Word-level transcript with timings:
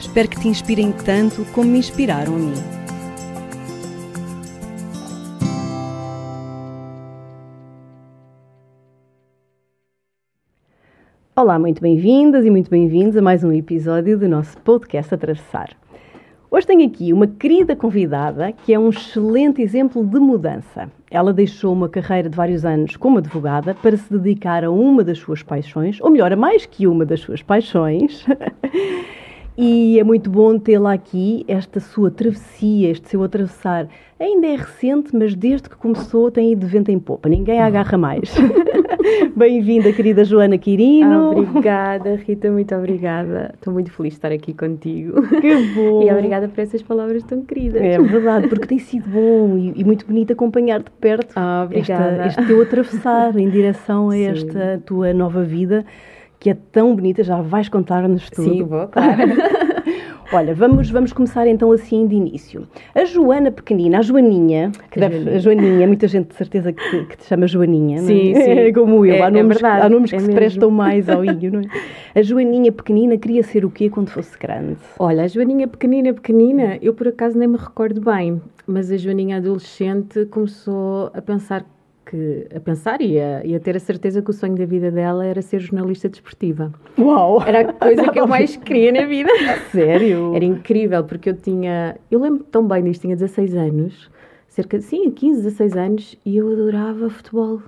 Espero 0.00 0.28
que 0.28 0.38
te 0.38 0.46
inspirem 0.46 0.92
tanto 0.92 1.44
como 1.52 1.68
me 1.68 1.78
inspiraram 1.78 2.36
a 2.36 2.38
mim. 2.38 2.54
Olá, 11.34 11.58
muito 11.58 11.82
bem-vindas 11.82 12.44
e 12.44 12.50
muito 12.50 12.70
bem-vindos 12.70 13.16
a 13.16 13.22
mais 13.22 13.42
um 13.42 13.52
episódio 13.52 14.16
do 14.16 14.28
nosso 14.28 14.56
podcast 14.58 15.12
Atravessar. 15.12 15.76
Hoje 16.48 16.66
tenho 16.66 16.86
aqui 16.86 17.12
uma 17.12 17.26
querida 17.26 17.74
convidada 17.74 18.52
que 18.52 18.72
é 18.72 18.78
um 18.78 18.90
excelente 18.90 19.60
exemplo 19.60 20.04
de 20.04 20.20
mudança. 20.20 20.88
Ela 21.10 21.32
deixou 21.32 21.72
uma 21.72 21.88
carreira 21.88 22.30
de 22.30 22.36
vários 22.36 22.64
anos 22.64 22.96
como 22.96 23.18
advogada 23.18 23.74
para 23.74 23.96
se 23.96 24.12
dedicar 24.12 24.64
a 24.64 24.70
uma 24.70 25.02
das 25.02 25.18
suas 25.18 25.42
paixões, 25.42 26.00
ou 26.00 26.10
melhor, 26.10 26.32
a 26.32 26.36
mais 26.36 26.66
que 26.66 26.86
uma 26.86 27.04
das 27.04 27.20
suas 27.20 27.42
paixões. 27.42 28.24
E 29.60 29.98
é 29.98 30.04
muito 30.04 30.30
bom 30.30 30.56
tê-la 30.56 30.92
aqui, 30.92 31.44
esta 31.48 31.80
sua 31.80 32.12
travessia, 32.12 32.92
este 32.92 33.08
seu 33.08 33.24
atravessar. 33.24 33.88
Ainda 34.20 34.46
é 34.46 34.54
recente, 34.54 35.10
mas 35.12 35.34
desde 35.34 35.68
que 35.68 35.74
começou 35.74 36.30
tem 36.30 36.52
ido 36.52 36.64
de 36.64 36.70
vento 36.70 36.92
em 36.92 36.98
popa. 37.00 37.28
Ninguém 37.28 37.58
a 37.58 37.66
agarra 37.66 37.98
mais. 37.98 38.32
Bem-vinda, 39.34 39.92
querida 39.92 40.24
Joana 40.24 40.56
Quirino. 40.56 41.12
Ah, 41.12 41.30
obrigada, 41.30 42.14
Rita, 42.14 42.48
muito 42.52 42.72
obrigada. 42.72 43.50
Estou 43.52 43.72
muito 43.72 43.90
feliz 43.90 44.12
de 44.12 44.18
estar 44.18 44.30
aqui 44.30 44.54
contigo. 44.54 45.22
Que 45.40 45.56
bom. 45.74 46.02
E 46.06 46.12
obrigada 46.12 46.46
por 46.46 46.60
essas 46.60 46.80
palavras 46.80 47.24
tão 47.24 47.42
queridas. 47.42 47.82
É 47.82 47.98
verdade, 47.98 48.46
porque 48.46 48.64
tem 48.68 48.78
sido 48.78 49.10
bom 49.10 49.58
e, 49.58 49.72
e 49.74 49.82
muito 49.82 50.06
bonito 50.06 50.32
acompanhar 50.32 50.78
de 50.84 50.90
perto 51.00 51.32
ah. 51.34 51.68
Esta, 51.72 52.26
este 52.28 52.46
teu 52.46 52.62
atravessar 52.62 53.36
em 53.36 53.50
direção 53.50 54.10
a 54.10 54.12
Sim. 54.14 54.26
esta 54.26 54.80
tua 54.86 55.12
nova 55.12 55.42
vida 55.42 55.84
que 56.38 56.50
é 56.50 56.56
tão 56.72 56.94
bonita, 56.94 57.22
já 57.24 57.40
vais 57.40 57.68
contar-nos 57.68 58.30
tudo. 58.30 58.48
Sim, 58.48 58.62
vou, 58.64 58.86
claro. 58.88 59.18
Olha, 60.30 60.54
vamos, 60.54 60.90
vamos 60.90 61.10
começar 61.10 61.46
então 61.46 61.72
assim 61.72 62.06
de 62.06 62.14
início. 62.14 62.68
A 62.94 63.02
Joana 63.06 63.50
pequenina, 63.50 63.98
a 63.98 64.02
Joaninha, 64.02 64.70
que 64.90 65.00
deve, 65.00 65.30
a 65.30 65.38
Joaninha, 65.38 65.86
muita 65.86 66.06
gente 66.06 66.28
de 66.28 66.34
certeza 66.34 66.70
que 66.70 66.90
te, 66.90 67.04
que 67.06 67.16
te 67.16 67.24
chama 67.24 67.46
Joaninha, 67.46 68.02
sim, 68.02 68.32
não 68.32 68.40
é? 68.40 68.44
sim. 68.44 68.50
É 68.68 68.72
como 68.72 69.06
eu, 69.06 69.14
é, 69.14 69.22
há 69.22 69.30
nomes, 69.30 69.56
é 69.56 69.60
verdade, 69.60 69.86
há 69.86 69.88
nomes 69.88 70.10
que 70.10 70.16
é 70.16 70.18
se 70.18 70.26
mesmo. 70.26 70.38
prestam 70.38 70.70
mais 70.70 71.08
ao 71.08 71.24
índio, 71.24 71.50
não 71.50 71.60
é? 71.60 71.64
A 72.14 72.20
Joaninha 72.20 72.70
pequenina 72.70 73.16
queria 73.16 73.42
ser 73.42 73.64
o 73.64 73.70
quê 73.70 73.88
quando 73.88 74.10
fosse 74.10 74.38
grande? 74.38 74.76
Olha, 74.98 75.24
a 75.24 75.28
Joaninha 75.28 75.66
pequenina, 75.66 76.12
pequenina, 76.12 76.78
eu 76.82 76.92
por 76.92 77.08
acaso 77.08 77.38
nem 77.38 77.48
me 77.48 77.56
recordo 77.56 77.98
bem, 78.02 78.42
mas 78.66 78.90
a 78.92 78.98
Joaninha 78.98 79.38
adolescente 79.38 80.26
começou 80.26 81.10
a 81.14 81.22
pensar 81.22 81.64
que, 82.08 82.46
a 82.54 82.58
pensar 82.60 83.00
e 83.02 83.20
a, 83.20 83.44
e 83.44 83.54
a, 83.54 83.60
ter 83.60 83.76
a 83.76 83.80
certeza 83.80 84.22
que 84.22 84.30
o 84.30 84.32
sonho 84.32 84.56
da 84.56 84.64
vida 84.64 84.90
dela 84.90 85.26
era 85.26 85.42
ser 85.42 85.60
jornalista 85.60 86.08
desportiva. 86.08 86.72
Uau! 86.98 87.42
Era 87.46 87.70
a 87.70 87.72
coisa 87.72 88.10
que 88.10 88.18
eu 88.18 88.26
mais 88.28 88.56
queria 88.56 88.92
na 88.92 89.04
vida. 89.04 89.30
Sério? 89.70 90.34
Era 90.34 90.44
incrível, 90.44 91.04
porque 91.04 91.30
eu 91.30 91.34
tinha. 91.34 91.96
Eu 92.10 92.20
lembro 92.20 92.44
tão 92.44 92.66
bem 92.66 92.82
disto, 92.84 93.02
tinha 93.02 93.14
16 93.14 93.54
anos, 93.54 94.10
cerca 94.48 94.78
de. 94.78 94.84
Sim, 94.84 95.10
15, 95.10 95.42
16 95.42 95.76
anos, 95.76 96.16
e 96.24 96.36
eu 96.36 96.50
adorava 96.50 97.10
futebol. 97.10 97.60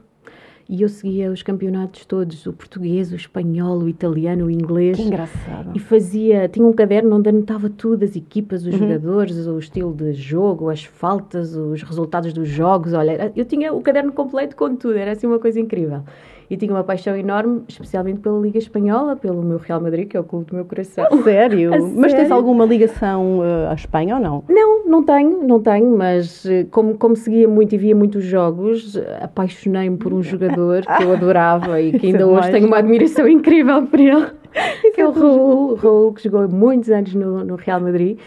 E 0.72 0.82
eu 0.82 0.88
seguia 0.88 1.32
os 1.32 1.42
campeonatos 1.42 2.04
todos, 2.04 2.46
o 2.46 2.52
português, 2.52 3.10
o 3.10 3.16
espanhol, 3.16 3.76
o 3.78 3.88
italiano, 3.88 4.44
o 4.46 4.50
inglês. 4.52 4.96
Que 4.96 5.02
engraçado. 5.02 5.72
E 5.74 5.80
fazia, 5.80 6.48
tinha 6.48 6.64
um 6.64 6.72
caderno 6.72 7.16
onde 7.16 7.28
anotava 7.28 7.68
tudo, 7.68 8.04
as 8.04 8.14
equipas, 8.14 8.64
os 8.64 8.72
uhum. 8.72 8.78
jogadores, 8.78 9.48
o 9.48 9.58
estilo 9.58 9.92
de 9.92 10.12
jogo, 10.12 10.70
as 10.70 10.84
faltas, 10.84 11.56
os 11.56 11.82
resultados 11.82 12.32
dos 12.32 12.48
jogos. 12.48 12.92
Olha, 12.92 13.32
eu 13.34 13.44
tinha 13.44 13.72
o 13.72 13.80
caderno 13.80 14.12
completo 14.12 14.54
com 14.54 14.76
tudo, 14.76 14.94
era 14.96 15.10
assim 15.10 15.26
uma 15.26 15.40
coisa 15.40 15.58
incrível. 15.58 16.04
E 16.50 16.56
tinha 16.56 16.72
uma 16.72 16.82
paixão 16.82 17.16
enorme, 17.16 17.62
especialmente 17.68 18.18
pela 18.18 18.36
Liga 18.40 18.58
Espanhola, 18.58 19.14
pelo 19.14 19.40
meu 19.40 19.56
Real 19.56 19.80
Madrid, 19.80 20.08
que 20.08 20.16
é 20.16 20.20
o 20.20 20.24
clube 20.24 20.46
do 20.46 20.56
meu 20.56 20.64
coração. 20.64 21.06
Sério? 21.22 21.70
Mas 21.94 22.10
sério? 22.10 22.16
tens 22.16 22.30
alguma 22.32 22.64
ligação 22.64 23.38
uh, 23.38 23.70
à 23.70 23.74
Espanha 23.74 24.16
ou 24.16 24.20
não? 24.20 24.44
Não, 24.48 24.84
não 24.84 25.04
tenho, 25.04 25.46
não 25.46 25.62
tenho, 25.62 25.96
mas 25.96 26.44
uh, 26.44 26.66
como, 26.72 26.98
como 26.98 27.14
seguia 27.14 27.46
muito 27.46 27.74
e 27.76 27.78
via 27.78 27.94
muitos 27.94 28.24
jogos, 28.24 29.00
apaixonei-me 29.20 29.96
por 29.96 30.12
um 30.12 30.22
jogador 30.22 30.84
que 30.84 31.02
eu 31.04 31.12
adorava 31.12 31.80
e 31.80 31.96
que 31.96 32.08
ainda 32.08 32.26
hoje 32.26 32.40
mais... 32.40 32.52
tenho 32.52 32.66
uma 32.66 32.78
admiração 32.78 33.28
incrível 33.28 33.86
por 33.86 34.00
ele, 34.00 34.26
que 34.92 35.00
é 35.00 35.06
o 35.06 35.12
Raul, 35.12 35.74
Raul, 35.76 36.12
que 36.12 36.24
jogou 36.24 36.48
muitos 36.48 36.90
anos 36.90 37.14
no, 37.14 37.44
no 37.44 37.54
Real 37.54 37.80
Madrid. 37.80 38.18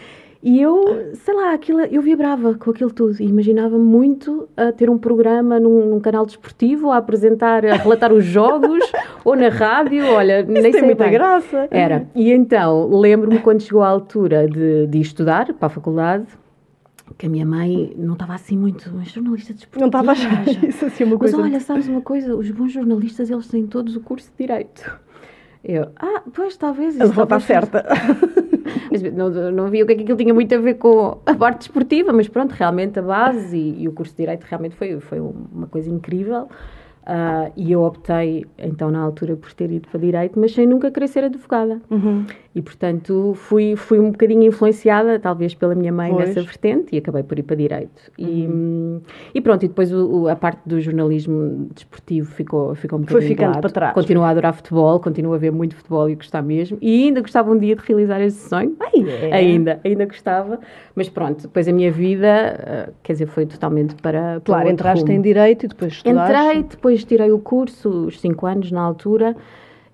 E 0.46 0.60
eu, 0.60 1.10
sei 1.14 1.32
lá, 1.32 1.54
aquilo, 1.54 1.80
eu 1.80 2.02
vibrava 2.02 2.52
com 2.54 2.70
aquilo 2.70 2.92
tudo 2.92 3.16
e 3.18 3.24
imaginava 3.24 3.78
muito 3.78 4.46
a 4.54 4.70
ter 4.72 4.90
um 4.90 4.98
programa 4.98 5.58
num, 5.58 5.86
num 5.88 6.00
canal 6.00 6.26
desportivo, 6.26 6.90
a 6.90 6.98
apresentar, 6.98 7.64
a 7.64 7.76
relatar 7.76 8.12
os 8.12 8.26
jogos 8.26 8.84
ou 9.24 9.34
na 9.34 9.48
rádio. 9.48 10.04
Olha, 10.06 10.42
Isso 10.42 10.52
nem 10.52 10.62
tem 10.64 10.72
sei 10.72 10.82
muita 10.82 11.04
bem. 11.04 11.12
graça. 11.14 11.66
Era. 11.70 12.06
E 12.14 12.30
então, 12.30 12.90
lembro-me 12.90 13.38
quando 13.38 13.62
chegou 13.62 13.82
a 13.82 13.88
altura 13.88 14.46
de, 14.46 14.86
de 14.86 15.00
estudar 15.00 15.50
para 15.54 15.66
a 15.66 15.70
faculdade, 15.70 16.26
que 17.16 17.24
a 17.24 17.28
minha 17.30 17.46
mãe 17.46 17.94
não 17.96 18.12
estava 18.12 18.34
assim 18.34 18.58
muito 18.58 18.90
mas 18.94 19.08
jornalista 19.08 19.54
desportiva. 19.54 19.80
Não 19.80 19.86
estava 19.88 20.10
a 20.10 20.12
achar 20.12 20.46
isso 20.68 20.84
assim 20.84 21.04
uma 21.04 21.16
Mas 21.18 21.30
coisa. 21.32 21.42
olha, 21.46 21.60
sabes 21.60 21.88
uma 21.88 22.02
coisa? 22.02 22.36
Os 22.36 22.50
bons 22.50 22.70
jornalistas, 22.70 23.30
eles 23.30 23.48
têm 23.48 23.66
todos 23.66 23.96
o 23.96 24.00
curso 24.00 24.30
de 24.36 24.46
Direito. 24.46 24.98
Eu, 25.64 25.88
ah, 25.96 26.22
pois 26.32 26.56
talvez. 26.56 27.00
A 27.00 27.06
está 27.06 27.40
certa. 27.40 27.86
Mas 28.90 29.02
não, 29.02 29.30
não 29.50 29.68
vi 29.68 29.82
o 29.82 29.86
que 29.86 29.92
é 29.92 29.96
que 29.96 30.02
aquilo 30.02 30.18
tinha 30.18 30.34
muito 30.34 30.54
a 30.54 30.58
ver 30.58 30.74
com 30.74 31.18
a 31.26 31.34
parte 31.34 31.58
desportiva, 31.58 32.12
mas 32.12 32.28
pronto, 32.28 32.52
realmente 32.52 32.98
a 32.98 33.02
base 33.02 33.56
e, 33.56 33.82
e 33.82 33.88
o 33.88 33.92
curso 33.92 34.12
de 34.12 34.18
Direito 34.18 34.44
realmente 34.44 34.76
foi, 34.76 35.00
foi 35.00 35.20
uma 35.20 35.66
coisa 35.66 35.90
incrível. 35.90 36.48
Uh, 37.02 37.52
e 37.54 37.72
eu 37.72 37.82
optei, 37.82 38.46
então, 38.56 38.90
na 38.90 39.00
altura, 39.00 39.36
por 39.36 39.52
ter 39.52 39.70
ido 39.70 39.88
para 39.88 40.00
Direito, 40.00 40.38
mas 40.38 40.52
sem 40.52 40.66
nunca 40.66 40.90
querer 40.90 41.08
ser 41.08 41.24
advogada. 41.24 41.80
Uhum. 41.90 42.24
E, 42.54 42.62
portanto, 42.62 43.32
fui, 43.34 43.74
fui 43.74 43.98
um 43.98 44.12
bocadinho 44.12 44.44
influenciada, 44.44 45.18
talvez, 45.18 45.54
pela 45.54 45.74
minha 45.74 45.92
mãe 45.92 46.12
pois. 46.12 46.28
nessa 46.28 46.40
vertente 46.40 46.94
e 46.94 46.98
acabei 46.98 47.24
por 47.24 47.36
ir 47.36 47.42
para 47.42 47.56
Direito. 47.56 48.12
Uhum. 48.16 49.00
E, 49.34 49.38
e, 49.38 49.40
pronto, 49.40 49.64
e 49.64 49.68
depois 49.68 49.92
o, 49.92 50.22
o, 50.22 50.28
a 50.28 50.36
parte 50.36 50.60
do 50.64 50.80
jornalismo 50.80 51.68
desportivo 51.74 52.30
ficou, 52.30 52.72
ficou 52.76 53.00
um 53.00 53.02
bocadinho 53.02 53.22
Foi 53.22 53.28
ficando 53.28 53.60
para 53.60 53.70
trás. 53.70 53.94
Continuo 53.94 54.22
a 54.22 54.28
adorar 54.28 54.54
futebol, 54.54 55.00
continuo 55.00 55.34
a 55.34 55.38
ver 55.38 55.50
muito 55.50 55.74
futebol 55.74 56.08
e 56.08 56.14
gostar 56.14 56.42
mesmo. 56.42 56.78
E 56.80 57.06
ainda 57.06 57.20
gostava 57.22 57.50
um 57.50 57.58
dia 57.58 57.74
de 57.74 57.82
realizar 57.84 58.20
esse 58.20 58.48
sonho. 58.48 58.76
Ai, 58.78 59.04
é. 59.04 59.34
Ainda, 59.34 59.80
ainda 59.84 60.06
gostava. 60.06 60.60
Mas 60.94 61.08
pronto, 61.08 61.42
depois 61.42 61.66
a 61.66 61.72
minha 61.72 61.90
vida, 61.90 62.88
uh, 62.88 62.94
quer 63.02 63.14
dizer, 63.14 63.26
foi 63.26 63.46
totalmente 63.46 63.96
para. 63.96 64.40
para 64.40 64.40
Claro, 64.40 64.68
entraste 64.68 65.04
rumo. 65.04 65.12
em 65.12 65.20
Direito 65.20 65.66
e 65.66 65.68
depois 65.68 65.94
estudaste. 65.94 66.32
Entrei, 66.32 66.62
depois 66.62 67.04
tirei 67.04 67.32
o 67.32 67.38
curso, 67.38 68.06
os 68.06 68.20
5 68.20 68.46
anos 68.46 68.70
na 68.70 68.80
altura, 68.80 69.36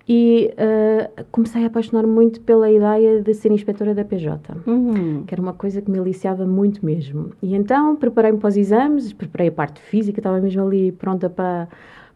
e 0.09 0.53
uh, 0.55 1.25
comecei 1.31 1.62
a 1.62 1.66
apaixonar 1.66 2.06
muito 2.06 2.41
pela 2.41 2.71
ideia 2.71 3.21
de 3.22 3.33
ser 3.34 3.53
inspetora 3.53 3.94
da 3.94 4.05
PJ, 4.05 4.41
uhum. 4.66 5.22
que 5.27 5.34
era 5.34 5.41
uma 5.41 5.53
coisa 5.53 5.81
que 5.81 5.91
me 5.91 5.99
aliciava 5.99 6.44
muito 6.47 6.84
mesmo. 6.84 7.31
E 7.43 7.55
então 7.55 7.94
preparei-me 7.97 8.39
para 8.39 8.49
os 8.49 8.56
exames, 8.56 9.12
preparei 9.12 9.49
a 9.49 9.53
parte 9.53 9.81
física, 9.81 10.19
estava 10.21 10.41
mesmo 10.41 10.62
ali 10.62 10.91
pronta 10.91 11.31
para, 11.31 11.69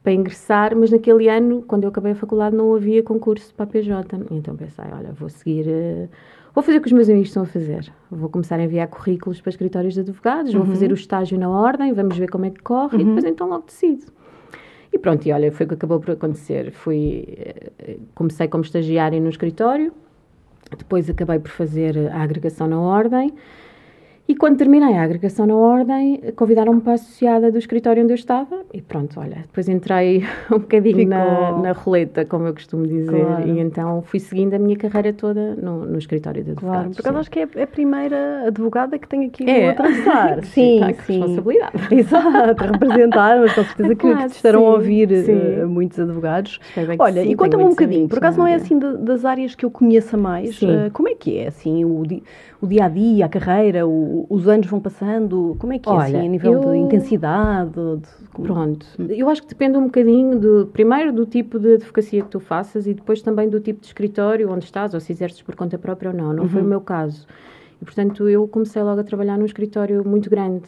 para 0.03 0.13
ingressar, 0.13 0.75
mas 0.77 0.91
naquele 0.91 1.29
ano, 1.29 1.63
quando 1.67 1.85
eu 1.85 1.89
acabei 1.91 2.13
a 2.13 2.17
faculdade, 2.17 2.57
não 2.57 2.75
havia 2.75 3.03
concurso 3.03 3.55
para 3.55 3.65
a 3.65 3.69
PJ. 3.69 4.17
Então 4.31 4.57
pensei, 4.57 4.85
olha, 4.93 5.13
vou 5.13 5.29
seguir. 5.29 5.67
Uh, 5.69 6.09
Vou 6.55 6.63
fazer 6.63 6.79
o 6.79 6.81
que 6.81 6.87
os 6.87 6.93
meus 6.93 7.09
amigos 7.09 7.31
estão 7.31 7.43
a 7.43 7.47
fazer. 7.47 7.93
Vou 8.09 8.29
começar 8.29 8.61
a 8.61 8.63
enviar 8.63 8.87
currículos 8.87 9.41
para 9.41 9.51
escritórios 9.51 9.95
de 9.95 9.99
advogados, 10.01 10.55
Uhum. 10.55 10.61
vou 10.61 10.69
fazer 10.69 10.93
o 10.93 10.95
estágio 10.95 11.37
na 11.37 11.51
ordem, 11.51 11.93
vamos 11.93 12.17
ver 12.17 12.31
como 12.31 12.45
é 12.45 12.51
que 12.51 12.63
corre 12.63 13.01
e 13.01 13.05
depois 13.05 13.25
então 13.25 13.49
logo 13.49 13.65
decido. 13.67 14.05
E 14.95 14.99
pronto, 14.99 15.27
e 15.27 15.33
olha, 15.33 15.51
foi 15.51 15.67
o 15.67 15.69
que 15.69 15.75
acabou 15.75 15.99
por 15.99 16.13
acontecer. 16.13 16.71
Fui, 16.71 17.25
eh, 17.37 17.97
comecei 18.15 18.47
como 18.47 18.63
estagiária 18.63 19.21
no 19.21 19.29
escritório, 19.29 19.93
depois 20.79 21.11
acabei 21.11 21.41
por 21.41 21.51
fazer 21.51 21.99
a 22.13 22.23
agregação 22.23 22.69
na 22.69 22.81
ordem 22.81 23.35
E 24.27 24.35
quando 24.35 24.57
terminei 24.57 24.97
a 24.97 25.03
agregação 25.03 25.47
na 25.47 25.55
Ordem, 25.55 26.19
convidaram-me 26.35 26.81
para 26.81 26.93
a 26.93 26.95
associada 26.95 27.53
do 27.53 27.59
escritório 27.59 28.03
onde 28.03 28.13
eu 28.13 28.17
estava 28.17 28.65
e 28.73 28.81
pronto, 28.81 29.21
olha, 29.21 29.43
depois 29.43 29.69
entrei 29.69 30.25
um 30.51 30.59
bocadinho 30.59 31.07
na, 31.07 31.59
na, 31.59 31.73
roleta, 31.73 32.25
como 32.25 32.47
eu 32.47 32.55
costumo 32.55 32.87
dizer, 32.87 33.23
claro. 33.23 33.47
e 33.47 33.61
então 33.61 34.01
fui 34.01 34.19
seguindo 34.19 34.55
a 34.55 34.59
minha 34.59 34.77
carreira 34.77 35.13
toda 35.13 35.55
no, 35.57 35.85
no 35.85 35.99
escritório 35.99 36.43
de 36.43 36.53
advogados. 36.53 36.79
Claro, 36.79 36.91
porque 36.91 37.03
acaso 37.03 37.19
acho 37.19 37.31
que 37.31 37.41
é 37.41 37.63
a 37.63 37.67
primeira 37.67 38.47
advogada 38.47 38.99
que 38.99 39.07
tem 39.07 39.27
aqui 39.27 39.49
é. 39.49 39.69
a 39.69 39.73
atravessar. 39.73 40.45
sim, 40.45 40.81
sim, 40.81 40.95
sim. 41.05 41.19
responsabilidade. 41.19 41.77
Exato, 41.95 42.65
representar, 42.65 43.41
mas 43.41 43.55
com 43.55 43.65
certeza 43.65 43.93
é 43.93 43.95
que 43.95 44.17
te 44.17 44.37
estarão 44.37 44.61
sim, 44.61 44.67
a 44.67 44.71
ouvir 44.71 45.09
uh, 45.11 45.69
muitos 45.69 46.01
advogados. 46.01 46.59
Olha, 46.99 47.23
sim, 47.23 47.31
e 47.31 47.37
conta-me 47.37 47.65
um 47.65 47.69
bocadinho, 47.69 48.09
por 48.09 48.17
acaso 48.17 48.39
não 48.39 48.47
é 48.47 48.55
assim 48.55 48.79
das 48.79 49.27
áreas 49.27 49.55
que 49.55 49.67
eu 49.67 49.71
conheça 49.71 50.17
mais, 50.17 50.63
uh, 50.63 50.91
como 50.95 51.11
é 51.11 51.15
que 51.15 51.37
é 51.37 51.49
assim 51.49 51.85
o, 51.85 52.03
o 52.61 52.67
dia 52.67 52.87
a 52.87 52.89
dia, 52.89 53.27
a 53.27 53.29
carreira, 53.29 53.87
o, 53.87 54.27
os 54.29 54.49
anos 54.49 54.67
vão 54.67 54.81
passando? 54.81 55.57
Como 55.59 55.73
é 55.73 55.79
que 55.79 55.89
é 55.89 55.93
Olha, 55.93 56.05
assim, 56.05 56.27
a 56.27 56.31
nível 56.31 56.53
eu... 56.55 56.73
de 56.73 56.79
intensidade? 56.79 57.73
De... 57.73 58.43
Pronto, 58.43 58.87
eu 59.11 59.29
acho 59.29 59.43
que 59.43 59.49
depende 59.49 59.77
um 59.77 59.85
bocadinho, 59.85 60.39
de, 60.39 60.71
primeiro, 60.73 61.13
do 61.13 61.27
tipo 61.27 61.59
de 61.59 61.75
advocacia 61.75 62.23
que 62.23 62.29
tu 62.29 62.41
faças 62.41 62.87
e 62.87 62.95
depois 62.95 63.23
também 63.23 63.49
do 63.49 63.61
tipo 63.61 63.81
de 63.81 63.87
escritório 63.87 64.51
onde 64.51 64.65
estás, 64.65 64.95
ou 64.95 65.01
se 65.01 65.13
exerces 65.13 65.43
por 65.43 65.55
conta 65.55 65.79
própria 65.79 66.11
ou 66.11 66.17
não. 66.17 66.33
Não 66.33 66.45
uhum. 66.45 66.49
foi 66.49 66.63
o 66.63 66.65
meu 66.65 66.81
caso. 66.81 67.27
E, 67.81 67.85
portanto, 67.85 68.29
eu 68.29 68.47
comecei 68.49 68.83
logo 68.83 69.01
a 69.01 69.05
trabalhar 69.05 69.37
num 69.37 69.45
escritório 69.45 70.07
muito 70.07 70.31
grande 70.31 70.65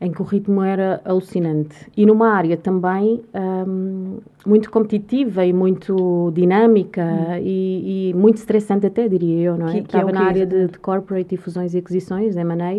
em 0.00 0.10
que 0.10 0.22
o 0.22 0.24
ritmo 0.24 0.62
era 0.62 1.00
alucinante. 1.04 1.76
E 1.96 2.06
numa 2.06 2.30
área 2.30 2.56
também 2.56 3.20
um, 3.34 4.18
muito 4.46 4.70
competitiva 4.70 5.44
e 5.44 5.52
muito 5.52 6.32
dinâmica 6.34 7.04
hum. 7.04 7.38
e, 7.42 8.10
e, 8.10 8.14
muito 8.14 8.38
estressante 8.38 8.86
até, 8.86 9.06
diria 9.08 9.42
eu, 9.42 9.58
não 9.58 9.68
é? 9.68 9.72
Que, 9.72 9.80
que 9.82 9.86
Estava 9.86 10.10
é 10.10 10.12
na 10.12 10.22
área 10.22 10.46
de, 10.46 10.68
de, 10.68 10.78
corporate 10.78 11.34
e 11.34 11.38
fusões 11.38 11.74
e 11.74 11.78
aquisições, 11.78 12.34
M&A, 12.34 12.76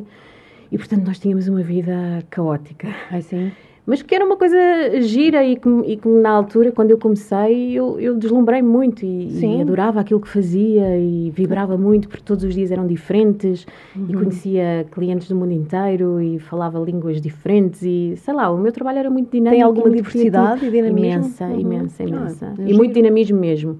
e 0.71 0.77
portanto 0.77 1.05
nós 1.05 1.19
tínhamos 1.19 1.47
uma 1.47 1.61
vida 1.61 2.23
caótica. 2.29 2.87
Assim? 3.11 3.51
mas 3.85 4.01
que 4.01 4.13
era 4.13 4.23
uma 4.23 4.37
coisa 4.37 4.57
gira 5.01 5.43
e 5.43 5.55
que, 5.55 5.69
e 5.85 5.97
que 5.97 6.07
na 6.07 6.29
altura, 6.29 6.71
quando 6.71 6.91
eu 6.91 6.97
comecei, 6.97 7.73
eu, 7.73 7.99
eu 7.99 8.15
deslumbrei 8.15 8.61
muito 8.61 9.03
e, 9.03 9.39
e, 9.39 9.61
adorava 9.61 9.99
aquilo 9.99 10.21
que 10.21 10.27
fazia 10.27 10.97
e 10.97 11.31
vibrava 11.31 11.77
muito 11.77 12.07
porque 12.07 12.23
todos 12.23 12.43
os 12.43 12.53
dias 12.53 12.71
eram 12.71 12.85
diferentes 12.85 13.65
uhum. 13.95 14.05
e 14.07 14.13
conhecia 14.13 14.85
clientes 14.91 15.27
do 15.27 15.35
mundo 15.35 15.53
inteiro 15.53 16.21
e 16.21 16.37
falava 16.39 16.79
línguas 16.79 17.19
diferentes 17.19 17.81
e 17.81 18.13
sei 18.17 18.33
lá, 18.33 18.51
o 18.51 18.57
meu 18.57 18.71
trabalho 18.71 18.99
era 18.99 19.09
muito 19.09 19.31
dinâmico. 19.31 19.55
Tem 19.55 19.63
alguma 19.63 19.89
diversidade 19.89 20.65
e 20.65 20.69
dinamismo? 20.69 20.99
Imensa, 20.99 21.45
uhum. 21.45 21.59
imensa, 21.59 22.03
imensa. 22.03 22.53
Ah, 22.57 22.61
e 22.61 22.73
muito 22.73 22.93
dinamismo 22.93 23.39
mesmo. 23.39 23.79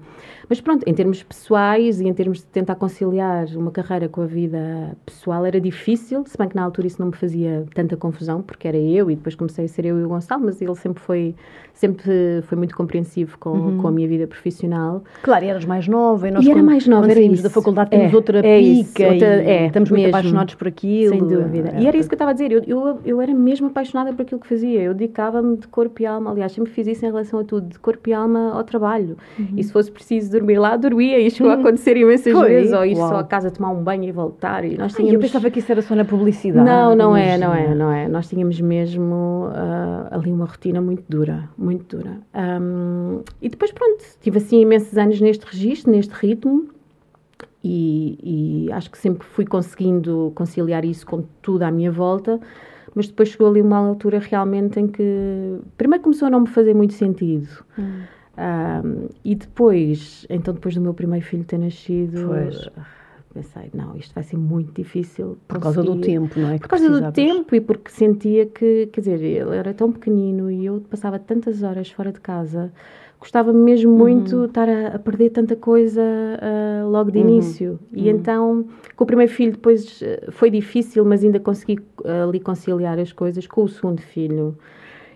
Mas 0.52 0.60
pronto, 0.60 0.84
em 0.86 0.92
termos 0.92 1.22
pessoais 1.22 1.98
e 1.98 2.06
em 2.06 2.12
termos 2.12 2.40
de 2.40 2.44
tentar 2.44 2.74
conciliar 2.74 3.46
uma 3.56 3.70
carreira 3.70 4.06
com 4.06 4.20
a 4.20 4.26
vida 4.26 4.94
pessoal 5.06 5.46
era 5.46 5.58
difícil, 5.58 6.24
se 6.26 6.36
bem 6.36 6.46
que 6.46 6.54
na 6.54 6.62
altura 6.62 6.86
isso 6.86 7.00
não 7.00 7.06
me 7.06 7.16
fazia 7.16 7.64
tanta 7.74 7.96
confusão, 7.96 8.42
porque 8.42 8.68
era 8.68 8.76
eu 8.76 9.10
e 9.10 9.16
depois 9.16 9.34
comecei 9.34 9.64
a 9.64 9.68
ser 9.68 9.86
eu 9.86 9.98
e 9.98 10.04
o 10.04 10.08
Gonçalo, 10.10 10.44
mas 10.44 10.60
ele 10.60 10.74
sempre 10.74 11.02
foi, 11.02 11.34
sempre 11.72 12.42
foi 12.42 12.58
muito 12.58 12.76
compreensivo 12.76 13.38
com, 13.38 13.48
uhum. 13.48 13.78
com 13.78 13.88
a 13.88 13.90
minha 13.90 14.06
vida 14.06 14.26
profissional. 14.26 15.02
Claro, 15.22 15.42
eras 15.42 15.64
mais 15.64 15.88
nova 15.88 16.28
e 16.28 16.30
nós 16.30 16.44
e 16.44 16.50
era 16.50 16.62
mais 16.62 16.86
nova, 16.86 17.06
quando 17.06 17.14
saímos 17.14 17.40
da 17.40 17.48
faculdade 17.48 17.88
temos 17.88 18.12
é, 18.12 18.14
outra 18.14 18.38
é 18.46 18.58
pica 18.60 19.08
outra, 19.08 19.26
é, 19.26 19.66
estamos 19.68 19.90
mesmo, 19.90 20.02
muito 20.02 20.14
apaixonados 20.14 20.54
por 20.54 20.68
aquilo. 20.68 21.14
Sem 21.14 21.26
dúvida. 21.26 21.70
É, 21.76 21.80
e 21.80 21.86
era 21.86 21.96
isso 21.96 22.10
que 22.10 22.14
eu 22.14 22.16
estava 22.16 22.32
a 22.32 22.34
dizer, 22.34 22.52
eu, 22.52 22.62
eu, 22.66 23.00
eu 23.06 23.20
era 23.22 23.32
mesmo 23.32 23.68
apaixonada 23.68 24.12
por 24.12 24.20
aquilo 24.20 24.38
que 24.38 24.46
fazia, 24.46 24.82
eu 24.82 24.92
dedicava-me 24.92 25.56
de 25.56 25.66
corpo 25.68 26.02
e 26.02 26.04
alma, 26.04 26.30
aliás, 26.30 26.52
sempre 26.52 26.70
fiz 26.70 26.86
isso 26.86 27.06
em 27.06 27.08
relação 27.08 27.40
a 27.40 27.44
tudo, 27.44 27.68
de 27.68 27.78
corpo 27.78 28.06
e 28.10 28.12
alma 28.12 28.52
ao 28.52 28.62
trabalho. 28.64 29.16
Uhum. 29.38 29.54
E 29.56 29.64
se 29.64 29.72
fosse 29.72 29.90
preciso 29.90 30.41
dormir 30.42 30.58
lá, 30.58 30.76
dormia 30.76 31.18
e 31.18 31.30
chegou 31.30 31.50
a 31.50 31.54
acontecer 31.54 31.96
imensas 31.96 32.32
Foi. 32.32 32.48
vezes, 32.48 32.72
ou 32.72 32.84
ir 32.84 32.96
Uau. 32.96 33.08
só 33.08 33.16
a 33.18 33.24
casa 33.24 33.50
tomar 33.50 33.70
um 33.70 33.82
banho 33.82 34.04
e 34.04 34.12
voltar. 34.12 34.64
E 34.64 34.76
nós 34.76 34.92
tínhamos... 34.92 35.14
eu 35.14 35.20
pensava 35.20 35.50
que 35.50 35.60
isso 35.60 35.72
era 35.72 35.80
só 35.80 35.94
na 35.94 36.04
publicidade. 36.04 36.66
Não, 36.66 36.94
não 36.94 37.16
é, 37.16 37.38
não 37.38 37.54
é, 37.54 37.74
não 37.74 37.90
é. 37.90 38.08
Nós 38.08 38.28
tínhamos 38.28 38.60
mesmo 38.60 39.48
uh, 39.48 40.08
ali 40.10 40.30
uma 40.30 40.44
rotina 40.44 40.80
muito 40.80 41.04
dura, 41.08 41.48
muito 41.56 41.96
dura. 41.96 42.18
Um, 42.34 43.22
e 43.40 43.48
depois, 43.48 43.72
pronto, 43.72 44.04
tive 44.20 44.38
assim 44.38 44.60
imensos 44.60 44.98
anos 44.98 45.20
neste 45.20 45.46
registro, 45.46 45.90
neste 45.92 46.12
ritmo. 46.12 46.68
E, 47.64 48.66
e 48.66 48.72
acho 48.72 48.90
que 48.90 48.98
sempre 48.98 49.24
fui 49.24 49.46
conseguindo 49.46 50.32
conciliar 50.34 50.84
isso 50.84 51.06
com 51.06 51.22
tudo 51.40 51.62
à 51.62 51.70
minha 51.70 51.92
volta, 51.92 52.40
mas 52.92 53.06
depois 53.06 53.28
chegou 53.28 53.48
ali 53.48 53.62
uma 53.62 53.76
altura 53.76 54.18
realmente 54.18 54.80
em 54.80 54.88
que 54.88 55.58
primeiro 55.76 56.02
começou 56.02 56.26
a 56.26 56.30
não 56.30 56.40
me 56.40 56.48
fazer 56.48 56.74
muito 56.74 56.94
sentido. 56.94 57.64
Hum. 57.78 58.00
Um, 58.36 59.08
e 59.24 59.34
depois, 59.34 60.26
então 60.30 60.54
depois 60.54 60.74
do 60.74 60.80
meu 60.80 60.94
primeiro 60.94 61.24
filho 61.24 61.44
ter 61.44 61.58
nascido, 61.58 62.28
pois. 62.28 62.68
pensei, 63.34 63.70
não, 63.74 63.94
isto 63.96 64.14
vai 64.14 64.24
ser 64.24 64.38
muito 64.38 64.72
difícil. 64.72 65.36
Por 65.46 65.60
causa 65.60 65.82
do 65.82 66.00
tempo, 66.00 66.40
não 66.40 66.50
é? 66.50 66.58
Por 66.58 66.68
causa 66.68 66.88
do 66.88 67.12
tempo 67.12 67.54
e 67.54 67.60
porque 67.60 67.90
sentia 67.90 68.46
que, 68.46 68.86
quer 68.86 69.00
dizer, 69.00 69.22
ele 69.22 69.56
era 69.56 69.74
tão 69.74 69.92
pequenino 69.92 70.50
e 70.50 70.64
eu 70.64 70.82
passava 70.88 71.18
tantas 71.18 71.62
horas 71.62 71.90
fora 71.90 72.10
de 72.10 72.20
casa, 72.20 72.72
gostava 73.22 73.52
mesmo 73.52 73.92
muito 73.96 74.36
uhum. 74.36 74.44
estar 74.46 74.68
a, 74.68 74.88
a, 74.88 74.98
perder 74.98 75.30
tanta 75.30 75.54
coisa 75.54 76.02
uh, 76.02 76.88
logo 76.88 77.10
de 77.10 77.18
uhum. 77.18 77.28
início. 77.28 77.78
E 77.92 78.10
uhum. 78.10 78.16
então, 78.16 78.66
com 78.96 79.04
o 79.04 79.06
primeiro 79.06 79.30
filho 79.30 79.52
depois 79.52 80.00
uh, 80.00 80.32
foi 80.32 80.50
difícil, 80.50 81.04
mas 81.04 81.22
ainda 81.22 81.38
consegui 81.38 81.78
uh, 82.00 82.28
ali 82.28 82.40
conciliar 82.40 82.98
as 82.98 83.12
coisas. 83.12 83.46
Com 83.46 83.62
o 83.62 83.68
segundo 83.68 84.00
filho, 84.00 84.56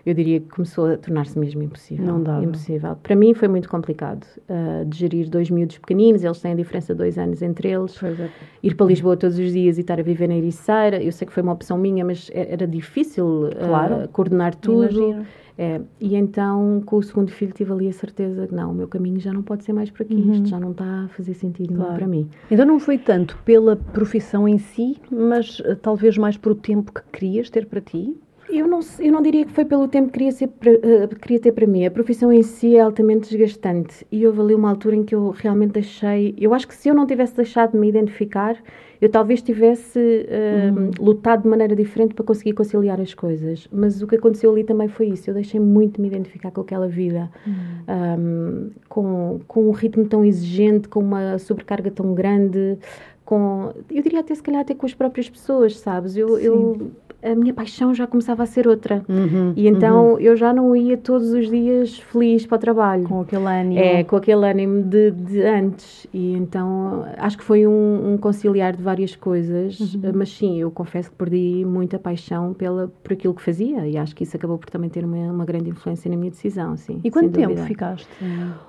eu 0.09 0.13
diria 0.13 0.39
que 0.39 0.47
começou 0.47 0.85
a 0.87 0.97
tornar-se 0.97 1.37
mesmo 1.37 1.61
impossível. 1.61 2.05
Não 2.05 2.23
dava. 2.23 2.43
Impossível. 2.43 2.95
Para 3.03 3.15
mim 3.15 3.33
foi 3.33 3.47
muito 3.47 3.67
complicado 3.67 4.25
uh, 4.49 4.85
de 4.85 4.97
gerir 4.97 5.29
dois 5.29 5.49
miúdos 5.49 5.77
pequeninos, 5.77 6.23
eles 6.23 6.39
têm 6.39 6.53
a 6.53 6.55
diferença 6.55 6.93
de 6.93 6.97
dois 6.97 7.17
anos 7.17 7.41
entre 7.41 7.69
eles. 7.69 8.01
É. 8.01 8.29
Ir 8.63 8.75
para 8.75 8.85
Lisboa 8.85 9.17
todos 9.17 9.37
os 9.37 9.51
dias 9.51 9.77
e 9.77 9.81
estar 9.81 9.99
a 9.99 10.03
viver 10.03 10.29
na 10.29 10.35
Ericeira, 10.35 11.03
eu 11.03 11.11
sei 11.11 11.27
que 11.27 11.33
foi 11.33 11.43
uma 11.43 11.51
opção 11.51 11.77
minha, 11.77 12.05
mas 12.05 12.31
era 12.33 12.65
difícil 12.65 13.47
uh, 13.47 13.67
claro. 13.67 14.07
coordenar 14.09 14.55
tudo. 14.55 15.25
É, 15.59 15.81
e 15.99 16.15
então, 16.15 16.83
com 16.85 16.97
o 16.97 17.03
segundo 17.03 17.31
filho, 17.31 17.51
tive 17.51 17.73
ali 17.73 17.87
a 17.87 17.93
certeza 17.93 18.45
que 18.45 18.53
não, 18.53 18.71
o 18.71 18.73
meu 18.75 18.87
caminho 18.87 19.19
já 19.19 19.33
não 19.33 19.41
pode 19.41 19.63
ser 19.63 19.73
mais 19.73 19.89
por 19.89 20.03
aqui, 20.03 20.13
uhum. 20.13 20.31
isto 20.31 20.47
já 20.47 20.59
não 20.59 20.69
está 20.69 21.05
a 21.05 21.07
fazer 21.07 21.33
sentido 21.33 21.73
claro. 21.73 21.95
para 21.95 22.07
mim. 22.07 22.29
Então, 22.51 22.63
não 22.63 22.79
foi 22.79 22.99
tanto 22.99 23.35
pela 23.43 23.75
profissão 23.75 24.47
em 24.47 24.59
si, 24.59 24.97
mas 25.09 25.59
uh, 25.61 25.75
talvez 25.75 26.15
mais 26.15 26.37
por 26.37 26.51
o 26.51 26.55
tempo 26.55 26.93
que 26.93 27.01
querias 27.11 27.49
ter 27.49 27.65
para 27.65 27.81
ti? 27.81 28.15
Eu 28.49 28.67
não, 28.67 28.79
eu 28.99 29.11
não 29.11 29.21
diria 29.21 29.45
que 29.45 29.51
foi 29.51 29.65
pelo 29.65 29.87
tempo 29.87 30.07
que 30.07 30.13
queria, 30.13 30.31
ser, 30.31 30.45
uh, 30.45 31.15
queria 31.21 31.39
ter 31.39 31.51
para 31.51 31.67
mim. 31.67 31.85
A 31.85 31.91
profissão 31.91 32.31
em 32.31 32.43
si 32.43 32.75
é 32.75 32.79
altamente 32.79 33.29
desgastante 33.29 34.05
e 34.11 34.25
houve 34.25 34.39
ali 34.39 34.55
uma 34.55 34.69
altura 34.69 34.95
em 34.95 35.03
que 35.03 35.13
eu 35.13 35.31
realmente 35.31 35.71
deixei. 35.71 36.33
Eu 36.37 36.53
acho 36.53 36.67
que 36.67 36.75
se 36.75 36.87
eu 36.87 36.95
não 36.95 37.05
tivesse 37.05 37.35
deixado 37.35 37.71
de 37.71 37.77
me 37.77 37.89
identificar, 37.89 38.57
eu 39.01 39.09
talvez 39.09 39.41
tivesse 39.41 39.99
uh, 39.99 40.75
uhum. 40.75 40.91
lutado 40.99 41.43
de 41.43 41.49
maneira 41.49 41.75
diferente 41.75 42.13
para 42.13 42.25
conseguir 42.25 42.53
conciliar 42.53 42.99
as 42.99 43.13
coisas. 43.13 43.67
Mas 43.71 44.01
o 44.01 44.07
que 44.07 44.15
aconteceu 44.15 44.51
ali 44.51 44.63
também 44.63 44.87
foi 44.87 45.07
isso. 45.07 45.29
Eu 45.29 45.33
deixei 45.33 45.59
muito 45.59 45.95
de 45.95 46.01
me 46.01 46.07
identificar 46.07 46.51
com 46.51 46.61
aquela 46.61 46.87
vida, 46.87 47.29
uhum. 47.45 47.53
um, 47.89 48.71
com, 48.87 49.39
com 49.47 49.67
um 49.67 49.71
ritmo 49.71 50.07
tão 50.07 50.23
exigente, 50.23 50.87
com 50.87 50.99
uma 50.99 51.37
sobrecarga 51.37 51.91
tão 51.91 52.13
grande, 52.13 52.77
com. 53.25 53.73
Eu 53.91 54.01
diria 54.01 54.21
até 54.21 54.33
se 54.33 54.41
calhar 54.41 54.61
até 54.61 54.73
com 54.73 54.85
as 54.85 54.93
próprias 54.93 55.29
pessoas, 55.29 55.77
sabes? 55.77 56.15
Eu. 56.15 56.39
eu 56.39 56.91
a 57.21 57.35
minha 57.35 57.53
paixão 57.53 57.93
já 57.93 58.05
começava 58.05 58.43
a 58.43 58.45
ser 58.45 58.67
outra. 58.67 59.03
Uhum, 59.09 59.53
e 59.55 59.67
então 59.67 60.13
uhum. 60.13 60.19
eu 60.19 60.35
já 60.35 60.53
não 60.53 60.75
ia 60.75 60.97
todos 60.97 61.31
os 61.31 61.49
dias 61.49 61.97
feliz 61.97 62.45
para 62.45 62.55
o 62.55 62.59
trabalho. 62.59 63.03
Com 63.03 63.21
aquele 63.21 63.45
ânimo. 63.45 63.79
É, 63.79 64.03
com 64.03 64.15
aquele 64.15 64.45
ânimo 64.45 64.83
de, 64.83 65.11
de 65.11 65.41
antes. 65.41 66.07
E 66.13 66.33
então 66.33 67.05
acho 67.17 67.37
que 67.37 67.43
foi 67.43 67.67
um, 67.67 68.13
um 68.13 68.17
conciliar 68.17 68.75
de 68.75 68.83
várias 68.83 69.15
coisas, 69.15 69.79
uhum. 69.79 70.11
mas 70.13 70.29
sim, 70.29 70.59
eu 70.59 70.69
confesso 70.69 71.09
que 71.09 71.15
perdi 71.15 71.65
muita 71.65 71.97
paixão 71.97 72.53
pela, 72.53 72.91
por 73.03 73.13
aquilo 73.13 73.33
que 73.33 73.41
fazia 73.41 73.87
e 73.87 73.97
acho 73.97 74.15
que 74.15 74.23
isso 74.23 74.35
acabou 74.35 74.57
por 74.57 74.69
também 74.69 74.89
ter 74.89 75.03
uma, 75.03 75.17
uma 75.31 75.45
grande 75.45 75.69
influência 75.69 76.09
na 76.09 76.17
minha 76.17 76.31
decisão. 76.31 76.77
Sim, 76.77 76.99
e 77.03 77.09
quanto 77.09 77.31
tempo 77.31 77.55
ficaste? 77.63 78.07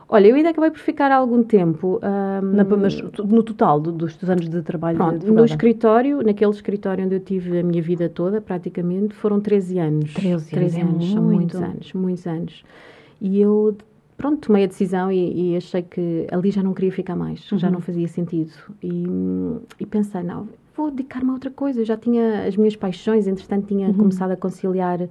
Olha, 0.08 0.26
eu 0.26 0.37
ainda 0.37 0.50
acabei 0.50 0.70
por 0.70 0.80
ficar 0.80 1.12
algum 1.12 1.42
tempo. 1.42 2.00
Um, 2.02 2.56
na, 2.56 2.64
mas 2.64 2.99
no 3.00 3.42
total 3.42 3.78
do, 3.78 3.92
dos 3.92 4.16
anos 4.28 4.49
de 4.49 4.62
trabalho? 4.62 4.96
Pronto, 4.96 5.32
no 5.32 5.44
escritório, 5.44 6.22
naquele 6.22 6.50
escritório 6.50 7.04
onde 7.04 7.16
eu 7.16 7.20
tive 7.20 7.58
a 7.58 7.62
minha 7.62 7.82
vida 7.82 8.08
toda, 8.08 8.38
praticamente, 8.40 9.14
foram 9.14 9.40
13 9.40 9.78
anos. 9.78 10.14
13, 10.14 10.50
13 10.50 10.80
anos, 10.80 11.04
é 11.04 11.12
são 11.12 11.23
muitos 11.23 11.61
anos, 11.61 11.92
muitos 11.92 12.26
anos. 12.26 12.64
E 13.21 13.40
eu, 13.40 13.76
pronto, 14.16 14.47
tomei 14.47 14.64
a 14.64 14.66
decisão 14.66 15.11
e, 15.11 15.52
e 15.52 15.57
achei 15.57 15.83
que 15.83 16.26
ali 16.30 16.50
já 16.50 16.62
não 16.62 16.75
queria 16.75 16.92
ficar 16.92 17.16
mais, 17.16 17.50
uhum. 17.50 17.59
já 17.59 17.71
não 17.71 17.80
fazia 17.80 18.09
sentido. 18.09 18.52
E, 18.83 19.04
e 19.80 19.87
pensei, 19.87 20.23
não, 20.23 20.49
vou 20.76 20.90
dedicar-me 20.90 21.30
a 21.30 21.33
outra 21.33 21.50
coisa. 21.50 21.80
Eu 21.80 21.85
já 21.85 21.97
tinha 21.97 22.47
as 22.47 22.57
minhas 22.57 22.76
paixões, 22.76 23.26
entretanto 23.26 23.66
tinha 23.66 23.88
uhum. 23.88 23.95
começado 23.95 24.30
a 24.30 24.37
conciliar 24.37 25.09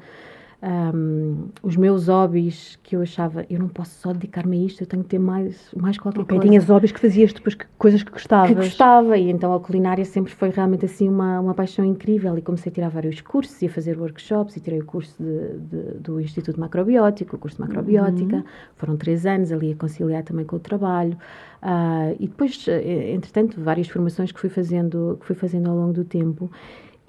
um, 0.60 1.50
os 1.62 1.78
meus 1.78 2.08
hobbies 2.08 2.80
que 2.82 2.96
eu 2.96 3.02
achava, 3.04 3.46
eu 3.48 3.60
não 3.60 3.68
posso 3.68 3.92
só 4.00 4.12
dedicar-me 4.12 4.58
a 4.58 4.66
isto, 4.66 4.82
eu 4.82 4.88
tenho 4.88 5.04
que 5.04 5.10
ter 5.10 5.20
mais, 5.20 5.70
mais 5.76 6.00
qualquer 6.00 6.22
okay, 6.22 6.38
coisa. 6.38 6.50
Tinhas 6.50 6.68
hobbies 6.68 6.92
que 6.92 7.00
fazias 7.00 7.32
depois, 7.32 7.54
que, 7.54 7.66
coisas 7.78 8.02
que 8.02 8.12
gostavas. 8.12 8.50
Que 8.50 8.56
gostava, 8.56 9.18
e 9.18 9.30
então 9.30 9.54
a 9.54 9.60
culinária 9.60 10.04
sempre 10.04 10.34
foi 10.34 10.50
realmente 10.50 10.86
assim 10.86 11.08
uma, 11.08 11.40
uma 11.40 11.54
paixão 11.54 11.86
incrível 11.86 12.36
e 12.38 12.42
comecei 12.42 12.72
a 12.72 12.74
tirar 12.74 12.90
vários 12.90 13.22
cursos 13.22 13.62
e 13.62 13.68
a 13.68 13.70
fazer 13.70 14.00
workshops 14.00 14.58
e 14.58 14.60
tirei 14.60 14.80
o 14.80 14.86
curso 14.86 15.16
de, 15.22 15.60
de, 15.60 16.00
do 16.00 16.20
Instituto 16.20 16.60
Macrobiótico, 16.60 17.36
o 17.36 17.40
curso 17.40 17.58
de 17.58 17.62
Macrobiótica, 17.62 18.38
uhum. 18.38 18.44
foram 18.76 18.98
três 18.98 19.28
anos 19.28 19.52
ali 19.52 19.74
a 19.74 19.76
conciliar 19.76 20.24
também 20.24 20.46
com 20.46 20.56
o 20.56 20.60
trabalho. 20.60 21.18
Uh, 21.62 22.16
e 22.20 22.28
depois, 22.28 22.66
eh, 22.68 23.12
entretanto, 23.14 23.60
várias 23.60 23.88
formações 23.88 24.32
que 24.32 24.40
fui 24.40 24.50
fazendo, 24.50 25.18
que 25.20 25.26
fui 25.26 25.36
fazendo 25.36 25.70
ao 25.70 25.76
longo 25.76 25.94
do 25.94 26.06
tempo 26.06 26.52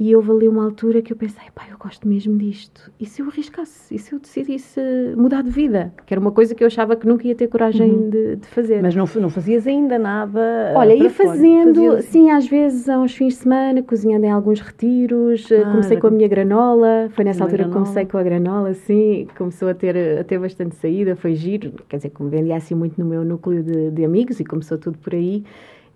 E 0.01 0.15
houve 0.15 0.31
ali 0.31 0.49
uma 0.49 0.65
altura 0.65 1.03
que 1.03 1.13
eu 1.13 1.17
pensei, 1.17 1.43
pá, 1.53 1.65
eu 1.69 1.77
gosto 1.77 2.07
mesmo 2.07 2.39
disto. 2.39 2.89
E 3.01 3.07
se 3.07 3.21
eu 3.21 3.27
arriscasse? 3.27 3.93
E 3.93 3.99
se 3.99 4.13
eu 4.13 4.21
decidisse 4.21 4.81
mudar 5.17 5.43
de 5.43 5.51
vida? 5.51 5.93
Que 6.07 6.15
era 6.15 6.21
uma 6.21 6.31
coisa 6.31 6.55
que 6.55 6.63
eu 6.63 6.69
achava 6.69 6.95
que 6.95 7.05
nunca 7.05 7.27
ia 7.27 7.35
ter 7.35 7.49
coragem 7.49 7.91
uhum. 7.91 8.11
de, 8.11 8.37
de, 8.37 8.47
fazer. 8.47 8.81
Mas 8.81 8.95
não, 8.95 9.07
não 9.21 9.29
fazias 9.29 9.67
ainda 9.67 9.99
nada? 9.99 10.73
Olha, 10.77 10.95
ia 10.95 11.11
fazendo, 11.11 11.85
fazias... 11.85 12.05
sim, 12.05 12.31
às 12.31 12.47
vezes 12.47 12.89
aos 12.89 13.13
fins 13.13 13.35
de 13.35 13.41
semana, 13.41 13.83
cozinhando 13.83 14.25
em 14.25 14.31
alguns 14.31 14.61
retiros. 14.61 15.51
Ah, 15.51 15.69
comecei 15.69 15.97
com 15.97 16.07
a 16.07 16.11
minha 16.13 16.29
granola. 16.29 17.09
Foi 17.11 17.25
nessa 17.25 17.43
altura 17.43 17.65
granola. 17.65 17.81
que 17.81 17.91
comecei 17.91 18.07
com 18.07 18.19
a 18.19 18.23
granola, 18.23 18.75
sim. 18.75 19.27
Começou 19.37 19.69
a 19.69 19.75
ter, 19.75 20.21
a 20.21 20.23
ter 20.23 20.39
bastante 20.39 20.77
saída, 20.77 21.17
foi 21.17 21.35
giro. 21.35 21.73
Quer 21.89 21.97
dizer, 21.97 22.11
como 22.11 22.31
vendia 22.31 22.55
assim 22.55 22.77
muito 22.77 23.03
no 23.03 23.05
meu 23.05 23.25
núcleo 23.25 23.65
de, 23.65 23.91
de 23.91 24.05
amigos 24.05 24.39
e 24.39 24.45
começou 24.45 24.79
tudo 24.79 24.97
por 24.99 25.13
aí. 25.13 25.43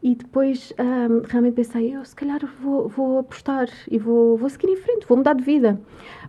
E 0.02 0.16
depois 0.16 0.72
um, 0.80 1.22
realmente 1.28 1.54
pensei, 1.54 1.94
eu 1.94 2.04
se 2.04 2.14
calhar 2.14 2.40
vou, 2.60 2.88
vou 2.88 3.18
apostar 3.20 3.68
e 3.88 3.98
vou, 3.98 4.36
vou 4.36 4.48
seguir 4.48 4.68
em 4.68 4.76
frente, 4.76 5.06
vou 5.06 5.16
mudar 5.16 5.34
de 5.34 5.44
vida. 5.44 5.80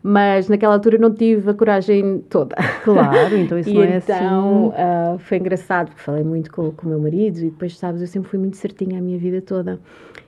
Mas 0.06 0.50
naquela 0.50 0.74
altura 0.74 0.98
não 0.98 1.14
tive 1.14 1.50
a 1.50 1.54
coragem 1.54 2.20
toda. 2.30 2.58
Claro, 2.84 3.38
então 3.38 3.58
isso 3.58 3.74
não 3.74 3.84
é 3.84 3.98
então, 3.98 4.74
assim. 4.74 5.16
Uh, 5.16 5.20
foi 5.20 5.38
engraçado, 5.38 5.88
porque 5.88 6.02
falei 6.02 6.26
muito 6.26 6.52
com, 6.52 6.72
com 6.72 6.86
o 6.86 6.90
meu 6.90 7.00
marido 7.00 7.40
e 7.40 7.50
depois, 7.50 7.78
sabes, 7.78 8.02
eu 8.02 8.08
sempre 8.08 8.30
fui 8.30 8.38
muito 8.38 8.58
certinha 8.58 9.00
a 9.00 9.02
minha 9.02 9.18
vida 9.18 9.42
toda 9.42 9.80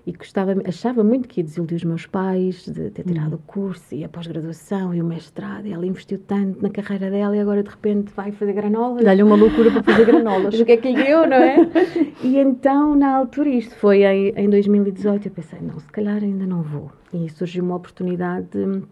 e 0.08 0.12
gostava, 0.12 0.56
achava 0.66 1.04
muito 1.04 1.28
que 1.28 1.40
ia 1.40 1.44
desiludir 1.44 1.78
os 1.78 1.84
meus 1.84 2.06
pais 2.06 2.66
de 2.66 2.92
ter 2.92 3.04
tirado 3.04 3.34
uhum. 3.34 3.40
o 3.40 3.48
curso 3.48 3.96
e 3.96 4.04
a 4.04 4.10
pós-graduação 4.10 4.94
e 4.94 5.02
o 5.02 5.06
mestrado. 5.06 5.66
E 5.66 5.74
ela 5.74 5.86
investiu 5.86 6.20
tanto 6.20 6.62
na 6.62 6.70
carreira 6.70 7.10
dela 7.10 7.36
e 7.36 7.40
agora 7.40 7.64
de 7.64 7.70
repente 7.70 8.14
vai 8.16 8.32
fazer 8.32 8.54
granolas. 8.54 9.04
Dá-lhe 9.04 9.24
uma 9.24 9.36
loucura 9.36 9.72
para 9.72 9.82
fazer 9.82 10.06
granolas. 10.06 10.54
o 10.60 10.64
que 10.64 10.74
é 10.74 10.78
que 10.78 10.92
lhe 10.92 11.04
deu, 11.04 11.28
não 11.28 11.38
é? 11.38 11.58
e 12.24 12.38
então, 12.38 12.94
na 12.96 13.18
altura, 13.18 13.50
isto 13.50 13.76
foi 13.76 14.04
em, 14.04 14.30
em 14.36 14.48
2018, 14.48 15.28
eu 15.28 15.32
pensei, 15.32 15.60
não, 15.60 15.80
se 15.80 15.92
calhar 15.92 16.22
ainda 16.24 16.46
não 16.46 16.62
vou. 16.62 16.92
E 17.12 17.28
surgiu 17.30 17.64
uma 17.64 17.76
oportunidade. 17.76 18.48
De, 18.52 18.84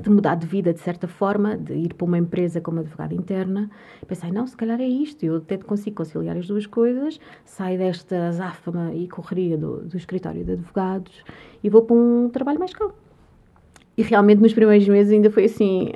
de 0.00 0.10
mudar 0.10 0.36
de 0.36 0.46
vida 0.46 0.72
de 0.72 0.80
certa 0.80 1.06
forma, 1.06 1.56
de 1.56 1.74
ir 1.74 1.94
para 1.94 2.04
uma 2.04 2.18
empresa 2.18 2.60
como 2.60 2.80
advogada 2.80 3.14
interna. 3.14 3.70
Pensei, 4.06 4.30
não, 4.30 4.46
se 4.46 4.56
calhar 4.56 4.80
é 4.80 4.86
isto, 4.86 5.24
eu 5.24 5.36
até 5.36 5.58
consigo 5.58 5.96
conciliar 5.96 6.36
as 6.36 6.46
duas 6.46 6.66
coisas, 6.66 7.20
saio 7.44 7.78
desta 7.78 8.28
azáfama 8.28 8.92
e 8.94 9.08
correria 9.08 9.58
do, 9.58 9.82
do 9.82 9.96
escritório 9.96 10.44
de 10.44 10.52
advogados 10.52 11.24
e 11.62 11.68
vou 11.68 11.82
para 11.82 11.96
um 11.96 12.28
trabalho 12.30 12.58
mais 12.58 12.72
calmo. 12.72 12.94
E 13.96 14.02
realmente 14.02 14.40
nos 14.40 14.54
primeiros 14.54 14.88
meses 14.88 15.12
ainda 15.12 15.30
foi 15.30 15.44
assim. 15.44 15.92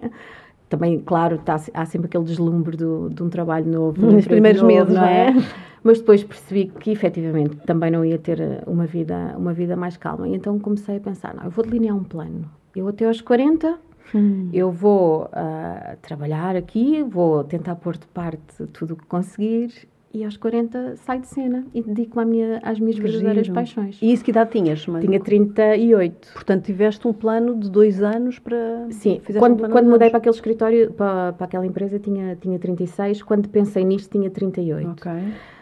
Também, 0.68 0.98
claro, 0.98 1.38
tá, 1.38 1.56
há 1.72 1.86
sempre 1.86 2.08
aquele 2.08 2.24
deslumbre 2.24 2.76
do, 2.76 3.08
de 3.08 3.22
um 3.22 3.30
trabalho 3.30 3.66
novo. 3.66 4.04
Nos 4.04 4.26
primeiros 4.26 4.60
novo, 4.60 4.74
meses, 4.74 4.94
não 4.94 5.04
é? 5.04 5.28
é? 5.28 5.34
Mas 5.82 6.00
depois 6.00 6.24
percebi 6.24 6.66
que 6.66 6.90
efetivamente 6.90 7.56
também 7.58 7.90
não 7.90 8.04
ia 8.04 8.18
ter 8.18 8.64
uma 8.66 8.84
vida, 8.84 9.34
uma 9.38 9.52
vida 9.52 9.76
mais 9.76 9.96
calma. 9.96 10.28
E 10.28 10.34
então 10.34 10.58
comecei 10.58 10.96
a 10.96 11.00
pensar: 11.00 11.34
não, 11.34 11.44
eu 11.44 11.50
vou 11.50 11.64
delinear 11.64 11.96
um 11.96 12.02
plano. 12.02 12.50
Eu 12.74 12.88
até 12.88 13.06
aos 13.06 13.20
40 13.20 13.78
Hum. 14.14 14.48
Eu 14.52 14.70
vou 14.70 15.24
uh, 15.24 15.96
trabalhar 16.02 16.56
aqui, 16.56 17.02
vou 17.02 17.44
tentar 17.44 17.76
pôr 17.76 17.96
de 17.96 18.06
parte 18.06 18.66
tudo 18.72 18.94
o 18.94 18.96
que 18.96 19.06
conseguir 19.06 19.88
e 20.16 20.24
aos 20.24 20.36
40 20.38 20.96
saio 20.96 21.20
de 21.20 21.26
cena 21.26 21.66
e 21.74 21.82
dedico-me 21.82 22.58
às 22.62 22.80
minhas 22.80 22.96
que 22.96 23.02
verdadeiras 23.02 23.46
giro. 23.46 23.54
paixões. 23.54 23.98
E 24.00 24.10
isso 24.10 24.24
que 24.24 24.30
idade 24.30 24.50
tinhas? 24.50 24.86
Mãe? 24.86 25.02
Tinha 25.02 25.20
38. 25.20 26.32
Portanto, 26.32 26.64
tiveste 26.64 27.06
um 27.06 27.12
plano 27.12 27.54
de 27.54 27.70
dois 27.70 28.02
anos 28.02 28.38
para... 28.38 28.86
Sim, 28.90 29.20
quando, 29.38 29.66
um 29.66 29.70
quando 29.70 29.90
mudei 29.90 30.08
para 30.08 30.18
aquele 30.18 30.34
escritório, 30.34 30.90
para, 30.92 31.34
para 31.34 31.44
aquela 31.44 31.66
empresa, 31.66 31.98
tinha, 31.98 32.34
tinha 32.36 32.58
36. 32.58 33.22
Quando 33.22 33.48
pensei 33.50 33.84
nisto, 33.84 34.10
tinha 34.10 34.30
38. 34.30 34.88
Ok 34.90 35.12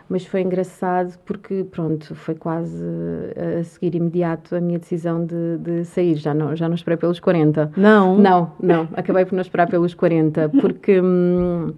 mas 0.09 0.27
foi 0.27 0.43
engraçado 0.43 1.19
porque, 1.25 1.65
pronto, 1.65 2.15
foi 2.15 2.35
quase 2.35 2.85
eh, 3.37 3.59
a 3.61 3.65
seguir 3.65 3.95
imediato 3.95 4.55
a 4.55 4.61
minha 4.61 4.79
decisão 4.79 5.25
de, 5.25 5.59
de 5.59 5.85
sair. 5.85 6.17
Já 6.17 6.35
não, 6.35 6.55
já 6.55 6.69
não 6.69 6.75
esperei 6.75 6.97
pelos 6.97 7.19
40. 7.19 7.73
Não? 7.77 8.19
Não, 8.19 8.53
não. 8.61 8.89
Acabei 8.93 9.25
por 9.25 9.35
não 9.35 9.41
esperar 9.41 9.69
pelos 9.69 9.95
40, 9.95 10.51
porque, 10.61 11.01
hum, 11.01 11.73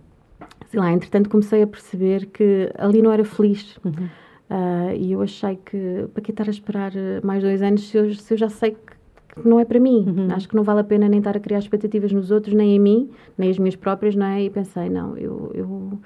sei 0.66 0.80
lá, 0.80 0.92
entretanto 0.92 1.30
comecei 1.30 1.62
a 1.62 1.66
perceber 1.66 2.26
que 2.26 2.70
ali 2.76 3.00
não 3.00 3.12
era 3.12 3.24
feliz. 3.24 3.78
Uhum. 3.84 4.08
Uh, 4.48 4.94
e 4.96 5.12
eu 5.12 5.22
achei 5.22 5.56
que, 5.56 6.06
para 6.14 6.22
que 6.22 6.30
estar 6.30 6.46
a 6.46 6.50
esperar 6.50 6.92
mais 7.22 7.42
dois 7.42 7.62
anos 7.62 7.88
se 7.88 7.96
eu, 7.96 8.14
se 8.14 8.32
eu 8.32 8.38
já 8.38 8.48
sei 8.48 8.72
que 8.72 8.96
não 9.44 9.60
é 9.60 9.64
para 9.64 9.78
mim. 9.78 10.04
Uhum. 10.06 10.28
Acho 10.30 10.48
que 10.48 10.56
não 10.56 10.62
vale 10.62 10.80
a 10.80 10.84
pena 10.84 11.08
nem 11.08 11.18
estar 11.18 11.36
a 11.36 11.40
criar 11.40 11.58
expectativas 11.58 12.12
nos 12.12 12.30
outros, 12.30 12.54
nem 12.54 12.76
em 12.76 12.78
mim, 12.78 13.10
nem 13.36 13.50
as 13.50 13.58
minhas 13.58 13.76
próprias, 13.76 14.14
não 14.14 14.26
é? 14.26 14.42
E 14.42 14.50
pensei, 14.50 14.88
não, 14.88 15.16
eu, 15.16 15.50
eu, 15.54 15.98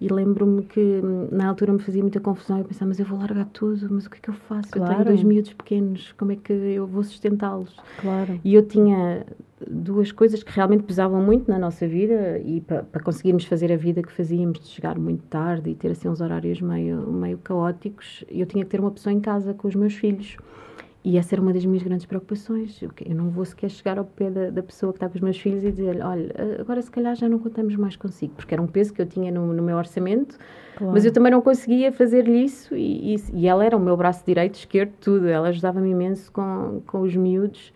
e 0.00 0.08
lembro-me 0.08 0.62
que 0.62 0.80
hum, 0.80 1.28
na 1.32 1.48
altura 1.48 1.72
me 1.72 1.80
fazia 1.80 2.02
muita 2.02 2.20
confusão. 2.20 2.58
Eu 2.58 2.64
pensava, 2.64 2.88
mas 2.88 3.00
eu 3.00 3.06
vou 3.06 3.18
largar 3.18 3.46
tudo, 3.46 3.88
mas 3.90 4.06
o 4.06 4.10
que 4.10 4.18
é 4.18 4.20
que 4.20 4.30
eu 4.30 4.34
faço? 4.34 4.70
Claro. 4.70 4.92
Eu 4.92 4.96
tenho 4.96 5.08
dois 5.08 5.22
miúdos 5.22 5.52
pequenos, 5.52 6.12
como 6.12 6.32
é 6.32 6.36
que 6.36 6.52
eu 6.52 6.86
vou 6.86 7.02
sustentá-los? 7.02 7.74
Claro. 8.00 8.40
E 8.44 8.54
eu 8.54 8.62
tinha 8.62 9.26
duas 9.66 10.12
coisas 10.12 10.42
que 10.42 10.52
realmente 10.52 10.84
pesavam 10.84 11.20
muito 11.20 11.50
na 11.50 11.58
nossa 11.58 11.86
vida 11.86 12.38
e 12.38 12.60
para, 12.60 12.84
para 12.84 13.02
conseguirmos 13.02 13.44
fazer 13.44 13.72
a 13.72 13.76
vida 13.76 14.02
que 14.02 14.12
fazíamos, 14.12 14.60
de 14.60 14.68
chegar 14.68 14.96
muito 14.96 15.24
tarde 15.24 15.70
e 15.70 15.74
ter 15.74 15.90
assim 15.90 16.08
uns 16.08 16.20
horários 16.20 16.60
meio, 16.60 17.10
meio 17.12 17.38
caóticos, 17.38 18.24
eu 18.28 18.46
tinha 18.46 18.64
que 18.64 18.70
ter 18.70 18.80
uma 18.80 18.90
pessoa 18.90 19.12
em 19.12 19.20
casa 19.20 19.52
com 19.52 19.66
os 19.66 19.74
meus 19.74 19.94
filhos. 19.94 20.36
E 21.08 21.16
essa 21.16 21.34
era 21.34 21.40
uma 21.40 21.54
das 21.54 21.64
minhas 21.64 21.82
grandes 21.82 22.04
preocupações. 22.04 22.82
Eu, 22.82 23.14
não 23.14 23.30
vou 23.30 23.42
sequer 23.42 23.70
chegar 23.70 23.96
ao 23.96 24.04
pé 24.04 24.28
da, 24.30 24.50
da, 24.50 24.62
pessoa 24.62 24.92
que 24.92 24.98
está 24.98 25.08
com 25.08 25.14
os 25.14 25.22
meus 25.22 25.38
filhos 25.38 25.64
e 25.64 25.70
dizer 25.70 26.04
olha, 26.04 26.34
agora 26.60 26.82
se 26.82 26.90
calhar 26.90 27.16
já 27.16 27.26
não 27.26 27.38
contamos 27.38 27.74
mais 27.76 27.96
consigo, 27.96 28.34
porque 28.34 28.52
era 28.52 28.60
um 28.60 28.66
peso 28.66 28.92
que 28.92 29.00
eu 29.00 29.06
tinha 29.06 29.32
no, 29.32 29.54
no 29.54 29.62
meu 29.62 29.78
orçamento, 29.78 30.36
claro. 30.76 30.92
mas 30.92 31.06
eu 31.06 31.10
também 31.10 31.32
não 31.32 31.40
conseguia 31.40 31.90
fazer-lhe 31.90 32.44
isso 32.44 32.76
e, 32.76 33.14
e, 33.14 33.16
e, 33.32 33.46
ela 33.46 33.64
era 33.64 33.74
o 33.74 33.80
meu 33.80 33.96
braço 33.96 34.22
direito, 34.26 34.56
esquerdo, 34.56 34.92
tudo. 35.00 35.28
Ela 35.28 35.48
ajudava-me 35.48 35.88
imenso 35.88 36.30
com, 36.30 36.82
com 36.86 37.00
os 37.00 37.16
miúdos. 37.16 37.72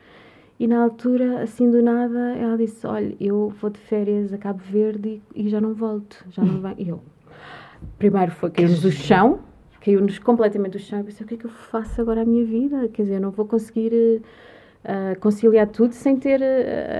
E 0.60 0.66
na 0.66 0.82
altura, 0.82 1.42
assim 1.42 1.70
do 1.70 1.82
nada, 1.82 2.36
ela 2.36 2.58
disse: 2.58 2.86
Olha, 2.86 3.16
eu 3.18 3.48
vou 3.62 3.70
de 3.70 3.78
férias 3.78 4.30
a 4.34 4.36
Cabo 4.36 4.60
Verde 4.62 5.22
e, 5.34 5.46
e 5.46 5.48
já 5.48 5.58
não 5.58 5.72
volto, 5.72 6.22
já 6.28 6.44
não 6.44 6.60
vai. 6.60 6.74
E 6.76 6.90
eu, 6.90 7.00
primeiro 7.98 8.30
foi 8.30 8.50
caímos 8.50 8.82
do 8.82 8.92
chão, 8.92 9.40
caiu-nos 9.84 10.18
completamente 10.18 10.72
do 10.72 10.78
chão. 10.78 11.00
Eu 11.00 11.04
pensei, 11.04 11.24
o 11.24 11.28
que 11.28 11.34
é 11.34 11.36
que 11.38 11.44
eu 11.44 11.50
faço 11.50 12.00
agora 12.00 12.22
à 12.22 12.24
minha 12.24 12.44
vida? 12.44 12.88
Quer 12.88 13.02
dizer, 13.02 13.16
eu 13.16 13.20
não 13.20 13.30
vou 13.30 13.44
conseguir 13.44 14.22
uh, 14.84 15.18
conciliar 15.20 15.66
tudo 15.66 15.92
sem 15.92 16.16
ter 16.16 16.40
uh, 16.40 16.44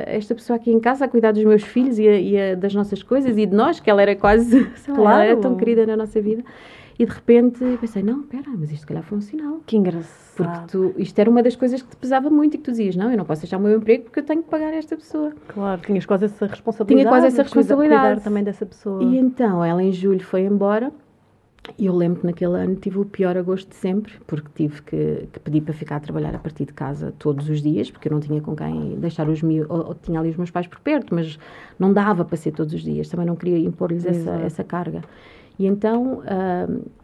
esta 0.07 0.35
pessoa 0.35 0.57
aqui 0.57 0.71
em 0.71 0.81
casa 0.81 1.05
a 1.05 1.09
cuidar 1.09 1.33
dos 1.33 1.45
meus 1.45 1.63
filhos 1.63 1.99
e, 1.99 2.09
a, 2.09 2.19
e 2.19 2.41
a, 2.41 2.55
das 2.55 2.75
nossas 2.75 3.03
coisas 3.03 3.39
e 3.39 3.47
de 3.47 3.55
nós, 3.55 3.81
que 3.81 3.89
ela 3.89 4.03
era 4.03 4.17
quase, 4.17 4.65
claro. 4.95 5.23
era 5.23 5.37
tão 5.37 5.57
querida 5.57 5.87
na 5.87 5.97
nossa 5.97 6.21
vida. 6.21 6.45
E 6.99 7.07
de 7.07 7.13
repente 7.13 7.65
pensei, 7.81 8.03
não, 8.03 8.21
espera, 8.21 8.51
mas 8.51 8.71
isto 8.71 8.81
se 8.81 8.87
calhar 8.87 9.03
foi 9.03 9.19
um 9.19 9.21
sinal. 9.21 9.61
Que 9.67 9.77
engraçado. 9.77 10.37
Porque 10.37 10.59
tu, 10.71 10.95
isto 10.99 11.19
era 11.19 11.31
uma 11.31 11.43
das 11.43 11.57
coisas 11.57 11.81
que 11.81 11.89
te 11.89 11.97
pesava 11.97 12.29
muito 12.29 12.55
e 12.55 12.59
que 12.59 12.65
tu 12.65 12.71
dizias, 12.71 12.95
não, 12.95 13.11
eu 13.11 13.17
não 13.17 13.25
posso 13.25 13.43
deixar 13.43 13.57
o 13.57 13.61
meu 13.61 13.77
emprego 13.77 14.05
porque 14.05 14.21
eu 14.21 14.25
tenho 14.25 14.43
que 14.43 14.51
pagar 14.51 14.75
esta 14.75 14.97
pessoa. 14.97 15.33
Claro, 15.49 15.81
tinhas 15.81 16.05
quase 16.05 16.27
essa 16.27 16.47
responsabilidade. 16.47 17.03
Tinha 17.03 17.11
quase 17.11 17.27
essa 17.29 17.43
responsabilidade. 17.43 18.23
Também 18.23 18.45
dessa 18.45 18.67
pessoa. 18.67 19.03
E 19.03 19.17
então, 19.17 19.65
ela 19.65 19.83
em 19.83 19.91
julho 19.91 20.23
foi 20.23 20.43
embora 20.43 20.93
e 21.79 21.87
eu 21.87 21.95
lembro 21.95 22.21
que 22.21 22.27
naquele 22.27 22.55
ano 22.55 22.75
tive 22.75 22.99
o 22.99 23.05
pior 23.05 23.37
agosto 23.37 23.69
de 23.69 23.77
sempre, 23.77 24.15
porque 24.27 24.49
tive 24.55 24.83
que, 24.83 25.29
que, 25.33 25.41
pedir 25.41 25.61
para 25.61 25.73
ficar 25.73 25.97
a 25.97 26.01
trabalhar 26.01 26.35
a 26.35 26.39
partir 26.39 26.65
de 26.65 26.73
casa 26.73 27.15
todos 27.19 27.49
os 27.49 27.63
dias, 27.63 27.91
porque 27.91 28.09
eu 28.09 28.13
não 28.13 28.21
tinha 28.21 28.41
com 28.41 28.57
quem 28.57 28.97
deixar 28.99 29.29
os 29.29 29.43
meus, 29.43 29.69
ou, 29.71 29.87
ou, 29.87 29.95
tinha 29.95 30.19
ali 30.19 30.31
os 30.31 30.37
meus 30.37 30.51
pais 30.51 30.67
por 30.67 30.81
perto, 30.81 31.15
mas 31.15 31.39
não 31.79 31.93
dava 31.93 32.25
para 32.25 32.37
ser 32.37 32.51
todos 32.51 32.75
os 32.75 32.83
dias, 32.83 33.09
também 33.09 33.27
não 33.27 33.37
queria 33.37 33.59
impor-lhes 33.59 34.05
essa, 34.05 34.31
essa 34.43 34.65
carga. 34.65 35.03
E 35.59 35.67
então, 35.67 36.23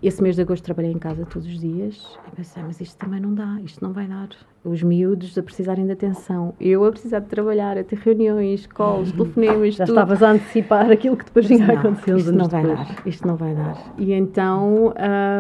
esse 0.03 0.23
mês 0.23 0.35
de 0.37 0.43
agosto 0.43 0.65
trabalhei 0.65 0.91
em 0.91 0.99
casa 0.99 1.25
todos 1.27 1.47
os 1.47 1.61
dias 1.61 2.19
e 2.27 2.37
pensei, 2.37 2.63
mas 2.63 2.81
isto 2.81 2.97
também 2.97 3.21
não 3.21 3.35
dá, 3.35 3.59
isto 3.65 3.83
não 3.85 3.93
vai 3.93 4.07
dar. 4.07 4.29
Os 4.65 4.83
miúdos 4.83 5.37
a 5.39 5.43
precisarem 5.43 5.87
de 5.87 5.93
atenção, 5.93 6.53
eu 6.61 6.85
a 6.85 6.91
precisar 6.91 7.21
de 7.21 7.27
trabalhar, 7.27 7.79
a 7.79 7.85
ter 7.85 7.97
reuniões, 7.99 8.67
calls, 8.67 9.13
telefonemas, 9.13 9.75
Já 9.77 9.85
tudo. 9.87 9.95
estavas 9.95 10.23
a 10.23 10.33
antecipar 10.33 10.91
aquilo 10.91 11.17
que 11.17 11.25
depois 11.25 11.47
vinha 11.47 11.67
a 11.67 11.73
acontecer. 11.79 12.17
Isto 12.17 12.33
não 12.33 12.49
vai 12.49 12.63
depois. 12.63 12.89
dar, 12.89 13.07
isto 13.07 13.29
não 13.29 13.37
vai 13.37 13.55
dar. 13.55 13.95
E 13.99 14.13
então, 14.13 14.93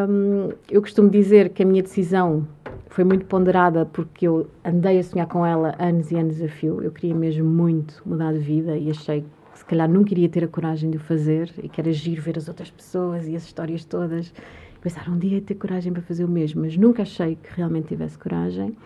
um, 0.08 0.48
eu 0.70 0.80
costumo 0.80 1.10
dizer 1.10 1.48
que 1.50 1.62
a 1.62 1.66
minha 1.66 1.82
decisão 1.82 2.46
foi 2.88 3.04
muito 3.04 3.26
ponderada 3.26 3.84
porque 3.86 4.26
eu 4.26 4.46
andei 4.64 4.98
a 4.98 5.02
sonhar 5.02 5.26
com 5.26 5.44
ela 5.44 5.74
anos 5.78 6.10
e 6.10 6.16
anos 6.16 6.40
a 6.40 6.48
fio. 6.48 6.82
Eu 6.82 6.90
queria 6.90 7.14
mesmo 7.14 7.44
muito 7.44 8.02
mudar 8.06 8.32
de 8.32 8.38
vida 8.38 8.76
e 8.76 8.90
achei 8.90 9.24
calhar 9.68 9.88
nunca 9.88 10.12
iria 10.12 10.28
ter 10.28 10.44
a 10.44 10.48
coragem 10.48 10.90
de 10.90 10.96
o 10.96 11.00
fazer 11.00 11.50
e 11.62 11.68
que 11.68 11.80
era 11.80 11.90
agir 11.90 12.20
ver 12.20 12.38
as 12.38 12.48
outras 12.48 12.70
pessoas 12.70 13.28
e 13.28 13.36
as 13.36 13.44
histórias 13.44 13.84
todas. 13.84 14.32
Pensar 14.80 15.08
um 15.10 15.18
dia 15.18 15.36
ia 15.36 15.40
ter 15.40 15.54
coragem 15.54 15.92
para 15.92 16.02
fazer 16.02 16.24
o 16.24 16.28
mesmo, 16.28 16.62
mas 16.62 16.76
nunca 16.76 17.02
achei 17.02 17.36
que 17.36 17.48
realmente 17.56 17.88
tivesse 17.88 18.16
coragem. 18.16 18.76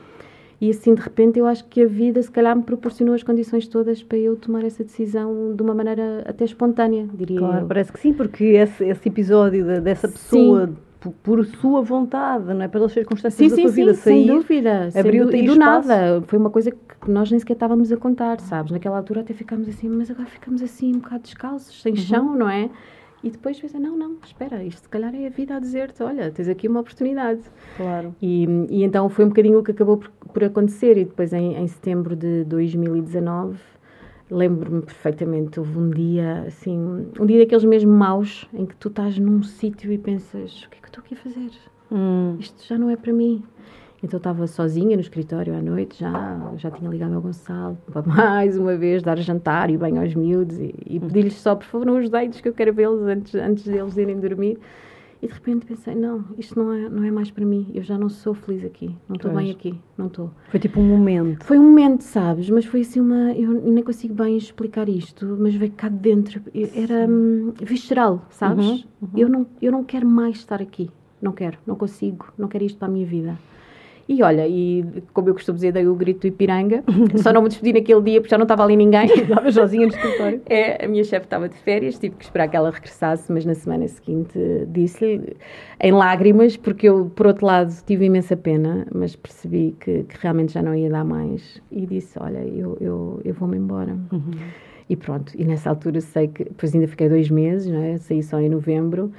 E 0.61 0.71
assim, 0.71 0.95
de 0.95 1.03
repente, 1.03 1.39
eu 1.39 1.47
acho 1.47 1.65
que 1.65 1.83
a 1.83 1.87
vida, 1.87 2.23
se 2.23 2.31
calhar, 2.31 2.57
me 2.57 2.63
proporcionou 2.63 3.15
as 3.15 3.23
condições 3.23 3.67
todas 3.67 4.03
para 4.03 4.17
eu 4.17 4.37
tomar 4.37 4.65
essa 4.65 4.85
decisão 4.85 5.55
de 5.57 5.63
uma 5.63 5.75
maneira 5.75 6.23
até 6.25 6.45
espontânea, 6.45 7.09
diria 7.13 7.39
claro, 7.39 7.65
eu. 7.65 7.67
parece 7.67 7.93
que 7.93 7.99
sim, 7.99 8.13
porque 8.13 8.45
esse, 8.45 8.85
esse 8.85 9.09
episódio 9.09 9.65
de, 9.65 9.81
dessa 9.81 10.09
pessoa. 10.09 10.69
Sim 10.69 10.77
por, 11.23 11.45
sua 11.45 11.83
vontade, 11.83 12.55
não 12.55 12.63
é? 12.63 12.69
Pelas 12.69 12.93
circunstâncias 12.93 13.53
sim, 13.53 13.57
da 13.57 13.63
sua 13.63 13.73
vida. 13.73 13.95
Sim, 13.95 14.01
sair, 14.01 14.25
sem 14.25 14.27
dúvida. 14.27 14.89
Abriu-te 14.95 15.37
E 15.37 15.47
do 15.47 15.57
nada. 15.57 16.23
Foi 16.27 16.39
uma 16.39 16.51
coisa 16.51 16.71
que 16.71 16.92
nós 17.07 17.31
nem 17.31 17.39
sequer 17.39 17.55
estávamos 17.55 17.91
a 17.93 17.97
contar, 17.97 18.41
sabes? 18.41 18.73
Naquela 18.73 18.97
altura 18.97 19.21
até 19.21 19.35
ficámos 19.35 19.69
assim, 19.69 19.89
mas 19.89 20.11
agora 20.11 20.29
ficamos 20.29 20.63
assim 20.63 20.95
um 20.95 20.99
bocado 20.99 21.23
descalços, 21.23 21.83
sem 21.83 21.93
uhum. 21.93 21.99
chão, 21.99 22.37
não 22.37 22.49
é? 22.49 22.71
E 23.23 23.31
depois 23.31 23.61
pensei, 23.61 23.79
não, 23.79 23.97
não, 23.97 24.17
espera, 24.25 24.65
isto 24.65 24.83
se 24.83 24.89
calhar 24.89 25.15
é 25.15 25.29
a 25.29 25.31
vida 25.31 25.55
a 25.55 25.61
dizer-te, 25.61 26.03
olha, 26.03 26.31
tens 26.33 26.49
aqui 26.49 26.67
uma 26.67 26.81
oportunidade. 26.81 27.41
Claro. 27.77 28.15
E, 28.21 28.45
e 28.69 28.83
então 28.83 29.09
foi 29.09 29.25
um 29.25 29.29
bocadinho 29.29 29.61
o 29.61 29.63
que 29.63 29.71
acabou 29.71 29.97
por, 29.97 30.11
por 30.11 30.43
acontecer. 30.43 30.99
E 30.99 31.05
depois, 31.05 31.33
em, 31.33 31.55
em 31.55 31.69
setembro 31.69 32.17
de 32.17 32.43
2019, 32.45 33.59
lembro-me 34.29 34.83
perfeitamente, 34.83 35.61
houve 35.61 35.79
um 35.79 35.91
dia, 35.91 36.45
assim, 36.49 36.77
um 37.21 37.25
dia 37.25 37.39
daqueles 37.39 37.65
mesmo 37.65 37.93
maus, 37.93 38.49
em 38.53 38.67
que 38.67 38.75
tu 38.75 38.89
estás 38.89 39.17
num 39.19 39.43
sítio 39.45 39.93
e 39.93 39.99
pensas, 39.99 40.65
o 40.65 40.71
que 40.71 40.79
é 40.79 40.81
que 40.81 40.87
eu 40.87 40.89
estou 40.89 41.05
aqui 41.05 41.15
a 41.15 41.19
fazer? 41.19 41.51
Hum. 41.93 42.37
Isto 42.41 42.67
já 42.67 42.77
não 42.77 42.91
é 42.91 42.97
para 42.97 43.13
mim. 43.13 43.45
Então 44.03 44.17
estava 44.17 44.47
sozinha 44.49 44.97
no 44.97 45.01
escritório 45.01 45.55
à 45.55 45.63
noite, 45.63 46.01
já, 46.01 46.53
já 46.57 46.71
tinha 46.73 46.91
ligado 46.91 47.15
ao 47.15 47.21
Gonçalo 47.21 47.79
para 47.91 48.03
mais 48.07 48.59
uma 48.59 48.77
vez 48.77 49.01
dar 49.03 49.17
jantar 49.19 49.71
e 49.71 49.77
banho 49.77 50.01
aos 50.01 50.15
miúdos 50.15 50.59
e, 50.59 50.75
e 50.87 50.99
pedir-lhes 50.99 51.35
só, 51.35 51.55
por 51.55 51.65
favor, 51.65 51.87
não 51.87 51.99
os 51.99 52.11
deites 52.11 52.41
que 52.41 52.49
eu 52.49 52.53
quero 52.53 52.73
vê-los 52.73 53.03
antes, 53.03 53.35
antes 53.35 53.65
deles 53.65 53.97
irem 53.97 54.19
dormir. 54.19 54.59
E 55.23 55.29
de 55.29 55.35
repente 55.35 55.65
pensei, 55.65 55.95
não, 55.95 56.25
isto 56.37 56.59
não 56.59 56.73
é, 56.73 56.89
não 56.89 57.05
é 57.05 57.11
mais 57.13 57.31
para 57.31 57.47
mim, 57.47 57.71
eu 57.73 57.81
já 57.85 57.97
não 57.97 58.09
sou 58.09 58.35
feliz 58.35 58.65
aqui, 58.65 58.93
não 59.09 59.15
estou 59.15 59.33
bem 59.33 59.53
aqui, 59.53 59.81
não 59.97 60.09
estou. 60.09 60.33
Foi 60.49 60.59
tipo 60.59 60.81
um 60.81 60.85
momento. 60.85 61.45
Foi 61.45 61.61
um 61.61 61.63
momento, 61.63 62.03
sabes, 62.03 62.51
mas 62.51 62.65
foi 62.65 62.81
assim 62.81 62.99
uma, 62.99 63.33
eu 63.33 63.53
nem 63.53 63.85
consigo 63.85 64.15
bem 64.15 64.37
explicar 64.37 64.89
isto, 64.89 65.25
mas 65.39 65.55
veio 65.55 65.71
cá 65.71 65.89
de 65.89 65.95
dentro, 65.95 66.43
era 66.75 67.07
hum, 67.09 67.53
visceral, 67.63 68.27
sabes? 68.31 68.67
Uhum, 68.67 68.85
uhum. 69.01 69.09
Eu, 69.17 69.29
não, 69.29 69.47
eu 69.63 69.71
não 69.71 69.85
quero 69.85 70.09
mais 70.09 70.39
estar 70.39 70.61
aqui, 70.61 70.91
não 71.21 71.31
quero, 71.31 71.57
não 71.65 71.77
consigo, 71.77 72.27
não 72.37 72.49
quero 72.49 72.65
isto 72.65 72.77
para 72.77 72.89
a 72.89 72.91
minha 72.91 73.07
vida. 73.07 73.39
E 74.13 74.23
olha, 74.23 74.47
e 74.47 74.85
como 75.15 75.31
eu 75.31 75.35
costumo 75.35 75.55
dizer, 75.55 75.73
dei 75.73 75.87
o 75.87 75.95
grito 75.95 76.21
do 76.21 76.27
Ipiranga. 76.27 76.85
Só 77.17 77.33
não 77.33 77.41
me 77.41 77.49
despedi 77.49 77.73
naquele 77.73 78.03
dia 78.03 78.21
porque 78.21 78.31
já 78.31 78.37
não 78.37 78.45
estava 78.45 78.63
ali 78.63 78.77
ninguém. 78.77 79.07
Estava 79.23 79.51
sozinha 79.51 79.87
no 79.87 79.93
escritório. 79.93 80.43
É, 80.45 80.85
a 80.85 80.89
minha 80.89 81.03
chefe 81.03 81.25
estava 81.25 81.49
de 81.49 81.57
férias, 81.57 81.99
tive 81.99 82.15
que 82.17 82.25
esperar 82.25 82.49
que 82.49 82.57
ela 82.57 82.71
regressasse, 82.71 83.33
mas 83.33 83.47
na 83.47 83.55
semana 83.55 83.89
seguinte 83.89 84.39
disse-lhe, 84.69 85.35
em 85.81 85.93
lágrimas, 85.93 86.59
porque 86.59 86.89
eu, 86.89 87.11
por 87.15 87.27
outro 87.27 87.47
lado, 87.47 87.73
tive 87.87 88.05
imensa 88.05 88.37
pena, 88.37 88.87
mas 88.93 89.17
percebi 89.17 89.75
que, 89.81 90.03
que 90.05 90.17
realmente 90.21 90.53
já 90.53 90.63
não 90.63 90.75
ia 90.75 90.91
dar 90.91 91.05
mais. 91.05 91.63
E 91.71 91.87
disse: 91.87 92.19
Olha, 92.19 92.41
eu, 92.41 92.77
eu, 92.81 93.21
eu 93.25 93.33
vou-me 93.33 93.57
embora. 93.57 93.97
Uhum. 94.13 94.33
E 94.91 94.97
pronto, 94.97 95.33
e 95.39 95.45
nessa 95.45 95.71
altura 95.71 96.03
sei 96.03 96.29
que, 96.29 96.45
depois 96.45 96.75
ainda 96.75 96.87
fiquei 96.87 97.09
dois 97.09 97.31
meses, 97.31 97.71
não 97.71 97.83
é? 97.83 97.97
saí 97.97 98.23
só 98.23 98.39
em 98.39 98.51
novembro 98.51 99.11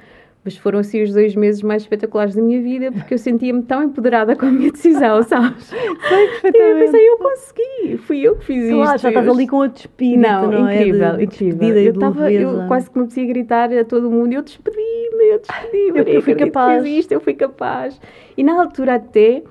mas 0.44 0.56
foram 0.56 0.78
assim 0.78 1.02
os 1.02 1.12
dois 1.12 1.34
meses 1.34 1.62
mais 1.62 1.82
espetaculares 1.82 2.34
da 2.34 2.42
minha 2.42 2.60
vida 2.60 2.92
porque 2.92 3.14
eu 3.14 3.18
sentia-me 3.18 3.62
tão 3.62 3.82
empoderada 3.82 4.36
com 4.36 4.46
a 4.46 4.50
minha 4.50 4.70
decisão, 4.70 5.22
sabes? 5.24 5.64
Sei. 5.64 6.50
E 6.52 6.56
eu 6.56 6.78
pensei, 6.78 7.08
eu 7.08 7.18
consegui, 7.18 7.96
fui 7.98 8.20
eu 8.20 8.36
que 8.36 8.44
fiz 8.44 8.70
claro, 8.70 8.94
isto. 8.96 9.02
já 9.02 9.08
estás 9.08 9.28
ali 9.28 9.46
com 9.48 9.56
outro 9.56 9.80
espírito, 9.80 10.20
não, 10.20 10.50
não 10.50 10.70
incrível, 10.70 11.06
é? 11.06 11.10
De, 11.12 11.16
de 11.16 11.24
incrível. 11.24 11.76
eu, 11.76 11.98
tava, 11.98 12.30
eu 12.30 12.66
quase 12.68 12.90
que 12.90 12.98
me 12.98 13.04
apetecia 13.04 13.26
gritar 13.26 13.72
a 13.72 13.84
todo 13.84 14.10
mundo, 14.10 14.32
eu 14.32 14.42
despedi-me, 14.42 15.24
eu 15.32 15.40
despedi-me, 15.40 15.98
eu, 16.00 16.04
eu 16.04 16.22
fui 16.22 16.34
capaz. 16.34 16.84
Isto, 16.84 17.12
eu 17.12 17.20
fui 17.20 17.34
capaz. 17.34 17.98
E 18.36 18.44
na 18.44 18.60
altura 18.60 18.96
até 18.96 19.42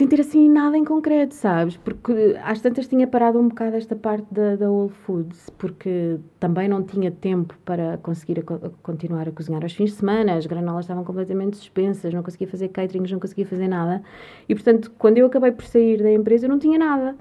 sentir 0.00 0.18
assim 0.18 0.48
nada 0.48 0.78
em 0.78 0.84
concreto, 0.84 1.34
sabes? 1.34 1.76
Porque 1.76 2.34
às 2.42 2.58
tantas 2.62 2.88
tinha 2.88 3.06
parado 3.06 3.38
um 3.38 3.48
bocado 3.48 3.76
esta 3.76 3.94
parte 3.94 4.26
da, 4.32 4.56
da 4.56 4.70
Whole 4.70 4.90
Foods, 4.90 5.50
porque 5.58 6.18
também 6.38 6.66
não 6.66 6.82
tinha 6.82 7.10
tempo 7.10 7.54
para 7.66 7.98
conseguir 7.98 8.38
a, 8.38 8.66
a 8.66 8.70
continuar 8.82 9.28
a 9.28 9.30
cozinhar 9.30 9.62
aos 9.62 9.74
fins 9.74 9.90
de 9.90 9.96
semana, 9.96 10.36
as 10.36 10.46
granolas 10.46 10.86
estavam 10.86 11.04
completamente 11.04 11.58
suspensas, 11.58 12.14
não 12.14 12.22
conseguia 12.22 12.48
fazer 12.48 12.68
caterings, 12.68 13.12
não 13.12 13.20
conseguia 13.20 13.44
fazer 13.44 13.68
nada. 13.68 14.02
E 14.48 14.54
portanto, 14.54 14.90
quando 14.98 15.18
eu 15.18 15.26
acabei 15.26 15.52
por 15.52 15.66
sair 15.66 16.02
da 16.02 16.10
empresa, 16.10 16.46
eu 16.46 16.48
não 16.48 16.58
tinha 16.58 16.78
nada. 16.78 17.14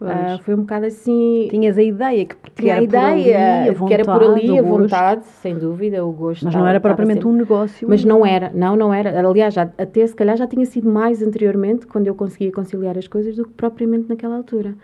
Uh, 0.00 0.42
foi 0.44 0.54
um 0.54 0.58
bocado 0.58 0.86
assim. 0.86 1.48
Tinhas 1.50 1.76
a 1.76 1.82
ideia 1.82 2.24
que, 2.24 2.36
Tinha 2.54 2.72
era 2.74 2.80
a 2.80 2.84
ideia 2.84 3.02
por 3.04 3.04
ali, 3.04 3.68
a 3.68 3.72
vontade, 3.72 3.86
que 3.88 3.94
era 3.94 4.04
por 4.04 4.22
ali 4.22 4.58
a 4.58 4.62
vontade, 4.62 5.24
sem 5.42 5.58
dúvida, 5.58 6.04
o 6.04 6.12
gosto. 6.12 6.44
Mas 6.44 6.54
não 6.54 6.66
era 6.66 6.78
propriamente 6.80 7.18
sempre- 7.18 7.28
um 7.30 7.36
negócio. 7.36 7.88
Mas 7.88 8.04
não 8.04 8.24
era, 8.24 8.50
não, 8.54 8.76
não 8.76 8.94
era. 8.94 9.18
Aliás, 9.28 9.54
já, 9.54 9.62
até 9.62 10.06
se 10.06 10.14
calhar 10.14 10.36
já 10.36 10.46
tinha 10.46 10.64
sido 10.66 10.88
mais 10.88 11.22
anteriormente, 11.22 11.86
quando 11.86 12.06
eu 12.06 12.14
conseguia 12.14 12.52
conciliar 12.52 12.96
as 12.96 13.08
coisas, 13.08 13.34
do 13.36 13.44
que 13.44 13.52
propriamente 13.54 14.08
naquela 14.08 14.36
altura. 14.36 14.74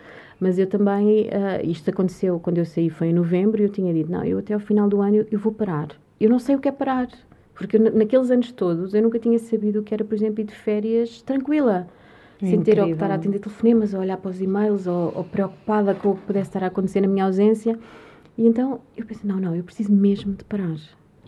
Mas 0.41 0.59
eu 0.59 0.67
também, 0.67 1.29
ah, 1.33 1.63
isto 1.63 1.89
aconteceu 1.91 2.41
quando 2.41 2.59
eu 2.59 2.65
saí, 2.65 2.91
foi 2.91 3.09
em 3.09 3.13
novembro, 3.13 3.63
e 3.63 3.65
eu 3.65 3.69
tinha 3.69 3.95
dito: 3.95 4.11
não, 4.11 4.25
eu 4.25 4.39
até 4.39 4.53
ao 4.53 4.61
final 4.61 4.89
do 4.89 5.01
ano 5.01 5.17
eu, 5.19 5.27
eu 5.31 5.39
vou 5.39 5.53
parar. 5.53 5.89
Eu 6.21 6.29
não 6.29 6.39
sei 6.39 6.57
o 6.57 6.59
que 6.59 6.69
é 6.69 6.73
parar. 6.73 7.09
Porque 7.55 7.77
eu, 7.77 7.81
naqueles 7.95 8.31
anos 8.33 8.51
todos 8.51 8.95
eu 8.95 9.03
nunca 9.03 9.19
tinha 9.19 9.39
sabido 9.39 9.79
o 9.79 9.83
que 9.85 9.95
era, 9.95 10.05
por 10.05 10.15
exemplo, 10.15 10.41
ir 10.41 10.45
de 10.45 10.55
férias 10.55 11.23
tranquila. 11.23 11.87
Sem 12.41 12.63
ter 12.63 12.79
ou 12.81 12.87
que 12.87 12.93
estar 12.93 13.11
a 13.11 13.15
atender 13.15 13.39
telefonemas, 13.39 13.95
ou 13.95 14.01
olhar 14.01 14.17
para 14.17 14.31
os 14.31 14.41
e-mails, 14.41 14.87
ou, 14.87 15.13
ou 15.15 15.25
preocupada 15.25 15.95
com 15.95 16.11
o 16.11 16.17
que 16.17 16.23
pudesse 16.23 16.49
estar 16.49 16.65
a 16.65 16.67
acontecer 16.67 17.01
na 17.01 17.09
minha 17.09 17.25
ausência. 17.25 17.79
E 18.37 18.47
então 18.47 18.81
eu 18.97 19.07
pensei: 19.07 19.29
não, 19.29 19.39
não, 19.39 19.55
eu 19.55 19.63
preciso 19.63 19.93
mesmo 19.93 20.35
de 20.35 20.45
parar. 20.45 20.77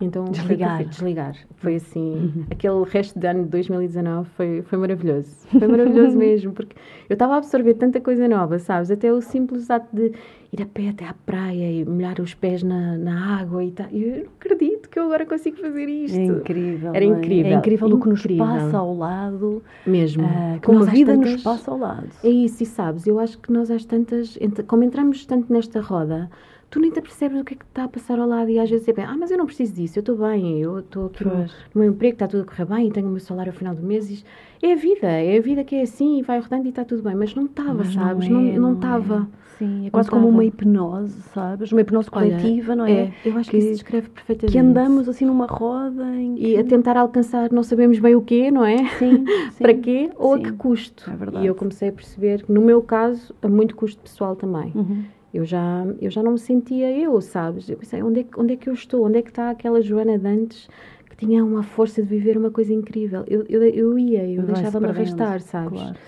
Então, 0.01 0.25
Desligar. 0.27 0.85
desligar. 0.85 1.35
Foi 1.57 1.77
assim, 1.77 2.45
aquele 2.51 2.85
resto 2.85 3.19
de 3.19 3.27
ano 3.27 3.45
de 3.45 3.49
2019 3.51 4.29
foi, 4.37 4.63
foi 4.63 4.79
maravilhoso. 4.79 5.31
Foi 5.49 5.67
maravilhoso 5.67 6.17
mesmo, 6.19 6.53
porque 6.53 6.77
eu 7.09 7.15
estava 7.15 7.35
a 7.35 7.37
absorver 7.39 7.75
tanta 7.75 7.99
coisa 8.01 8.29
nova, 8.29 8.59
sabes? 8.59 8.91
Até 8.91 9.11
o 9.13 9.23
simples 9.23 9.71
ato 9.71 9.89
de 9.97 10.13
ir 10.53 10.63
a 10.63 10.67
pé 10.67 10.91
até 10.91 11.07
à 11.07 11.15
praia 11.15 11.71
e 11.73 11.85
molhar 11.85 12.21
os 12.21 12.35
pés 12.35 12.63
na, 12.63 12.97
na 12.99 13.39
água 13.41 13.65
e 13.65 13.71
tal. 13.71 13.87
Eu 13.91 14.17
não 14.19 14.25
acredito 14.39 14.89
que 14.91 14.99
eu 14.99 15.05
agora 15.05 15.25
consigo 15.25 15.57
fazer 15.57 15.89
isto. 15.89 16.19
É 16.19 16.25
incrível. 16.25 16.95
Era 16.95 17.05
é? 17.05 17.09
incrível, 17.09 17.53
É 17.53 17.55
incrível 17.55 17.89
o 17.89 18.01
que 18.01 18.09
nos 18.11 18.27
passa 18.27 18.77
ao 18.77 18.95
lado. 18.95 19.63
Mesmo. 19.87 20.29
Que 20.61 20.67
como 20.67 20.83
a 20.83 20.87
vida 20.87 21.15
tantas- 21.15 21.33
nos 21.33 21.43
passa 21.43 21.71
ao 21.71 21.79
lado. 21.79 22.09
É 22.23 22.29
isso, 22.29 22.63
e 22.63 22.67
sabes, 22.67 23.07
eu 23.07 23.19
acho 23.19 23.39
que 23.39 23.51
nós 23.51 23.71
às 23.71 23.85
tantas, 23.87 24.39
como 24.67 24.83
entramos 24.85 25.25
tanto 25.25 25.51
nesta 25.51 25.81
roda, 25.81 26.31
tu 26.77 26.81
nem 26.81 26.91
te 26.91 27.01
percebes 27.01 27.41
o 27.41 27.45
que 27.45 27.55
é 27.55 27.57
que 27.57 27.65
está 27.65 27.85
a 27.85 27.89
passar 27.89 28.19
ao 28.19 28.29
lado 28.29 28.51
e 28.51 28.59
às 28.59 28.69
vezes 28.69 28.85
você 28.85 28.93
pensa, 28.93 29.09
ah, 29.11 29.17
mas 29.17 29.31
eu 29.31 29.39
não 29.39 29.47
preciso 29.47 29.73
disso, 29.75 29.99
eu 29.99 30.01
estou 30.01 30.17
bem, 30.17 30.61
eu 30.61 30.81
estou 30.81 31.07
aqui 31.07 31.25
no, 31.25 31.31
no 31.41 31.47
meu 31.75 31.85
emprego, 31.91 32.15
está 32.15 32.29
tudo 32.29 32.43
a 32.43 32.45
correr 32.45 32.67
bem, 32.67 32.89
e 32.89 32.93
tenho 32.93 33.07
o 33.07 33.11
meu 33.11 33.21
salário 33.21 33.51
ao 33.51 33.57
final 33.57 33.75
do 33.75 33.83
mês. 33.83 34.11
Isto- 34.11 34.27
É 34.63 34.73
a 34.73 34.77
vida, 34.77 35.07
é 35.07 35.39
a 35.39 35.41
vida 35.41 35.65
que 35.65 35.75
é 35.75 35.83
assim 35.83 36.19
e 36.19 36.23
vai 36.23 36.39
rodando 36.39 36.67
e 36.67 36.69
está 36.69 36.85
tudo 36.85 37.03
bem, 37.03 37.15
mas 37.15 37.35
não 37.35 37.47
estava, 37.47 37.85
sabes? 37.87 38.27
é, 38.27 38.31
Não 38.59 38.71
é. 38.71 38.73
estava. 38.75 39.27
Sim, 39.59 39.87
é 39.87 39.91
quase 39.91 40.11
como 40.11 40.29
uma 40.29 40.45
hipnose, 40.45 41.19
sabes? 41.33 41.73
Uma 41.73 41.81
hipnose 41.81 42.11
Olha, 42.13 42.37
coletiva, 42.37 42.77
não 42.77 42.85
é? 42.85 43.11
eu 43.25 43.35
acho 43.39 43.51
que, 43.51 43.57
isso 43.57 43.71
descreve 43.71 44.11
perfeitamente. 44.11 44.53
que 44.53 44.59
andamos 44.59 45.09
assim 45.09 45.25
numa 45.25 45.47
roda 45.47 46.05
que... 46.37 46.49
E 46.49 46.59
a 46.59 46.65
tentar 46.65 46.95
alcançar, 46.99 47.51
não 47.51 47.63
sabemos 47.63 47.99
bem 47.99 48.15
o 48.15 48.21
quê, 48.21 48.51
não 48.51 48.63
é? 48.63 48.87
Sim, 48.99 49.25
sim. 49.53 49.63
Para 49.63 49.73
quê 49.73 50.11
ou 50.17 50.35
Sim. 50.37 50.41
a 50.43 50.45
que 50.45 50.53
custo. 50.53 51.11
É 51.11 51.17
verdade. 51.17 51.43
E 51.45 51.49
eu 51.49 51.55
comecei 51.55 51.89
a 51.89 51.93
perceber 51.93 52.43
que, 52.45 52.53
no 52.53 52.61
meu 52.61 52.83
caso, 52.83 53.35
a 53.41 53.49
muito 53.49 53.75
custo 53.75 54.03
pessoal 54.03 54.37
também. 54.37 54.73
Uhum. 54.75 55.05
Eu 55.37 55.45
já, 55.45 55.85
eu 56.01 56.11
já 56.11 56.23
não 56.23 56.33
me 56.33 56.39
sentia 56.39 56.91
eu, 56.91 57.21
sabes? 57.21 57.69
Eu 57.69 57.77
pensei, 57.77 58.03
onde 58.03 58.21
é, 58.21 58.25
que- 58.25 58.41
onde 58.41 58.55
é 58.55 58.57
que 58.57 58.69
eu 58.71 58.73
estou? 58.73 59.05
Onde 59.05 59.19
é 59.19 59.23
que 59.23 59.29
está 59.29 59.51
aquela 59.51 59.83
Joana 59.83 60.19
de 60.19 60.27
antes 60.27 60.67
que 61.11 61.17
tinha 61.17 61.45
uma 61.45 61.63
força 61.63 62.03
de 62.03 62.09
viver 62.09 62.39
uma 62.39 62.51
coisa 62.51 62.73
incrível? 62.73 63.23
Eu, 63.27 63.45
eu, 63.49 63.63
eu 63.63 63.99
ia, 63.99 64.27
eu 64.27 64.43
deixava-me 64.47 64.87
arrastar, 65.03 65.41
sabes? 65.43 65.79
Claro. 65.79 65.99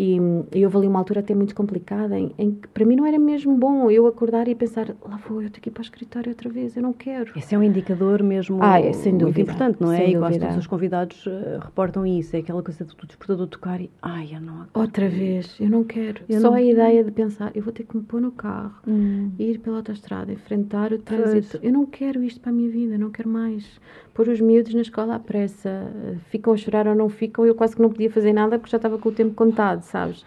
E, 0.00 0.16
e 0.54 0.64
houve 0.64 0.76
ali 0.76 0.86
uma 0.86 1.00
altura 1.00 1.18
até 1.18 1.34
muito 1.34 1.56
complicada 1.56 2.16
em, 2.16 2.30
em 2.38 2.52
que 2.52 2.68
para 2.68 2.84
mim 2.84 2.94
não 2.94 3.04
era 3.04 3.18
mesmo 3.18 3.56
bom 3.56 3.90
eu 3.90 4.06
acordar 4.06 4.46
e 4.46 4.54
pensar, 4.54 4.94
lá 5.04 5.16
vou 5.28 5.42
eu 5.42 5.50
tenho 5.50 5.60
que 5.60 5.68
ir 5.70 5.72
para 5.72 5.80
o 5.80 5.82
escritório 5.82 6.30
outra 6.30 6.48
vez, 6.48 6.76
eu 6.76 6.82
não 6.84 6.92
quero. 6.92 7.32
Esse 7.36 7.56
é 7.56 7.58
um 7.58 7.64
indicador 7.64 8.22
mesmo 8.22 8.58
Ah, 8.62 8.80
é, 8.80 8.92
sem 8.92 9.10
muito 9.12 9.24
dúvida, 9.24 9.40
importante, 9.40 9.80
não 9.80 9.90
é? 9.90 10.08
e 10.08 10.16
quase 10.16 10.38
todos 10.38 10.56
os 10.56 10.66
convidados 10.68 11.24
eh, 11.26 11.58
reportam 11.60 12.06
isso. 12.06 12.36
É 12.36 12.38
aquela 12.38 12.62
coisa 12.62 12.84
do 12.84 12.94
despertador 13.06 13.48
tocar 13.48 13.80
e... 13.80 13.90
Ai, 14.00 14.28
eu 14.32 14.40
não 14.40 14.54
aguento. 14.54 14.76
Outra 14.76 15.08
vez, 15.08 15.56
eu 15.58 15.68
não 15.68 15.82
quero. 15.82 16.22
Eu 16.28 16.40
Só 16.40 16.50
não 16.50 16.56
a 16.56 16.62
ideia 16.62 17.02
de 17.02 17.10
pensar, 17.10 17.50
eu 17.56 17.62
vou 17.64 17.72
ter 17.72 17.82
que 17.82 17.96
me 17.96 18.04
pôr 18.04 18.20
no 18.20 18.30
carro, 18.30 18.74
Hum. 18.86 19.32
ir 19.36 19.58
pela 19.58 19.78
autostrada, 19.78 20.32
enfrentar 20.32 20.92
o 20.92 20.98
trânsito. 20.98 21.58
Eu 21.60 21.72
não 21.72 21.84
quero 21.84 22.22
isto 22.22 22.40
para 22.40 22.50
a 22.50 22.54
minha 22.54 22.70
vida, 22.70 22.96
não 22.96 23.10
quero 23.10 23.28
mais. 23.28 23.80
Pôr 24.14 24.28
os 24.28 24.40
miúdos 24.40 24.74
na 24.74 24.80
escola 24.82 25.14
à 25.14 25.18
pressa, 25.18 25.86
ficam 26.30 26.52
a 26.52 26.56
chorar 26.56 26.86
ou 26.88 26.94
não 26.94 27.08
ficam, 27.08 27.46
eu 27.46 27.54
quase 27.54 27.76
que 27.76 27.82
não 27.82 27.88
podia 27.88 28.10
fazer 28.10 28.32
nada 28.32 28.58
porque 28.58 28.70
já 28.70 28.76
estava 28.76 28.98
com 28.98 29.08
o 29.08 29.12
tempo 29.12 29.32
contado, 29.34 29.82
sabes? 29.88 30.24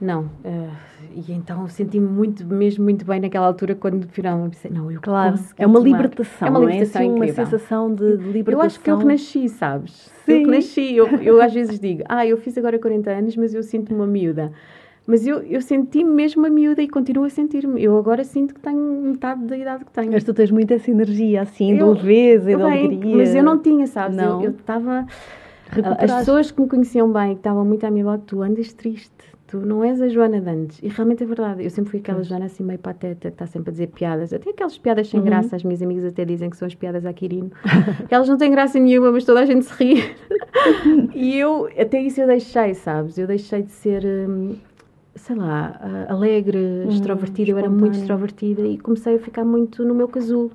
Não. 0.00 0.28
eh, 0.44 0.68
e 1.14 1.32
então 1.32 1.66
senti-me 1.68 2.06
muito, 2.06 2.44
mesmo 2.44 2.82
muito 2.84 3.04
bem 3.06 3.20
naquela 3.20 3.46
altura 3.46 3.74
quando 3.76 4.06
finalmente 4.08 4.56
pensei, 4.56 4.70
não, 4.70 4.90
eu 4.90 5.00
Claro, 5.00 5.38
é 5.56 5.66
uma 5.66 5.78
tomar. 5.80 5.86
libertação, 5.86 6.48
É 6.48 6.50
uma 6.50 6.60
não 6.60 6.66
libertação 6.68 7.02
é? 7.02 7.04
Assim, 7.06 7.14
uma 7.16 7.28
sensação 7.28 7.94
de, 7.94 8.16
de 8.18 8.24
libertação. 8.24 8.52
Eu 8.52 8.60
acho 8.60 8.80
que 8.80 8.90
eu 8.90 8.96
renasci, 8.98 9.48
sabes? 9.48 10.10
Eu 10.26 10.36
Sim. 10.38 10.44
renasci. 10.46 10.96
Eu, 10.96 11.06
eu 11.22 11.40
às 11.40 11.54
vezes 11.54 11.78
digo, 11.78 12.02
ah, 12.08 12.26
eu 12.26 12.36
fiz 12.36 12.58
agora 12.58 12.78
40 12.78 13.10
anos, 13.10 13.36
mas 13.36 13.54
eu 13.54 13.62
sinto-me 13.62 13.98
uma 13.98 14.06
miúda. 14.06 14.52
Mas 15.06 15.26
eu, 15.26 15.38
eu 15.42 15.60
senti-me 15.60 16.10
mesmo 16.10 16.42
uma 16.42 16.48
miúda 16.50 16.82
e 16.82 16.88
continuo 16.88 17.24
a 17.24 17.30
sentir-me. 17.30 17.82
Eu 17.82 17.96
agora 17.98 18.24
sinto 18.24 18.54
que 18.54 18.60
tenho 18.60 18.78
metade 19.02 19.44
da 19.44 19.56
idade 19.56 19.84
que 19.84 19.92
tenho. 19.92 20.10
Mas 20.10 20.24
tu 20.24 20.32
tens 20.34 20.50
muito 20.50 20.72
essa 20.72 20.90
energia, 20.90 21.42
assim, 21.42 21.74
de 21.74 21.80
Eu- 21.80 21.92
leveza 21.92 22.50
e 22.50 22.56
de 22.56 22.62
alegria. 22.62 23.16
Mas 23.16 23.34
eu 23.34 23.42
não 23.44 23.58
tinha, 23.58 23.86
sabes? 23.86 24.16
Não. 24.16 24.42
Eu 24.42 24.50
estava... 24.50 25.06
As 25.98 26.12
pessoas 26.18 26.50
que 26.50 26.60
me 26.60 26.68
conheciam 26.68 27.12
bem, 27.12 27.30
que 27.34 27.40
estavam 27.40 27.64
muito 27.64 27.84
à 27.84 27.90
minha 27.90 28.04
volta, 28.04 28.24
tu 28.26 28.42
andas 28.42 28.72
triste. 28.72 29.12
Tu 29.46 29.58
não 29.58 29.84
és 29.84 30.00
a 30.00 30.08
Joana 30.08 30.40
de 30.40 30.48
antes. 30.50 30.78
E 30.82 30.88
realmente 30.88 31.22
é 31.22 31.26
verdade. 31.26 31.62
Eu 31.62 31.70
sempre 31.70 31.90
fui 31.92 32.00
aquela 32.00 32.22
Joana 32.22 32.46
assim 32.46 32.64
meio 32.64 32.78
pateta, 32.78 33.28
que 33.28 33.34
está 33.34 33.46
sempre 33.46 33.70
a 33.70 33.72
dizer 33.72 33.86
piadas. 33.88 34.32
Até 34.32 34.50
aquelas 34.50 34.76
piadas 34.78 35.06
Uhum. 35.06 35.20
sem 35.20 35.22
graça. 35.22 35.54
As 35.56 35.62
minhas 35.62 35.80
amigas 35.82 36.04
até 36.04 36.24
dizem 36.24 36.50
que 36.50 36.56
são 36.56 36.66
as 36.66 36.74
piadas 36.74 37.04
a 37.06 37.12
Quirino. 37.12 37.50
que 38.08 38.12
elas 38.14 38.28
não 38.28 38.36
têm 38.36 38.50
graça 38.50 38.78
nenhuma, 38.80 39.12
mas 39.12 39.24
toda 39.24 39.40
a 39.40 39.46
gente 39.46 39.64
se 39.66 39.72
ri. 39.74 40.14
e 41.14 41.38
eu, 41.38 41.68
até 41.78 42.00
isso 42.00 42.20
eu 42.20 42.26
deixei, 42.26 42.74
sabes? 42.74 43.16
Eu 43.18 43.26
deixei 43.26 43.62
de 43.62 43.70
ser... 43.72 44.04
hum, 44.04 44.56
Sei 45.16 45.36
lá, 45.36 45.80
alegre, 46.08 46.86
extrovertida. 46.88 47.52
Eu 47.52 47.58
era 47.58 47.70
muito 47.70 47.96
extrovertida 47.96 48.62
e 48.62 48.76
comecei 48.76 49.14
a 49.14 49.18
ficar 49.20 49.44
muito 49.44 49.84
no 49.84 49.94
meu 49.94 50.08
casulo. 50.08 50.50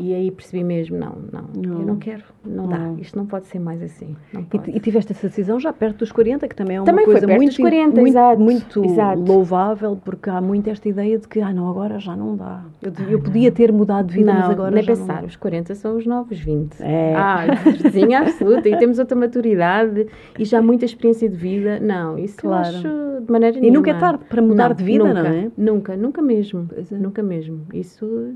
E 0.00 0.14
aí 0.14 0.30
percebi 0.30 0.64
mesmo, 0.64 0.96
não, 0.96 1.18
não, 1.30 1.44
não. 1.54 1.80
eu 1.80 1.86
não 1.86 1.96
quero, 1.96 2.24
não, 2.44 2.66
não, 2.66 2.68
dá, 2.68 3.00
isto 3.00 3.16
não 3.16 3.26
pode 3.26 3.46
ser 3.46 3.58
mais 3.58 3.82
assim. 3.82 4.16
E, 4.32 4.76
e, 4.76 4.80
tiveste 4.80 5.12
essa 5.12 5.28
decisão 5.28 5.60
já 5.60 5.72
perto 5.72 5.98
dos 5.98 6.10
40, 6.10 6.48
que 6.48 6.54
também 6.56 6.76
é 6.76 6.80
uma 6.80 6.86
também 6.86 7.04
coisa 7.04 7.26
muito, 7.26 7.60
40, 7.60 8.00
muito, 8.00 8.08
exato, 8.08 8.40
muito 8.40 8.84
exato. 8.84 9.20
louvável, 9.20 10.00
porque 10.02 10.30
há 10.30 10.40
muito 10.40 10.70
esta 10.70 10.88
ideia 10.88 11.18
de 11.18 11.28
que, 11.28 11.40
ah 11.40 11.52
não, 11.52 11.68
agora 11.68 11.98
já 11.98 12.16
não 12.16 12.34
dá. 12.34 12.64
Eu, 12.80 12.92
eu 13.08 13.18
ah, 13.18 13.22
podia 13.22 13.52
ter 13.52 13.70
mudado 13.70 14.06
de 14.06 14.14
vida, 14.14 14.32
não, 14.32 14.40
mas 14.40 14.50
agora 14.50 14.70
nem 14.70 14.82
já 14.82 14.92
pensar, 14.94 15.20
não 15.20 15.28
os 15.28 15.36
40 15.36 15.74
são 15.74 15.96
os 15.96 16.06
novos 16.06 16.38
20. 16.38 16.80
É. 16.80 17.14
Ah, 17.14 17.46
sim, 17.92 18.14
absoluta, 18.14 18.68
e 18.68 18.78
temos 18.78 18.98
outra 18.98 19.16
maturidade 19.16 20.06
e 20.38 20.44
já 20.44 20.62
muita 20.62 20.86
experiência 20.86 21.28
de 21.28 21.36
vida. 21.36 21.78
Não, 21.78 22.18
isso 22.18 22.38
claro. 22.38 22.66
eu 22.66 22.70
acho 22.70 23.20
de 23.20 23.30
maneira 23.30 23.60
nenhuma. 23.60 23.76
E 23.76 23.78
nunca 23.78 23.90
é 23.90 23.94
tarde 23.94 24.24
para 24.24 24.40
mudar 24.40 24.70
não, 24.70 24.76
de 24.76 24.84
vida, 24.84 25.04
nunca, 25.04 25.22
não 25.22 25.30
é? 25.30 25.50
Nunca, 25.56 25.96
nunca 25.96 26.22
mesmo, 26.22 26.68
é. 26.72 26.96
nunca 26.96 27.22
mesmo. 27.22 27.66
Isso 27.72 28.34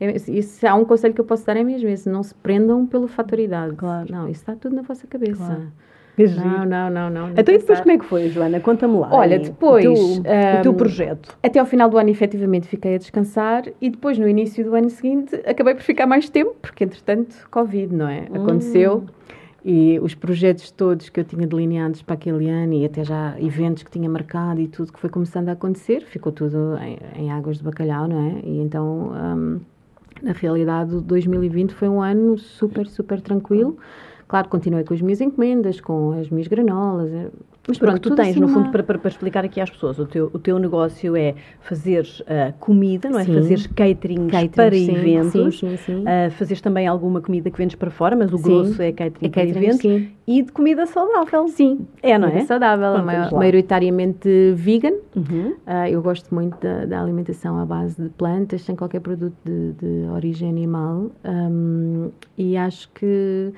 isso 0.00 0.66
há 0.66 0.74
um 0.74 0.84
conselho 0.84 1.14
que 1.14 1.20
eu 1.20 1.24
posso 1.24 1.46
dar 1.46 1.56
é 1.56 1.64
mesmo 1.64 1.88
esse, 1.88 2.08
não 2.08 2.22
se 2.22 2.34
prendam 2.34 2.86
pela 2.86 3.08
fatoridade. 3.08 3.74
Claro. 3.76 4.10
Não, 4.10 4.28
isso 4.28 4.40
está 4.40 4.54
tudo 4.54 4.74
na 4.74 4.82
vossa 4.82 5.06
cabeça. 5.06 5.36
Claro. 5.36 5.72
Não, 6.16 6.64
não, 6.64 6.90
não, 6.90 7.10
não. 7.10 7.30
Então 7.30 7.52
e 7.52 7.58
depois 7.58 7.80
como 7.80 7.90
é 7.90 7.98
que 7.98 8.04
foi, 8.04 8.28
Joana? 8.28 8.60
Conta-me 8.60 8.98
lá. 8.98 9.08
Olha, 9.10 9.38
depois... 9.38 9.84
O 9.84 10.22
teu, 10.22 10.32
um, 10.32 10.62
teu 10.62 10.74
projeto. 10.74 11.36
Até 11.42 11.58
ao 11.58 11.66
final 11.66 11.88
do 11.88 11.98
ano, 11.98 12.08
efetivamente, 12.08 12.68
fiquei 12.68 12.94
a 12.94 12.98
descansar 12.98 13.64
e 13.80 13.90
depois, 13.90 14.16
no 14.16 14.28
início 14.28 14.64
do 14.64 14.74
ano 14.76 14.90
seguinte, 14.90 15.34
acabei 15.44 15.74
por 15.74 15.82
ficar 15.82 16.06
mais 16.06 16.28
tempo, 16.28 16.54
porque, 16.62 16.84
entretanto, 16.84 17.34
Covid, 17.50 17.92
não 17.92 18.08
é? 18.08 18.28
Hum. 18.30 18.42
Aconteceu 18.42 19.04
e 19.64 19.98
os 20.00 20.14
projetos 20.14 20.70
todos 20.70 21.08
que 21.08 21.18
eu 21.18 21.24
tinha 21.24 21.46
delineados 21.46 22.02
para 22.02 22.14
aquele 22.14 22.48
ano 22.48 22.74
e 22.74 22.84
até 22.84 23.02
já 23.02 23.34
eventos 23.40 23.82
que 23.82 23.90
tinha 23.90 24.08
marcado 24.08 24.60
e 24.60 24.68
tudo 24.68 24.92
que 24.92 25.00
foi 25.00 25.10
começando 25.10 25.48
a 25.48 25.52
acontecer, 25.52 26.02
ficou 26.02 26.30
tudo 26.30 26.76
em, 26.80 27.24
em 27.24 27.32
águas 27.32 27.58
de 27.58 27.64
bacalhau, 27.64 28.06
não 28.06 28.20
é? 28.20 28.40
E 28.44 28.60
então... 28.60 29.10
Um, 29.12 29.60
na 30.24 30.32
realidade, 30.32 31.00
2020 31.02 31.72
foi 31.74 31.88
um 31.88 32.00
ano 32.02 32.38
super, 32.38 32.86
super 32.86 33.20
tranquilo. 33.20 33.76
Claro, 34.26 34.48
continuei 34.48 34.82
com 34.84 34.94
as 34.94 35.00
minhas 35.02 35.20
encomendas, 35.20 35.80
com 35.80 36.12
as 36.12 36.30
minhas 36.30 36.48
granolas. 36.48 37.10
Mas 37.66 37.78
pronto, 37.78 37.98
tu 37.98 38.14
tens, 38.14 38.30
assim 38.30 38.40
no 38.40 38.48
fundo, 38.48 38.70
para, 38.70 38.82
para, 38.82 38.98
para, 38.98 39.08
explicar 39.08 39.44
aqui 39.44 39.58
às 39.58 39.70
pessoas, 39.70 39.98
o 39.98 40.04
teu, 40.04 40.30
o 40.32 40.38
teu 40.38 40.58
negócio 40.58 41.16
é 41.16 41.34
fazer 41.60 42.02
uh, 42.02 42.52
comida, 42.60 43.08
não 43.08 43.18
é? 43.18 43.24
Fazeres 43.24 43.66
catering 43.66 44.28
para 44.54 44.74
sim, 44.74 44.94
eventos. 44.94 45.58
Sim, 45.58 45.70
sim, 45.70 45.76
sim. 45.78 46.02
Uh, 46.02 46.30
fazeres 46.32 46.60
também 46.60 46.86
alguma 46.86 47.22
comida 47.22 47.50
que 47.50 47.56
vendes 47.56 47.74
para 47.74 47.90
fora, 47.90 48.14
mas 48.14 48.32
o 48.32 48.38
grosso 48.38 48.82
é 48.82 48.92
catering, 48.92 49.26
é 49.26 49.28
catering 49.30 49.52
para 49.52 49.62
eventos. 49.62 49.80
Sim. 49.80 50.08
E 50.26 50.42
de 50.42 50.52
comida 50.52 50.84
saudável. 50.86 51.48
Sim. 51.48 51.86
É, 52.02 52.18
não 52.18 52.28
é? 52.28 52.44
saudável, 52.44 53.02
Pronto, 53.02 53.36
maioritariamente 53.36 54.52
vegan. 54.54 54.94
Uhum. 55.16 55.54
Uh, 55.66 55.88
eu 55.90 56.02
gosto 56.02 56.34
muito 56.34 56.58
da, 56.60 56.84
da, 56.84 57.00
alimentação 57.00 57.58
à 57.58 57.64
base 57.64 58.00
de 58.00 58.10
plantas, 58.10 58.62
sem 58.62 58.76
qualquer 58.76 59.00
produto 59.00 59.36
de, 59.42 59.72
de 59.72 60.08
origem 60.10 60.50
animal. 60.50 61.10
Um, 61.24 62.10
e 62.36 62.56
acho 62.58 62.90
que 62.90 63.52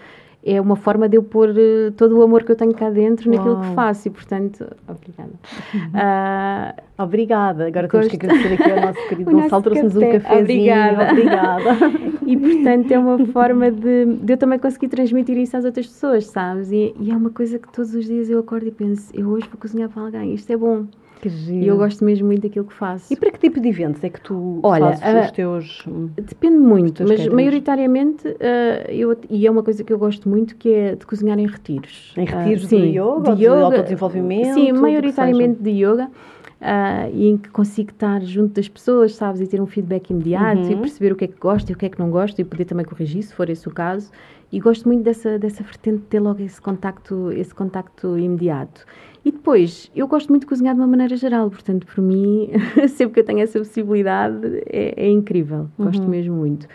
é 0.47 0.61
uma 0.61 0.77
forma 0.77 1.09
de 1.09 1.17
eu 1.17 1.23
pôr 1.25 1.51
uh, 1.51 1.91
todo 1.97 2.17
o 2.17 2.23
amor 2.23 2.45
que 2.45 2.53
eu 2.53 2.57
tenho 2.57 2.73
cá 2.73 2.89
dentro 2.89 3.29
Uau. 3.29 3.37
naquilo 3.37 3.61
que 3.61 3.75
faço 3.75 4.07
e, 4.07 4.11
portanto, 4.13 4.65
obrigada. 4.87 5.33
Uh, 5.75 7.03
obrigada. 7.03 7.67
Agora 7.67 7.89
temos 7.89 8.07
que 8.07 8.17
agradecer 8.17 8.53
aqui 8.55 8.71
ao 8.71 8.81
nosso 8.81 9.03
querido 9.09 9.31
Gonçalo, 9.33 9.63
trouxe-nos 9.63 9.97
um 9.97 10.01
cafezinho. 10.01 10.43
Obrigada. 10.43 11.11
obrigada. 11.11 11.71
e, 12.25 12.37
portanto, 12.37 12.93
é 12.93 12.99
uma 12.99 13.27
forma 13.27 13.73
de, 13.73 14.05
de, 14.05 14.33
eu 14.33 14.37
também 14.37 14.59
conseguir 14.59 14.89
transmitir 14.89 15.37
isso 15.37 15.57
às 15.57 15.65
outras 15.65 15.87
pessoas, 15.87 16.27
sabes? 16.27 16.71
E, 16.71 16.95
e 17.01 17.11
é 17.11 17.17
uma 17.17 17.31
coisa 17.31 17.59
que 17.59 17.69
todos 17.73 17.93
os 17.95 18.05
dias 18.07 18.31
eu 18.31 18.39
acordo 18.39 18.69
e 18.69 18.71
penso, 18.71 19.11
eu 19.13 19.29
hoje 19.29 19.49
vou 19.49 19.61
cozinhar 19.61 19.89
para 19.89 20.03
alguém, 20.03 20.33
isto 20.33 20.53
é 20.53 20.57
bom. 20.57 20.87
E 21.25 21.67
eu 21.67 21.77
gosto 21.77 22.05
mesmo 22.05 22.27
muito 22.27 22.43
daquilo 22.43 22.67
que 22.67 22.75
faço. 22.75 23.13
E 23.13 23.17
para 23.17 23.31
que 23.31 23.39
tipo 23.39 23.61
de 23.61 23.69
eventos 23.69 24.03
é 24.05 24.11
que 24.11 24.21
tu 24.21 24.61
Olha, 24.63 24.97
fazes 24.97 25.25
os 25.27 25.31
teus. 25.33 25.85
Depende 26.17 26.59
muito, 26.59 27.03
mas 27.03 27.17
queres? 27.17 27.33
maioritariamente, 27.33 28.29
uh, 28.29 28.91
eu, 28.91 29.17
e 29.31 29.47
é 29.47 29.51
uma 29.51 29.63
coisa 29.63 29.83
que 29.83 29.93
eu 29.93 29.99
gosto 29.99 30.29
muito, 30.29 30.57
que 30.57 30.73
é 30.73 30.95
de 30.95 31.07
cozinhar 31.07 31.39
em 31.39 31.47
retiros. 31.47 32.13
Em 32.17 32.25
retiros 32.25 32.65
uh, 32.65 32.69
de 32.69 32.77
sim, 32.77 32.99
yoga, 32.99 33.35
de, 33.35 33.45
yoga, 33.45 33.57
de 33.57 33.63
autodesenvolvimento? 33.65 34.55
Sim, 34.55 34.73
maioritariamente 34.73 35.63
de 35.63 35.71
yoga. 35.71 36.11
Uh, 36.57 37.13
e 37.13 37.29
em 37.29 37.37
que 37.37 37.51
consigo 37.51 37.91
estar 37.91 38.23
junto 38.23 38.55
das 38.55 38.67
pessoas, 38.67 39.15
sabes, 39.15 39.43
e 39.43 39.47
ter 39.47 39.61
um 39.61 39.67
feedback 39.67 40.09
imediato 40.09 40.63
uhum. 40.63 40.71
e 40.71 40.77
perceber 40.77 41.13
o 41.13 41.17
que 41.17 41.25
é 41.25 41.29
que 41.29 41.39
gosto 41.39 41.69
e 41.69 41.75
o 41.75 41.77
que 41.77 41.85
é 41.85 41.89
que 41.91 41.99
não 41.99 42.11
gosto 42.11 42.39
e 42.41 42.45
poder 42.45 42.65
também 42.65 42.85
corrigir, 42.85 43.23
se 43.23 43.35
for 43.35 43.51
esse 43.51 43.69
o 43.69 43.71
caso. 43.71 44.11
E 44.51 44.59
gosto 44.59 44.87
muito 44.89 45.03
dessa, 45.03 45.39
dessa 45.39 45.63
vertente 45.63 45.99
de 45.99 46.05
ter 46.05 46.21
logo 46.21 46.41
esse 46.41 46.61
contacto, 46.61 47.31
esse 47.33 47.55
contacto 47.55 48.19
imediato. 48.19 48.87
E 49.27 49.33
depois, 49.33 49.91
eu 49.93 50.07
gosto 50.07 50.29
muito 50.29 50.43
de 50.43 50.47
cozinhar 50.47 50.73
de 50.73 50.81
uma 50.81 50.87
maneira 50.87 51.17
geral, 51.17 51.51
portanto, 51.51 51.85
por 51.85 52.01
mim, 52.01 52.49
sempre 52.91 53.15
que 53.15 53.21
eu 53.21 53.25
tenho 53.25 53.41
essa 53.41 53.59
possibilidade, 53.59 54.63
é, 54.67 54.95
é 55.05 55.11
incrível. 55.11 55.69
Gosto 55.77 56.05
uhum. 56.05 56.09
mesmo 56.09 56.37
muito. 56.37 56.69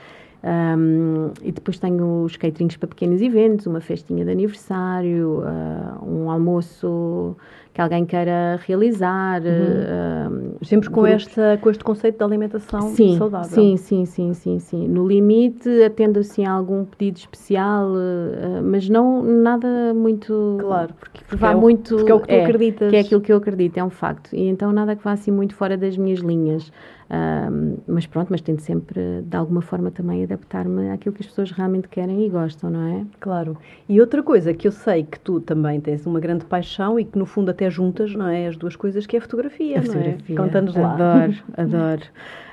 Um, 0.44 1.32
e 1.42 1.50
depois 1.50 1.80
tenho 1.80 2.26
os 2.26 2.36
caterings 2.36 2.76
para 2.76 2.90
pequenos 2.90 3.22
eventos, 3.22 3.68
uma 3.68 3.80
festinha 3.80 4.26
de 4.26 4.32
aniversário, 4.32 5.44
uh, 5.44 6.06
um 6.06 6.30
almoço 6.30 7.38
que 7.74 7.82
alguém 7.82 8.06
queira 8.06 8.60
realizar. 8.66 9.42
Uhum. 9.42 10.52
Uh, 10.60 10.66
Sempre 10.66 10.90
com, 10.90 11.06
esta, 11.06 11.58
com 11.62 11.70
este 11.70 11.84
conceito 11.84 12.18
de 12.18 12.24
alimentação 12.24 12.82
sim, 12.94 13.18
saudável. 13.18 13.50
Sim, 13.50 13.78
sim, 13.78 14.06
sim, 14.06 14.34
sim, 14.34 14.60
sim. 14.60 14.88
No 14.88 15.08
limite, 15.08 15.70
atendo 15.84 16.20
assim 16.20 16.46
a 16.46 16.52
algum 16.52 16.84
pedido 16.84 17.18
especial, 17.18 17.92
uh, 17.92 18.62
mas 18.64 18.90
não 18.90 19.24
nada 19.24 19.94
muito. 19.94 20.58
Claro, 20.60 20.94
porque, 21.00 21.22
porque 21.22 21.36
vá 21.36 21.52
é 21.52 21.56
o, 21.56 21.62
muito. 21.62 21.96
Porque 21.96 22.12
é 22.12 22.16
o 22.16 22.20
que 22.20 22.28
tu 22.28 22.34
é, 22.34 22.44
acreditas. 22.44 22.90
Que 22.90 22.96
é 22.98 23.00
aquilo 23.00 23.22
que 23.22 23.32
eu 23.32 23.38
acredito, 23.38 23.78
é 23.78 23.84
um 23.84 23.90
facto. 23.90 24.36
E 24.36 24.48
então 24.48 24.72
nada 24.72 24.96
que 24.96 25.04
vá 25.04 25.14
assim 25.14 25.32
muito 25.32 25.56
fora 25.56 25.78
das 25.78 25.98
minhas 25.98 26.20
linhas. 26.20 26.72
Um, 27.12 27.78
mas 27.88 28.08
pronto, 28.08 28.30
mas 28.32 28.40
tento 28.40 28.62
sempre, 28.62 29.22
de 29.22 29.36
alguma 29.36 29.62
forma, 29.62 29.92
também 29.92 30.24
adaptar-me 30.24 30.90
àquilo 30.92 31.14
que 31.14 31.22
as 31.22 31.28
pessoas 31.28 31.52
realmente 31.52 31.90
querem 31.90 32.26
e 32.26 32.30
gostam, 32.30 32.70
não 32.70 32.88
é? 32.88 33.06
Claro. 33.20 33.58
E 33.90 34.00
outra 34.00 34.24
coisa 34.24 34.54
que 34.54 34.66
eu 34.66 34.72
sei 34.72 35.04
que 35.04 35.20
tu 35.20 35.42
também 35.42 35.82
tens 35.82 36.06
uma 36.06 36.22
grande 36.22 36.46
paixão 36.46 36.98
e 36.98 37.04
que 37.04 37.20
no 37.20 37.26
fundo 37.26 37.52
até 37.52 37.61
juntas, 37.70 38.14
não 38.14 38.28
é? 38.28 38.48
As 38.48 38.58
duas 38.58 38.76
coisas, 38.76 39.06
que 39.06 39.16
é 39.16 39.20
a 39.20 39.22
fotografia, 39.22 39.80
a 39.80 39.82
fotografia. 39.82 40.36
É? 40.36 40.36
Conta-nos 40.36 40.76
lá. 40.76 40.94
Adoro, 40.94 41.34
adoro. 41.58 42.04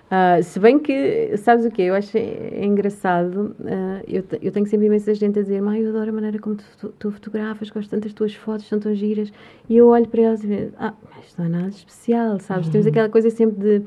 Uh, 0.08 0.42
se 0.42 0.58
bem 0.58 0.78
que, 0.78 1.36
sabes 1.36 1.66
o 1.66 1.70
que 1.70 1.82
Eu 1.82 1.94
acho 1.94 2.16
é 2.16 2.64
engraçado. 2.64 3.54
Uh, 3.60 4.02
eu, 4.06 4.24
eu 4.40 4.50
tenho 4.50 4.66
sempre 4.66 4.86
imensa 4.86 5.12
gente 5.14 5.38
a 5.38 5.42
dizer: 5.42 5.60
Mãe, 5.60 5.80
eu 5.80 5.90
adoro 5.90 6.08
a 6.08 6.12
maneira 6.12 6.38
como 6.38 6.56
tu, 6.56 6.88
tu 6.98 7.10
fotografas, 7.10 7.68
gosto 7.68 7.90
tanto 7.90 8.04
das 8.04 8.14
tuas 8.14 8.34
fotos, 8.34 8.66
são 8.66 8.80
tão 8.80 8.94
giras. 8.94 9.30
E 9.68 9.76
eu 9.76 9.88
olho 9.88 10.08
para 10.08 10.22
elas 10.22 10.42
e 10.42 10.46
digo: 10.46 10.72
Ah, 10.78 10.94
mas 11.14 11.26
isto 11.26 11.38
não 11.38 11.46
é 11.46 11.48
nada 11.50 11.68
especial, 11.68 12.40
sabes? 12.40 12.66
Uhum. 12.66 12.72
Temos 12.72 12.86
aquela 12.86 13.08
coisa 13.10 13.28
sempre 13.28 13.58
de 13.58 13.86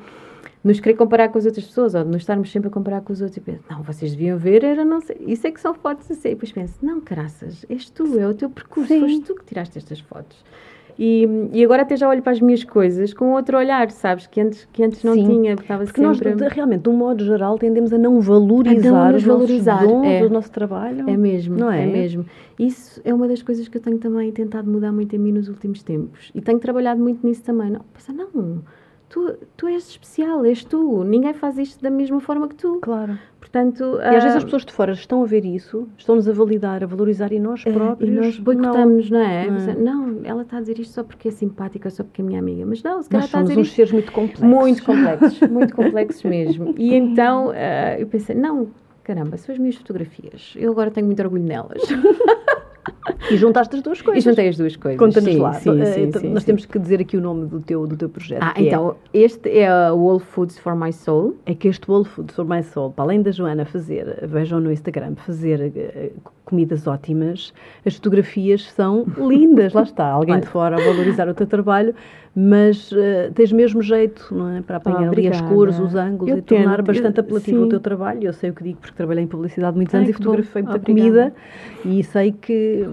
nos 0.63 0.79
querer 0.79 0.95
comparar 0.95 1.29
com 1.29 1.39
as 1.39 1.45
outras 1.45 1.65
pessoas, 1.65 1.95
ou 1.95 2.03
de 2.03 2.09
nos 2.09 2.21
estarmos 2.21 2.51
sempre 2.51 2.67
a 2.67 2.71
comparar 2.71 3.01
com 3.01 3.11
os 3.11 3.21
outros 3.21 3.37
e 3.37 3.41
penso, 3.41 3.63
não, 3.69 3.81
vocês 3.81 4.11
deviam 4.11 4.37
ver, 4.37 4.63
era 4.63 4.85
não 4.85 5.01
sei, 5.01 5.17
isso 5.21 5.47
é 5.47 5.51
que 5.51 5.59
são 5.59 5.73
fotos 5.73 6.09
assim. 6.11 6.29
E 6.29 6.31
depois 6.35 6.51
penso, 6.51 6.75
não, 6.83 7.01
caraças, 7.01 7.65
és 7.67 7.89
tu, 7.89 8.19
é 8.19 8.27
o 8.27 8.33
teu 8.33 8.49
percurso, 8.49 8.93
Sim. 8.93 8.99
foste 8.99 9.21
tu 9.21 9.35
que 9.35 9.45
tiraste 9.45 9.77
estas 9.77 9.99
fotos. 9.99 10.37
E, 11.03 11.27
e 11.51 11.65
agora 11.65 11.81
até 11.81 11.97
já 11.97 12.07
olho 12.07 12.21
para 12.21 12.31
as 12.31 12.39
minhas 12.39 12.63
coisas 12.63 13.11
com 13.11 13.31
outro 13.31 13.57
olhar, 13.57 13.89
sabes? 13.89 14.27
Que 14.27 14.39
antes, 14.39 14.67
que 14.71 14.83
antes 14.83 15.03
não 15.03 15.15
Sim, 15.15 15.25
tinha. 15.25 15.53
Estava 15.53 15.83
porque 15.83 15.99
sempre... 15.99 16.35
nós, 16.35 16.53
realmente, 16.53 16.83
de 16.83 16.89
um 16.89 16.93
modo 16.95 17.25
geral, 17.25 17.57
tendemos 17.57 17.91
a 17.91 17.97
não 17.97 18.21
valorizar, 18.21 19.07
a 19.07 19.09
não 19.09 19.17
os 19.17 19.23
valorizar. 19.23 19.83
Dons, 19.83 20.05
é. 20.05 20.23
o 20.23 20.29
nosso 20.29 20.51
trabalho. 20.51 21.09
É 21.09 21.17
mesmo, 21.17 21.57
não 21.57 21.71
é? 21.71 21.81
é 21.81 21.85
mesmo. 21.87 22.23
Isso 22.59 23.01
é 23.03 23.11
uma 23.11 23.27
das 23.27 23.41
coisas 23.41 23.67
que 23.67 23.79
eu 23.79 23.81
tenho 23.81 23.97
também 23.97 24.31
tentado 24.31 24.69
mudar 24.69 24.91
muito 24.91 25.15
em 25.15 25.17
mim 25.17 25.31
nos 25.31 25.49
últimos 25.49 25.81
tempos. 25.81 26.31
E 26.35 26.39
tenho 26.39 26.59
trabalhado 26.59 27.01
muito 27.01 27.25
nisso 27.25 27.41
também. 27.41 27.71
Não, 27.71 27.81
pensa, 27.95 28.13
não 28.13 28.61
tu, 29.11 29.37
tu 29.57 29.67
és 29.67 29.89
especial, 29.89 30.45
és 30.45 30.63
tu. 30.63 31.03
Ninguém 31.03 31.33
faz 31.33 31.57
isto 31.57 31.81
da 31.81 31.89
mesma 31.89 32.19
forma 32.21 32.47
que 32.47 32.55
tu. 32.55 32.79
Claro. 32.81 33.17
Portanto, 33.41 33.97
e 33.99 34.05
às 34.05 34.23
vezes 34.23 34.37
as 34.37 34.43
ah, 34.43 34.45
pessoas 34.45 34.63
de 34.63 34.71
fora 34.71 34.93
estão 34.93 35.23
a 35.23 35.25
ver 35.25 35.43
isso, 35.43 35.89
estão-nos 35.97 36.29
a 36.29 36.31
validar, 36.31 36.83
a 36.83 36.85
valorizar 36.85 37.33
e 37.33 37.39
nós 37.39 37.63
próprios. 37.63 38.09
É, 38.09 38.13
e 38.13 38.15
nós 38.15 38.37
boicotamos, 38.37 39.09
não, 39.09 39.19
não 39.19 39.25
é? 39.25 39.49
Não. 39.49 40.07
não. 40.07 40.19
ela 40.23 40.43
está 40.43 40.57
a 40.57 40.61
dizer 40.61 40.77
isto 40.79 40.93
só 40.93 41.03
porque 41.03 41.27
é 41.27 41.31
simpática, 41.31 41.89
só 41.89 42.03
porque 42.03 42.21
é 42.21 42.23
minha 42.23 42.39
amiga. 42.39 42.63
Mas 42.67 42.83
não, 42.83 43.01
se 43.01 43.09
calhar 43.09 43.25
está 43.25 43.39
a 43.39 43.41
dizer. 43.41 43.57
uns 43.57 43.67
isto... 43.67 43.75
seres 43.75 43.91
muito 43.91 44.11
complexos. 44.11 44.47
Muito 44.47 44.83
complexos, 44.83 45.49
muito 45.49 45.75
complexos 45.75 46.23
mesmo. 46.23 46.75
E 46.77 46.93
então 46.93 47.47
uh, 47.47 47.99
eu 47.99 48.05
pensei, 48.05 48.35
não, 48.35 48.69
caramba, 49.03 49.35
são 49.37 49.53
as 49.53 49.59
minhas 49.59 49.75
fotografias. 49.75 50.53
Eu 50.55 50.71
agora 50.71 50.91
tenho 50.91 51.07
muito 51.07 51.21
orgulho 51.21 51.43
nelas. 51.43 51.81
E 53.29 53.37
juntaste 53.37 53.75
as 53.75 53.81
duas 53.81 54.01
coisas. 54.01 54.23
E 54.23 54.29
juntei 54.29 54.47
as 54.49 54.57
duas 54.57 54.75
coisas. 54.75 54.99
Conta-nos 54.99 55.35
lá. 55.35 55.53
Sim, 55.53 55.85
sim, 55.85 55.93
sim, 55.93 56.01
então, 56.03 56.21
nós 56.23 56.43
temos 56.43 56.65
que 56.65 56.77
dizer 56.77 57.01
aqui 57.01 57.17
o 57.17 57.21
nome 57.21 57.47
do 57.47 57.59
teu, 57.59 57.87
do 57.87 57.95
teu 57.95 58.09
projeto. 58.09 58.41
Ah, 58.41 58.53
então, 58.57 58.95
é... 59.13 59.19
este 59.19 59.49
é 59.57 59.91
o 59.91 59.97
Whole 59.97 60.19
Foods 60.19 60.59
for 60.59 60.75
My 60.75 60.93
Soul. 60.93 61.35
É 61.45 61.55
que 61.55 61.67
este 61.67 61.89
Whole 61.89 62.05
Foods 62.05 62.35
for 62.35 62.45
My 62.45 62.63
Soul, 62.63 62.91
para 62.91 63.05
além 63.05 63.21
da 63.21 63.31
Joana 63.31 63.65
fazer, 63.65 64.27
vejam 64.27 64.59
no 64.59 64.71
Instagram, 64.71 65.15
fazer 65.15 65.71
eh, 65.75 66.11
comidas 66.45 66.85
ótimas, 66.85 67.53
as 67.85 67.95
fotografias 67.95 68.69
são 68.71 69.05
lindas. 69.17 69.73
lá 69.73 69.83
está, 69.83 70.07
alguém 70.07 70.39
de 70.39 70.47
fora 70.47 70.75
a 70.75 70.79
valorizar 70.83 71.27
o 71.27 71.33
teu 71.33 71.47
trabalho, 71.47 71.95
mas 72.33 72.91
uh, 72.91 73.31
tens 73.33 73.51
mesmo 73.51 73.81
jeito, 73.81 74.33
não 74.33 74.49
é? 74.49 74.61
Para 74.61 74.77
apanhar 74.77 75.09
ah, 75.09 75.11
ali 75.11 75.27
as 75.27 75.41
cores, 75.41 75.77
os 75.79 75.95
ângulos 75.95 76.31
eu 76.31 76.37
e 76.37 76.41
tento, 76.41 76.59
tornar 76.59 76.81
bastante 76.81 77.17
eu, 77.17 77.23
apelativo 77.23 77.57
sim. 77.59 77.65
o 77.65 77.69
teu 77.69 77.79
trabalho. 77.79 78.23
Eu 78.23 78.33
sei 78.33 78.49
o 78.49 78.53
que 78.53 78.63
digo 78.63 78.79
porque 78.79 78.95
trabalhei 78.95 79.23
em 79.23 79.27
publicidade 79.27 79.75
muitos 79.75 79.93
anos 79.93 80.07
Ai, 80.07 80.11
e 80.11 80.13
fotografei 80.13 80.61
muita 80.61 80.79
comida 80.79 81.33
e 81.83 82.03
sei 82.03 82.31
que, 82.31 82.87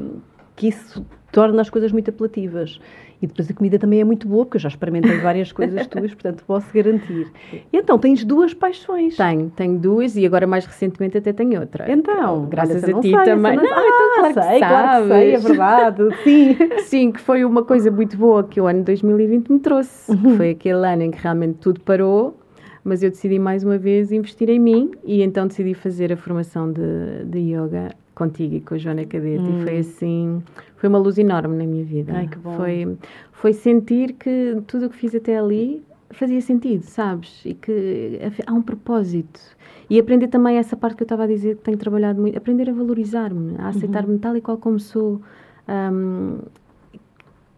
que 0.57 0.69
isso 0.69 1.07
torna 1.31 1.61
as 1.61 1.71
coisas 1.71 1.93
muito 1.93 2.11
apelativas. 2.11 2.81
E 3.21 3.27
depois 3.27 3.51
a 3.51 3.55
comida 3.55 3.79
também 3.79 4.01
é 4.01 4.05
muito 4.05 4.29
boa, 4.29 4.45
porque 4.45 4.57
eu 4.57 4.61
já 4.61 4.69
experimentei 4.69 5.19
várias 5.21 5.51
coisas 5.51 5.87
tuas, 5.87 6.13
portanto 6.13 6.45
posso 6.47 6.73
garantir. 6.73 7.27
E 7.53 7.77
então, 7.77 7.99
tens 7.99 8.25
duas 8.25 8.55
paixões. 8.55 9.17
Tenho, 9.17 9.51
tenho 9.51 9.79
duas 9.79 10.17
e 10.17 10.25
agora 10.25 10.47
mais 10.47 10.65
recentemente 10.65 11.19
até 11.19 11.33
tenho 11.33 11.61
outra. 11.61 11.91
Então, 11.91 12.47
graças 12.47 12.85
olha, 12.85 12.97
a 12.97 13.01
ti 13.01 13.11
sei, 13.11 13.25
também. 13.25 13.57
Não, 13.57 13.65
Não, 13.65 13.73
ah, 13.73 13.83
então, 13.87 14.33
claro 14.33 14.51
sei, 14.51 14.59
claro 14.59 15.03
que 15.03 15.09
sei, 15.09 15.35
é 15.35 15.39
verdade. 15.39 16.03
Sim. 16.23 16.57
Sim, 16.85 17.13
que 17.13 17.21
foi 17.21 17.45
uma 17.45 17.65
coisa 17.65 17.91
muito 17.91 18.17
boa 18.17 18.45
que 18.45 18.61
o 18.61 18.67
ano 18.67 18.85
2020 18.85 19.49
me 19.53 19.59
trouxe. 19.59 20.11
Uhum. 20.11 20.23
Que 20.23 20.37
foi 20.37 20.51
aquele 20.51 20.87
ano 20.87 21.03
em 21.03 21.11
que 21.11 21.21
realmente 21.21 21.59
tudo 21.59 21.81
parou, 21.81 22.39
mas 22.85 23.03
eu 23.03 23.11
decidi 23.11 23.39
mais 23.39 23.65
uma 23.65 23.79
vez 23.79 24.13
investir 24.13 24.49
em 24.49 24.59
mim 24.59 24.93
e 25.05 25.23
então 25.23 25.47
decidi 25.47 25.75
fazer 25.75 26.13
a 26.13 26.17
formação 26.17 26.73
de, 26.73 27.25
de 27.25 27.39
yoga 27.39 27.91
contigo 28.19 28.57
e 28.57 28.61
com 28.61 28.75
a 28.75 28.79
Joana 28.79 29.05
Cadete 29.07 29.45
e 29.49 29.63
foi 29.63 29.79
assim, 29.79 30.43
foi 30.77 30.89
uma 30.89 30.99
luz 30.99 31.17
enorme 31.19 31.57
na 31.57 31.65
minha 31.65 31.85
vida. 31.85 32.13
Hum. 32.13 32.17
Ai, 32.17 32.27
que 32.27 32.39
bom. 32.39 32.57
Foi, 32.57 32.97
foi 33.33 33.53
sentir 33.53 34.15
que 34.15 34.61
tudo 34.67 34.87
o 34.87 34.91
que 34.91 34.97
fiz 34.97 35.15
até 35.15 35.39
ali 35.39 35.83
fazia 36.11 36.41
sentido, 36.41 36.83
sabes? 36.83 37.43
E 37.45 37.55
que 37.55 38.19
há 38.47 38.53
um 38.53 38.63
propósito. 38.63 39.41
E 39.89 39.99
aprender 39.99 40.29
também 40.29 40.57
essa 40.57 40.77
parte 40.77 40.97
que 40.97 41.03
eu 41.03 41.07
estava 41.07 41.25
a 41.25 41.27
dizer 41.27 41.57
que 41.57 41.63
tenho 41.63 41.79
trabalhado 41.79 42.21
muito, 42.21 42.37
aprender 42.37 42.69
a 42.69 42.73
valorizar-me, 42.73 43.55
a 43.59 43.69
aceitar-me 43.69 44.15
Uhum. 44.15 44.19
tal 44.19 44.37
e 44.37 44.41
qual 44.41 44.59
como 44.59 44.79
sou. 44.81 45.21
Hum, 45.69 46.39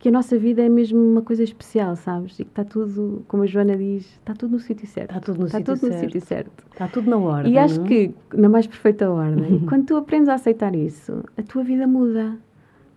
que 0.01 0.09
a 0.09 0.11
nossa 0.11 0.39
vida 0.39 0.63
é 0.63 0.69
mesmo 0.69 0.99
uma 0.99 1.21
coisa 1.21 1.45
especial, 1.45 1.95
sabes? 1.95 2.41
E 2.41 2.45
que 2.45 2.51
está 2.51 2.65
tudo, 2.65 3.23
como 3.29 3.43
a 3.43 3.47
Joana 3.47 3.77
diz, 3.77 4.07
está 4.07 4.33
tudo 4.33 4.53
no 4.53 4.59
sítio 4.59 4.87
certo. 4.87 5.11
Está 5.11 5.21
tudo 5.21 5.41
no 5.41 5.47
Está 5.47 5.59
sítio 5.59 5.75
tudo 5.75 5.87
no 5.87 5.93
certo. 5.93 6.05
sítio 6.07 6.21
certo. 6.27 6.65
Está 6.73 6.89
tudo 6.89 7.11
na 7.11 7.19
ordem. 7.19 7.53
E 7.53 7.59
acho 7.59 7.79
não 7.79 7.85
é? 7.85 7.89
que, 7.89 8.15
na 8.35 8.49
mais 8.49 8.67
perfeita 8.67 9.11
ordem, 9.11 9.61
quando 9.69 9.85
tu 9.85 9.97
aprendes 9.97 10.31
a 10.31 10.35
aceitar 10.35 10.75
isso, 10.75 11.23
a 11.37 11.43
tua 11.43 11.63
vida 11.63 11.87
muda. 11.87 12.39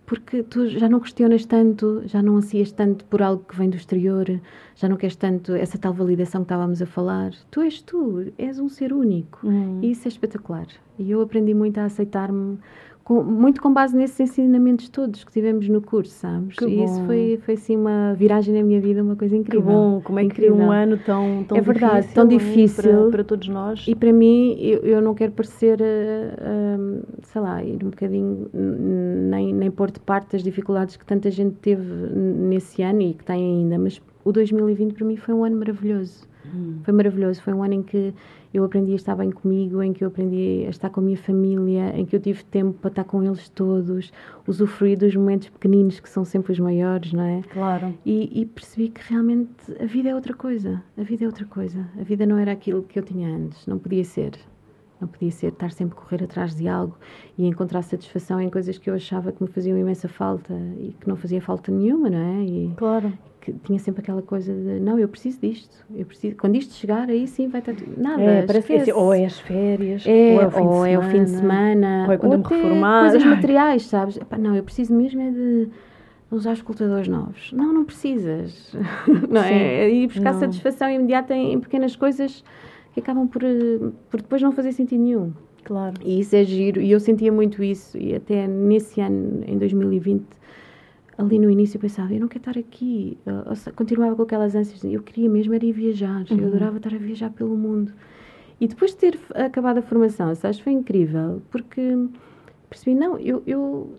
Porque 0.06 0.42
tu 0.42 0.66
já 0.68 0.86
não 0.88 1.00
questionas 1.00 1.46
tanto, 1.46 2.02
já 2.06 2.22
não 2.22 2.36
ansias 2.36 2.70
tanto 2.72 3.04
por 3.06 3.22
algo 3.22 3.42
que 3.42 3.56
vem 3.56 3.70
do 3.70 3.76
exterior, 3.76 4.40
já 4.74 4.86
não 4.86 4.96
queres 4.96 5.16
tanto 5.16 5.54
essa 5.54 5.78
tal 5.78 5.94
validação 5.94 6.42
que 6.42 6.46
estávamos 6.46 6.82
a 6.82 6.86
falar. 6.86 7.32
Tu 7.50 7.60
és 7.62 7.80
tu, 7.80 8.32
és 8.36 8.58
um 8.58 8.68
ser 8.68 8.92
único. 8.92 9.46
Hum. 9.46 9.80
E 9.82 9.90
isso 9.92 10.06
é 10.06 10.10
espetacular. 10.10 10.66
E 10.98 11.10
eu 11.10 11.22
aprendi 11.22 11.54
muito 11.54 11.78
a 11.78 11.84
aceitar-me, 11.86 12.58
com- 13.04 13.22
muito 13.22 13.60
com 13.60 13.72
base 13.72 13.94
nesses 13.96 14.18
ensinamentos 14.18 14.88
todos 14.88 15.22
que 15.24 15.30
tivemos 15.30 15.68
no 15.68 15.80
curso, 15.82 16.10
sabes? 16.12 16.56
Que 16.56 16.64
e 16.64 16.82
isso 16.82 16.98
bom. 17.00 17.06
foi, 17.06 17.38
foi 17.44 17.54
assim 17.54 17.76
uma 17.76 18.14
viragem 18.14 18.54
na 18.54 18.62
minha 18.62 18.80
vida, 18.80 19.02
uma 19.02 19.14
coisa 19.14 19.34
Que 19.34 19.40
incrível. 19.42 19.66
bom, 19.70 20.00
como 20.02 20.18
é 20.18 20.22
que 20.22 20.28
Incrível. 20.28 20.56
um 20.56 20.70
ano 20.72 20.96
tão, 20.96 21.44
tão 21.46 21.56
É 21.56 21.60
verdade, 21.60 22.06
difícil, 22.06 22.14
tão 22.14 22.24
é? 22.24 22.28
difícil. 22.38 22.82
Para, 23.02 23.10
para 23.10 23.24
todos 23.24 23.46
nós. 23.48 23.84
E 23.86 23.94
para 23.94 24.12
mim, 24.12 24.56
eu, 24.58 24.78
eu 24.80 25.02
não 25.02 25.14
quero 25.14 25.32
parecer, 25.32 25.78
eh, 25.80 27.02
sei 27.22 27.40
lá, 27.40 27.62
ir 27.62 27.84
um 27.84 27.90
bocadinho, 27.90 28.48
nem, 28.52 29.52
nem 29.52 29.70
pôr 29.70 29.90
de 29.90 30.00
parte 30.00 30.36
as 30.36 30.42
dificuldades 30.42 30.96
que 30.96 31.04
tanta 31.04 31.30
gente 31.30 31.56
teve 31.56 31.82
nesse 31.84 32.82
ano 32.82 33.02
e 33.02 33.14
que 33.14 33.24
tem 33.24 33.60
ainda, 33.60 33.78
mas 33.78 34.00
o 34.24 34.32
2020 34.32 34.94
para 34.94 35.06
mim 35.06 35.16
foi 35.16 35.34
um 35.34 35.44
ano 35.44 35.56
maravilhoso. 35.58 36.26
Hum. 36.52 36.80
Foi 36.82 36.92
maravilhoso. 36.92 37.40
Foi 37.42 37.52
um 37.52 37.62
ano 37.62 37.74
em 37.74 37.82
que 37.82 38.14
eu 38.52 38.64
aprendi 38.64 38.92
a 38.92 38.96
estar 38.96 39.16
bem 39.16 39.30
comigo, 39.30 39.82
em 39.82 39.92
que 39.92 40.04
eu 40.04 40.08
aprendi 40.08 40.64
a 40.66 40.70
estar 40.70 40.88
com 40.90 41.00
a 41.00 41.02
minha 41.02 41.16
família, 41.16 41.92
em 41.98 42.04
que 42.04 42.14
eu 42.14 42.20
tive 42.20 42.44
tempo 42.44 42.78
para 42.78 42.88
estar 42.88 43.04
com 43.04 43.22
eles 43.22 43.48
todos, 43.48 44.12
usufruir 44.46 44.98
dos 44.98 45.14
momentos 45.16 45.48
pequeninos 45.48 45.98
que 45.98 46.08
são 46.08 46.24
sempre 46.24 46.52
os 46.52 46.60
maiores, 46.60 47.12
não 47.12 47.24
é? 47.24 47.42
Claro. 47.52 47.94
E, 48.06 48.40
e 48.40 48.46
percebi 48.46 48.88
que 48.88 49.00
realmente 49.12 49.50
a 49.80 49.86
vida 49.86 50.08
é 50.08 50.14
outra 50.14 50.34
coisa. 50.34 50.82
A 50.96 51.02
vida 51.02 51.24
é 51.24 51.26
outra 51.26 51.44
coisa. 51.44 51.88
A 51.98 52.04
vida 52.04 52.24
não 52.24 52.38
era 52.38 52.52
aquilo 52.52 52.82
que 52.82 52.98
eu 52.98 53.02
tinha 53.02 53.28
antes. 53.28 53.66
Não 53.66 53.78
podia 53.78 54.04
ser. 54.04 54.38
Não 55.00 55.08
podia 55.08 55.32
ser 55.32 55.48
estar 55.48 55.72
sempre 55.72 55.98
a 55.98 56.00
correr 56.00 56.22
atrás 56.22 56.54
de 56.54 56.68
algo 56.68 56.96
e 57.36 57.46
encontrar 57.46 57.82
satisfação 57.82 58.40
em 58.40 58.48
coisas 58.48 58.78
que 58.78 58.88
eu 58.88 58.94
achava 58.94 59.32
que 59.32 59.42
me 59.42 59.48
faziam 59.48 59.76
imensa 59.76 60.08
falta 60.08 60.54
e 60.78 60.94
que 60.98 61.08
não 61.08 61.16
fazia 61.16 61.42
falta 61.42 61.72
nenhuma, 61.72 62.08
não 62.08 62.18
é? 62.18 62.44
E 62.44 62.72
Claro. 62.76 63.12
Que 63.44 63.52
tinha 63.64 63.78
sempre 63.78 64.00
aquela 64.00 64.22
coisa 64.22 64.52
de 64.54 64.80
não, 64.80 64.98
eu 64.98 65.06
preciso 65.06 65.38
disto. 65.40 65.76
Eu 65.94 66.06
preciso, 66.06 66.34
quando 66.36 66.56
isto 66.56 66.72
chegar, 66.72 67.10
aí 67.10 67.26
sim 67.28 67.46
vai 67.48 67.60
estar. 67.60 67.74
Nada. 67.96 68.22
É, 68.22 68.46
parece 68.46 68.66
que 68.66 68.72
é 68.72 68.80
assim, 68.80 68.92
ou 68.92 69.12
é 69.12 69.26
as 69.26 69.38
férias, 69.38 70.04
É, 70.06 70.34
ou 70.34 70.40
é 70.40 70.46
o 70.46 70.50
fim, 70.50 70.60
ou 70.60 70.84
de, 70.84 70.90
é 70.90 70.98
o 70.98 71.02
semana, 71.02 71.12
fim 71.12 71.24
de 71.24 71.30
semana, 71.30 72.04
ou 72.06 72.12
é 72.14 72.16
quando 72.16 72.32
eu 72.32 72.38
me 72.38 72.44
reformar. 72.44 73.00
coisas 73.10 73.24
materiais, 73.28 73.86
sabes? 73.86 74.16
Epá, 74.16 74.38
não, 74.38 74.56
eu 74.56 74.62
preciso 74.62 74.94
mesmo 74.94 75.20
é 75.20 75.30
de 75.30 75.68
usar 76.30 76.54
escutadores 76.54 77.06
novos. 77.06 77.52
Não, 77.52 77.72
não 77.72 77.84
precisas. 77.84 78.74
não 79.28 79.42
Sim, 79.42 79.48
é? 79.48 79.84
É 79.84 79.90
ir 79.90 80.06
buscar 80.06 80.32
não. 80.32 80.40
satisfação 80.40 80.90
imediata 80.90 81.34
em, 81.34 81.52
em 81.52 81.60
pequenas 81.60 81.94
coisas 81.94 82.42
que 82.94 83.00
acabam 83.00 83.26
por, 83.28 83.42
eh, 83.44 83.90
por 84.08 84.22
depois 84.22 84.40
não 84.40 84.52
fazer 84.52 84.72
sentido 84.72 85.02
nenhum. 85.02 85.32
Claro. 85.64 85.94
E 86.02 86.20
isso 86.20 86.34
é 86.34 86.44
giro, 86.44 86.80
e 86.80 86.90
eu 86.90 87.00
sentia 87.00 87.32
muito 87.32 87.62
isso, 87.62 87.96
e 87.98 88.14
até 88.14 88.46
nesse 88.46 89.00
ano, 89.00 89.42
em 89.46 89.56
2020, 89.58 90.24
ali 91.16 91.38
no 91.38 91.50
início 91.50 91.76
eu 91.76 91.80
pensava, 91.80 92.12
eu 92.12 92.20
não 92.20 92.28
quero 92.28 92.40
estar 92.48 92.58
aqui, 92.58 93.16
ou 93.46 93.54
seja, 93.54 93.72
continuava 93.72 94.16
com 94.16 94.22
aquelas 94.22 94.54
ânsias, 94.54 94.82
eu 94.84 95.02
queria 95.02 95.28
mesmo 95.28 95.54
era 95.54 95.64
ir 95.64 95.72
viajar, 95.72 96.24
eu 96.30 96.46
adorava 96.46 96.76
estar 96.78 96.94
a 96.94 96.98
viajar 96.98 97.30
pelo 97.30 97.56
mundo. 97.56 97.92
E 98.60 98.66
depois 98.68 98.92
de 98.92 98.96
ter 98.98 99.18
acabado 99.34 99.78
a 99.78 99.82
formação, 99.82 100.34
sabes, 100.34 100.58
foi 100.60 100.72
incrível, 100.72 101.42
porque 101.50 101.80
percebi, 102.70 102.94
não, 102.98 103.18
eu, 103.18 103.42
eu, 103.46 103.94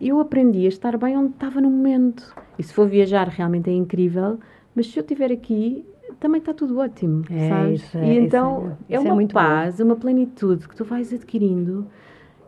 eu 0.00 0.20
aprendi 0.20 0.64
a 0.66 0.68
estar 0.68 0.96
bem 0.96 1.16
onde 1.16 1.32
estava 1.32 1.60
no 1.60 1.70
momento. 1.70 2.34
E 2.58 2.62
se 2.62 2.72
for 2.72 2.86
viajar 2.88 3.28
realmente 3.28 3.68
é 3.70 3.72
incrível, 3.72 4.38
mas 4.74 4.86
se 4.86 4.98
eu 4.98 5.02
estiver 5.02 5.32
aqui, 5.32 5.84
também 6.20 6.38
está 6.38 6.52
tudo 6.54 6.78
ótimo, 6.78 7.24
É, 7.30 7.48
sabes? 7.48 7.82
isso 7.82 7.98
é- 7.98 8.04
e 8.06 8.10
isso 8.10 8.26
então 8.26 8.76
é- 8.88 8.94
é, 8.94 8.96
isso 8.98 9.08
é 9.08 9.12
uma 9.12 9.22
bom. 9.22 9.26
paz, 9.28 9.80
uma 9.80 9.96
plenitude 9.96 10.68
que 10.68 10.76
tu 10.76 10.84
vais 10.84 11.12
adquirindo 11.12 11.86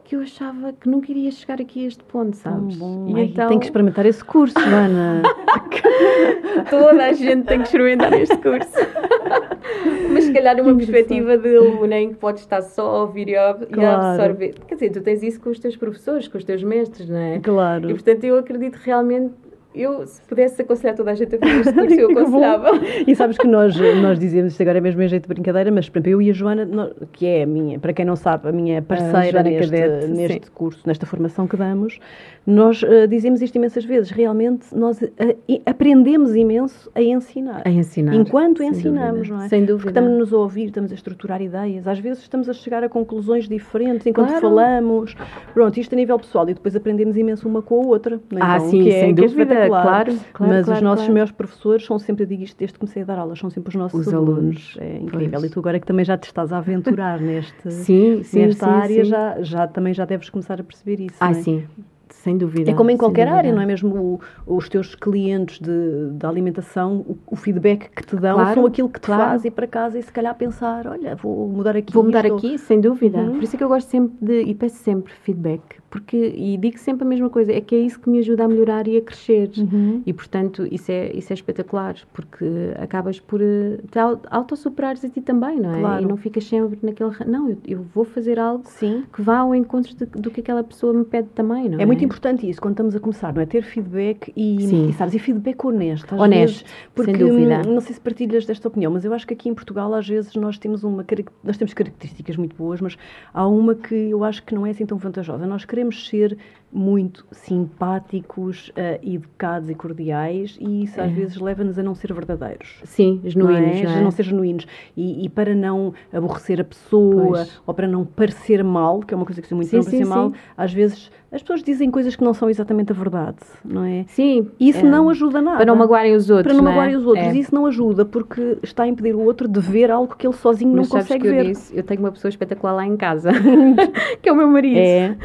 que 0.07 0.15
eu 0.15 0.21
achava 0.21 0.73
que 0.73 0.89
nunca 0.89 1.11
iria 1.11 1.31
chegar 1.33 1.61
aqui 1.61 1.85
a 1.85 1.89
este 1.89 2.05
ponto, 2.05 2.37
sabes? 2.37 2.77
bom. 2.77 3.07
E 3.09 3.15
Ai, 3.17 3.25
então 3.25 3.49
Tem 3.49 3.59
que 3.59 3.65
experimentar 3.65 4.07
esse 4.07 4.25
curso, 4.25 4.55
Joana. 4.59 5.23
toda 6.71 7.05
a 7.07 7.13
gente 7.13 7.45
tem 7.47 7.59
que 7.59 7.65
experimentar 7.65 8.13
este 8.15 8.37
curso. 8.37 8.71
Mas 10.13 10.25
se 10.25 10.33
calhar 10.33 10.57
numa 10.57 10.77
perspectiva 10.77 11.37
de 11.37 11.57
aluno 11.57 11.93
em 11.93 12.11
que 12.11 12.15
podes 12.17 12.43
estar 12.43 12.63
só 12.63 12.83
a 12.89 13.01
ouvir 13.03 13.29
e 13.29 13.33
e 13.33 13.37
a 13.37 13.55
Claro. 13.55 14.07
absorver. 14.07 14.55
Quer 14.67 14.75
dizer, 14.75 14.91
tu 14.91 15.01
tens 15.01 15.23
isso 15.23 15.41
com 15.41 15.51
os 15.51 15.59
teus 15.59 15.77
professores, 15.77 16.29
com 16.29 16.39
os 16.39 16.45
teus 16.45 16.63
mestres, 16.63 17.09
não 17.09 17.19
é? 17.19 17.41
claro. 17.41 17.91
E 17.91 17.93
portanto 17.95 18.25
eu 18.25 18.39
acredito 18.39 18.77
realmente, 18.77 19.35
eu 19.77 20.07
se 20.07 20.21
pudesse 20.23 20.63
aconselhar 20.63 20.95
toda 20.97 21.11
a 21.11 21.15
gente 21.15 21.35
a 21.37 21.39
fazer 21.39 21.61
este 21.61 21.73
curso, 21.75 21.95
eu 22.01 22.11
aconselhava. 22.11 22.71
E 23.07 23.15
sabes 23.15 23.37
que 23.39 23.47
nós, 23.47 23.77
nós 24.01 24.19
dizemos 24.19 24.53
isto 24.53 24.63
agora 24.63 24.79
é 24.79 24.81
mesmo 24.81 25.03
em 25.03 25.09
jeito 25.09 25.23
de 25.25 25.29
brincadeira, 25.29 25.71
mas 25.71 25.89
por 25.89 25.99
exemplo, 25.99 26.13
eu 26.13 26.23
e 26.23 26.31
a 26.31 26.33
Joana, 26.33 26.91
que 27.13 27.27
é 27.27 27.43
a 27.43 27.47
minha, 27.47 27.79
para 27.79 27.93
quem 27.93 28.05
não 28.05 28.17
sabe, 28.17 28.49
a 28.49 28.53
minha 28.53 28.81
parceira 28.83 29.31
Joana 29.43 29.51
neste, 29.51 29.71
Cadete, 29.71 30.07
neste 30.09 30.51
curso, 30.51 30.81
nesta 30.87 31.07
formação 31.07 31.47
que 31.47 31.57
damos, 31.57 31.99
nós 32.47 32.83
eh, 32.83 33.07
dizemos 33.07 33.43
isto 33.43 33.57
imensas 33.57 33.85
vezes. 33.85 34.11
Realmente, 34.11 34.67
nós 34.75 35.01
i- 35.49 35.61
aprendemos 35.67 36.35
imenso 36.35 36.91
a 36.95 37.03
ensinar. 37.03 37.63
A 37.65 37.71
ensinar. 37.71 38.15
Enquanto 38.15 38.59
sem 38.59 38.69
ensinamos, 38.69 39.29
dúvida. 39.29 39.35
não 39.37 39.43
é? 39.45 39.49
Sem 39.49 39.61
Porque 39.61 39.73
dúvida. 39.73 39.91
estamos-nos 39.91 40.33
a 40.33 40.37
ouvir, 40.39 40.65
estamos 40.67 40.93
a 40.93 40.95
estruturar 40.95 41.43
ideias, 41.43 41.87
às 41.87 41.99
vezes 41.99 42.23
estamos 42.23 42.49
a 42.49 42.53
chegar 42.53 42.85
a 42.85 42.89
conclusões 42.89 43.49
diferentes 43.49 44.07
enquanto 44.07 44.29
Claro. 44.29 44.41
falamos. 44.43 45.15
Pronto, 45.53 45.79
isto 45.79 45.93
a 45.93 45.97
nível 45.97 46.19
pessoal, 46.19 46.49
e 46.49 46.55
depois 46.55 46.75
aprendemos 46.77 47.17
imenso 47.17 47.49
uma 47.49 47.63
com 47.63 47.83
a 47.83 47.87
outra. 47.87 48.21
não 48.31 48.39
é? 48.39 48.43
Ah, 48.43 48.57
Então, 48.57 48.69
sim, 48.71 48.83
que 48.83 48.89
é, 48.91 49.01
sem 49.01 49.15
que 49.15 49.25
é 49.25 49.27
dúvida. 49.29 49.66
Claro, 49.69 50.13
claro, 50.33 50.53
Mas 50.53 50.61
os 50.61 50.67
claro, 50.67 50.85
nossos 50.85 51.01
claro. 51.05 51.13
melhores 51.15 51.33
professores 51.33 51.85
são 51.85 51.99
sempre, 51.99 52.25
eu 52.25 52.29
digo 52.29 52.43
isto 52.43 52.57
desde 52.59 52.75
que 52.75 52.81
comecei 52.81 53.03
a 53.03 53.05
dar 53.07 53.19
aulas, 53.19 53.39
são 53.39 53.51
sempre 53.51 53.69
os 53.71 53.75
nossos 53.75 54.07
Os 54.07 54.13
alunos. 54.15 54.39
alunos, 54.39 54.77
É 54.81 54.97
incrível. 54.99 55.41
pois. 55.41 55.51
E 55.51 55.55
tu 55.55 55.61
agora 55.61 55.81
que 55.81 55.87
também 55.87 56.05
já 56.05 56.17
te 56.17 56.25
estás 56.25 56.53
a 56.53 56.59
aventurar 56.59 57.19
neste, 57.23 57.71
Sim, 57.71 58.23
sim, 58.23 58.41
nesta 58.47 58.65
sim, 58.67 58.71
área. 58.71 59.05
Já, 59.05 59.43
já 59.43 59.67
também 59.67 59.93
já 59.95 60.05
deves 60.05 60.31
começar 60.31 60.61
a 60.61 60.65
perceber 60.65 61.01
isso. 61.01 61.17
Ah, 61.21 61.31
é? 61.31 61.35
sim. 61.35 61.65
Sem 62.09 62.39
dúvida. 62.39 62.71
É 62.71 62.75
como 62.75 62.91
em 62.91 62.97
qualquer 62.97 63.27
área, 63.29 63.53
não 63.53 63.61
é 63.61 63.67
mesmo? 63.67 64.21
O- 64.47 64.57
os 64.57 64.69
teus 64.69 64.95
clientes 64.95 65.59
de, 65.61 66.11
de 66.13 66.25
alimentação, 66.27 66.99
o, 66.99 67.19
o 67.27 67.37
feedback 67.37 67.89
que 67.91 68.05
te 68.07 68.15
dão 68.17 68.35
Claro, 68.37 68.55
são 68.55 68.67
aquilo 68.67 68.89
que 68.89 69.01
te 69.01 69.07
claro. 69.07 69.23
faz 69.23 69.45
ir 69.45 69.51
para 69.51 69.67
casa 69.67 69.99
e 69.99 70.03
se 70.03 70.13
calhar 70.13 70.35
pensar, 70.37 70.87
olha, 70.87 71.15
vou 71.17 71.49
mudar 71.49 71.77
aqui. 71.77 71.93
Vou 71.93 72.05
mudar 72.05 72.25
aqui, 72.25 72.59
sem 72.59 72.81
dúvida. 72.81 73.19
Uhum. 73.19 73.33
Por 73.35 73.43
isso 73.43 73.57
é 73.57 73.59
que 73.59 73.65
eu 73.65 73.69
gosto 73.69 73.89
sempre 73.89 74.17
de, 74.21 74.43
e 74.43 74.55
peço 74.55 74.77
sempre 74.77 75.13
feedback, 75.13 75.61
porque, 75.97 76.35
e 76.37 76.59
digo 76.59 76.79
sempre 76.79 77.05
a 77.07 77.09
mesma 77.09 77.31
coisa, 77.31 77.51
é 77.53 77.61
que 77.61 77.75
é 77.75 77.79
isso 77.79 77.99
que 77.99 78.11
me 78.11 78.19
ajuda 78.19 78.45
a 78.45 78.49
melhorar 78.49 78.87
e 78.87 78.99
a 78.99 79.01
crescer. 79.01 79.51
Uhum. 79.57 80.03
E, 80.05 80.13
portanto, 80.13 80.69
isso 80.71 80.93
é, 80.93 81.11
isso 81.17 81.33
é 81.33 81.35
espetacular, 81.35 81.95
porque 82.13 82.45
acabas 82.79 83.19
por 83.19 83.41
eh, 83.41 83.79
te 83.91 83.99
au- 83.99 84.21
autossuperares 84.31 85.03
a 85.05 85.09
ti 85.09 85.23
também, 85.23 85.59
não 85.59 85.75
é? 85.75 85.81
Claro. 85.81 86.03
E 86.03 86.07
não 86.07 86.17
ficas 86.19 86.45
sempre 86.45 86.79
naquele... 86.83 87.11
Não, 87.27 87.49
eu, 87.49 87.57
eu 87.67 87.83
vou 87.95 88.05
fazer 88.05 88.39
algo 88.39 88.65
Sim. 88.67 89.05
que 89.11 89.23
vá 89.23 89.39
ao 89.39 89.55
encontro 89.55 89.95
de- 89.97 90.05
do 90.05 90.31
que 90.31 90.41
aquela 90.41 90.63
pessoa 90.63 90.93
me 90.93 91.05
pede 91.05 91.29
também, 91.35 91.69
não 91.71 91.79
é? 91.79 91.83
É 91.83 91.87
muito 91.87 92.05
importante 92.05 92.47
isso, 92.49 92.61
quando 92.61 92.73
estamos 92.75 92.95
a 92.95 93.01
começar, 93.01 93.33
não 93.33 93.41
é? 93.41 93.47
Ter 93.47 93.63
feedback 93.63 94.31
e, 94.37 94.67
Sim. 94.67 94.89
e 94.89 94.93
sabes, 94.93 95.15
e 95.15 95.19
feedback 95.19 95.65
honesto. 95.65 96.15
Honesto, 96.15 96.65
vezes, 96.65 96.65
porque, 96.95 97.13
sem 97.15 97.21
dúvida. 97.27 97.63
hum, 97.67 97.75
Não 97.75 97.81
sei 97.81 97.95
se 97.95 98.01
partilhas 98.01 98.45
desta 98.45 98.69
opinião, 98.69 98.93
mas 98.93 99.05
eu 99.05 99.15
acho 99.15 99.27
que 99.27 99.33
aqui 99.33 99.49
em 99.49 99.55
Portugal, 99.55 99.95
às 99.95 100.07
vezes, 100.07 100.35
nós 100.35 100.59
temos 100.59 100.85
uma 100.85 101.05
nós 101.43 101.57
temos 101.57 101.73
características 101.73 102.37
muito 102.37 102.57
boas, 102.57 102.81
mas 102.81 102.99
há 103.33 103.47
uma 103.47 103.75
que 103.75 103.95
eu 103.95 104.25
acho 104.25 104.43
que 104.43 104.55
não 104.55 104.67
é 104.67 104.71
assim 104.71 104.85
tão 104.85 104.99
vantajosa. 104.99 105.47
Nós 105.47 105.65
queremos 105.65 105.86
ser 105.91 106.37
muito 106.73 107.27
simpáticos, 107.31 108.69
uh, 108.71 109.01
educados 109.03 109.71
e 109.71 109.75
cordiais, 109.75 110.57
e 110.61 110.85
isso 110.85 111.01
às 111.01 111.11
é. 111.11 111.15
vezes 111.15 111.37
leva-nos 111.37 111.79
a 111.79 111.83
não 111.83 111.95
ser 111.95 112.13
verdadeiros. 112.13 112.81
Sim, 112.85 113.21
genuínos. 113.25 113.61
Não, 113.61 113.69
é? 113.69 113.83
Não, 113.83 114.01
é? 114.01 114.03
não 114.03 114.11
ser 114.11 114.25
genuínos. 114.25 114.67
E, 114.97 115.25
e, 115.25 115.29
para 115.29 115.55
não 115.55 115.95
aborrecer 116.13 116.61
a 116.61 116.65
pessoa, 116.65 117.39
pois. 117.39 117.63
ou 117.67 117.75
para 117.75 117.89
não 117.89 118.05
parecer 118.05 118.63
mal, 118.63 119.01
que 119.01 119.15
é 119.15 119.17
uma 119.17 119.27
coisa 119.27 119.41
que 119.41 119.49
se 119.49 119.55
muito 119.55 119.69
sim, 119.69 119.77
não 119.77 119.85
parecer 119.85 120.05
sim, 120.05 120.11
mal, 120.11 120.31
sim. 120.31 120.37
às 120.57 120.73
vezes 120.73 121.11
as 121.31 121.43
pessoas 121.43 121.63
dizem 121.63 121.91
coisas 121.91 122.15
que 122.15 122.23
não 122.23 122.33
são 122.33 122.49
exatamente 122.49 122.93
a 122.93 122.95
verdade, 122.95 123.39
não 123.65 123.85
é? 123.85 124.05
Sim. 124.09 124.49
E 124.61 124.69
isso 124.69 124.79
é. 124.79 124.89
não 124.89 125.09
ajuda 125.11 125.43
nada. 125.43 125.57
Para 125.57 125.67
não 125.67 125.77
magoarem 125.77 126.15
os 126.15 126.31
outros. 126.31 126.45
Para 126.45 126.55
não, 126.55 126.63
não 126.63 126.71
magoarem 126.71 126.95
é? 126.95 126.99
os 126.99 127.05
outros. 127.05 127.27
É. 127.27 127.37
Isso 127.37 127.55
não 127.55 127.67
ajuda, 127.67 128.05
porque 128.05 128.59
está 128.63 128.85
a 128.85 128.89
impedir 128.89 129.15
o 129.15 129.21
outro 129.21 129.49
de 129.49 129.61
ver 129.61 129.91
algo 129.91 130.15
que 130.17 130.27
ele 130.27 130.35
sozinho 130.35 130.75
Mas 130.75 130.89
não 130.89 131.01
consegue 131.01 131.29
ver. 131.29 131.47
Eu, 131.47 131.53
disse, 131.53 131.77
eu 131.77 131.83
tenho 131.83 132.01
uma 132.01 132.13
pessoa 132.13 132.29
espetacular 132.29 132.75
lá 132.75 132.87
em 132.87 132.97
casa, 132.97 133.33
que 134.23 134.29
é 134.29 134.33
o 134.33 134.37
meu 134.37 134.49
marido. 134.49 134.79
É. 134.79 135.17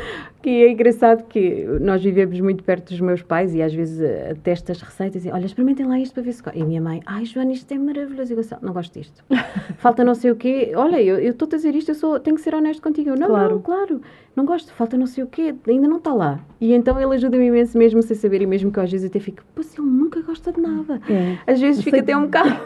Que 0.41 0.49
é 0.49 0.71
engraçado 0.71 1.23
que 1.31 1.65
nós 1.79 2.03
vivemos 2.03 2.37
muito 2.41 2.61
perto 2.61 2.89
dos 2.89 2.99
meus 2.99 3.21
pais 3.21 3.55
e 3.55 3.61
às 3.61 3.73
vezes 3.73 4.01
uh, 4.01 4.35
testo 4.43 4.71
as 4.71 4.81
receitas 4.81 5.25
e 5.25 5.31
olha, 5.31 5.45
experimentem 5.45 5.85
lá 5.85 5.97
isto 5.97 6.13
para 6.13 6.23
ver 6.23 6.33
se. 6.33 6.43
E 6.53 6.61
a 6.61 6.65
minha 6.65 6.81
mãe, 6.81 7.01
ai 7.05 7.23
Joana, 7.23 7.53
isto 7.53 7.71
é 7.71 7.77
maravilhoso. 7.77 8.33
E 8.33 8.35
eu 8.35 8.43
não 8.61 8.73
gosto 8.73 8.99
disto. 8.99 9.23
Falta 9.79 10.03
não 10.03 10.13
sei 10.13 10.31
o 10.31 10.35
quê. 10.35 10.73
Olha, 10.75 11.01
eu 11.01 11.31
estou 11.31 11.47
a 11.47 11.55
dizer 11.55 11.73
isto, 11.73 11.91
eu 11.91 11.95
sou, 11.95 12.19
tenho 12.19 12.35
que 12.35 12.41
ser 12.41 12.53
honesto 12.53 12.81
contigo. 12.81 13.11
Eu, 13.11 13.15
não, 13.15 13.27
claro. 13.27 13.55
não, 13.55 13.61
claro. 13.61 14.01
Não 14.35 14.45
gosto, 14.45 14.71
falta 14.73 14.97
não 14.97 15.07
sei 15.07 15.25
o 15.25 15.27
quê, 15.27 15.53
ainda 15.67 15.87
não 15.87 15.97
está 15.97 16.13
lá. 16.13 16.39
E 16.59 16.73
então 16.73 16.99
ele 16.99 17.15
ajuda-me 17.15 17.47
imenso 17.47 17.77
mesmo 17.77 18.01
sem 18.01 18.15
saber 18.15 18.41
e 18.41 18.45
mesmo 18.45 18.71
que 18.71 18.79
às 18.79 18.89
vezes 18.89 19.09
até 19.09 19.19
fico, 19.19 19.43
pô, 19.53 19.61
ele 19.61 19.87
nunca 19.87 20.21
gosta 20.21 20.53
de 20.53 20.61
nada. 20.61 21.01
É. 21.09 21.37
Às 21.51 21.59
vezes 21.59 21.83
fica 21.83 21.99
até 21.99 22.15
um 22.15 22.25
bocado. 22.25 22.57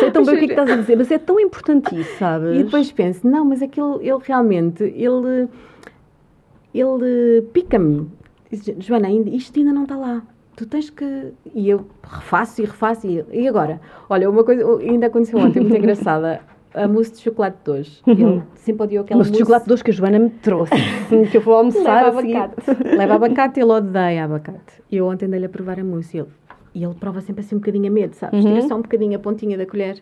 Sei 0.00 0.10
tão 0.10 0.24
bem 0.24 0.34
o 0.34 0.38
que 0.38 0.44
é 0.44 0.48
que 0.48 0.52
estás 0.60 0.70
a 0.70 0.76
dizer, 0.76 0.96
mas 0.96 1.10
é 1.10 1.18
tão 1.18 1.38
importante 1.38 1.98
isso, 1.98 2.18
sabes? 2.18 2.58
E 2.58 2.64
depois 2.64 2.90
penso, 2.90 3.26
não, 3.26 3.44
mas 3.44 3.62
é 3.62 3.68
que 3.68 3.80
ele, 3.80 4.08
ele 4.08 4.18
realmente, 4.24 4.82
ele 4.82 5.48
ele 6.80 7.42
pica-me. 7.52 8.08
Joana, 8.78 9.10
isto 9.10 9.58
ainda 9.58 9.72
não 9.72 9.82
está 9.82 9.96
lá. 9.96 10.22
Tu 10.56 10.66
tens 10.66 10.88
que. 10.88 11.32
E 11.54 11.68
eu 11.68 11.86
refaço 12.02 12.62
e 12.62 12.64
refaço. 12.64 13.06
E, 13.06 13.24
e 13.32 13.46
agora? 13.46 13.80
Olha, 14.08 14.28
uma 14.30 14.42
coisa 14.42 14.64
ainda 14.80 15.06
aconteceu 15.06 15.38
ontem, 15.38 15.60
muito 15.60 15.76
engraçada. 15.76 16.40
A 16.72 16.86
mousse 16.86 17.12
de 17.12 17.20
chocolate 17.20 17.56
de 17.64 17.70
hoje. 17.70 18.02
Ele 18.06 18.42
sempre 18.54 18.82
odiou 18.84 19.04
aquela 19.04 19.18
mousse. 19.18 19.32
de 19.32 19.38
chocolate 19.38 19.66
de 19.66 19.72
hoje 19.72 19.84
que 19.84 19.90
a 19.90 19.94
Joana 19.94 20.18
me 20.18 20.30
trouxe. 20.30 20.72
que 21.30 21.36
eu 21.36 21.40
vou 21.40 21.54
almoçar. 21.54 22.04
Leva 22.04 22.18
abacate. 22.18 22.96
Leva 22.96 23.14
abacate, 23.14 23.60
ele 23.60 23.72
odeia 23.72 24.24
abacate. 24.24 24.82
E 24.90 24.96
eu 24.96 25.06
ontem 25.06 25.28
dei-lhe 25.28 25.46
a 25.46 25.48
provar 25.48 25.80
a 25.80 25.84
mousse. 25.84 26.16
E 26.16 26.20
ele, 26.20 26.28
e 26.74 26.84
ele 26.84 26.94
prova 26.94 27.20
sempre 27.22 27.42
assim 27.42 27.54
um 27.54 27.58
bocadinho 27.58 27.86
a 27.86 27.90
medo, 27.90 28.14
sabes? 28.14 28.44
Uhum. 28.44 28.54
Tira 28.54 28.68
só 28.68 28.76
um 28.76 28.82
bocadinho 28.82 29.16
a 29.16 29.18
pontinha 29.18 29.56
da 29.56 29.64
colher. 29.64 29.98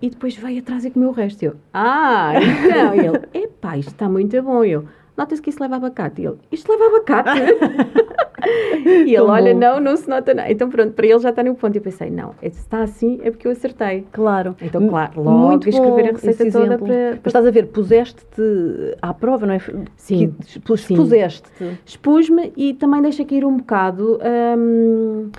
E 0.00 0.10
depois 0.10 0.36
veio 0.36 0.58
atrás 0.58 0.84
e 0.84 0.90
comeu 0.90 1.10
o 1.10 1.12
resto. 1.12 1.44
Eu, 1.44 1.54
ah, 1.72 2.32
então. 2.34 2.94
E 2.96 3.06
ele, 3.06 3.20
epá, 3.32 3.76
isto 3.78 3.92
está 3.92 4.08
muito 4.08 4.42
bom. 4.42 4.64
Eu, 4.64 4.84
nota-se 5.16 5.42
que 5.42 5.50
isso 5.50 5.62
leva 5.62 5.76
abacate. 5.76 6.22
E 6.22 6.26
ele, 6.26 6.36
isto 6.50 6.70
leva 6.70 6.86
abacate? 6.96 7.40
e 8.86 9.14
ele, 9.14 9.20
olha, 9.20 9.54
não, 9.54 9.80
não 9.80 9.96
se 9.96 10.08
nota 10.08 10.34
nada. 10.34 10.50
Então 10.50 10.68
pronto, 10.68 10.92
para 10.92 11.06
ele 11.06 11.18
já 11.18 11.30
está 11.30 11.42
no 11.42 11.54
ponto. 11.54 11.76
E 11.76 11.78
eu 11.78 11.82
pensei, 11.82 12.10
não, 12.10 12.34
se 12.40 12.48
está 12.48 12.82
assim 12.82 13.20
é 13.22 13.30
porque 13.30 13.46
eu 13.46 13.52
acertei. 13.52 14.06
Claro. 14.12 14.56
Então, 14.60 14.88
claro, 14.88 15.22
logo 15.22 15.38
Muito 15.38 15.68
escrever 15.68 16.08
a 16.08 16.12
receita 16.12 16.50
toda 16.50 16.78
para, 16.78 16.86
para... 16.86 17.10
Mas 17.10 17.26
estás 17.26 17.46
a 17.46 17.50
ver, 17.50 17.66
puseste-te 17.66 18.96
à 19.00 19.12
prova, 19.12 19.46
não 19.46 19.54
é? 19.54 19.60
Sim. 19.96 20.34
Expuseste-te. 20.40 21.78
Expus-me 21.84 22.52
e 22.56 22.74
também 22.74 23.02
deixa 23.02 23.24
cair 23.24 23.44
um 23.44 23.56
bocado... 23.56 24.18
Hum, 24.56 25.30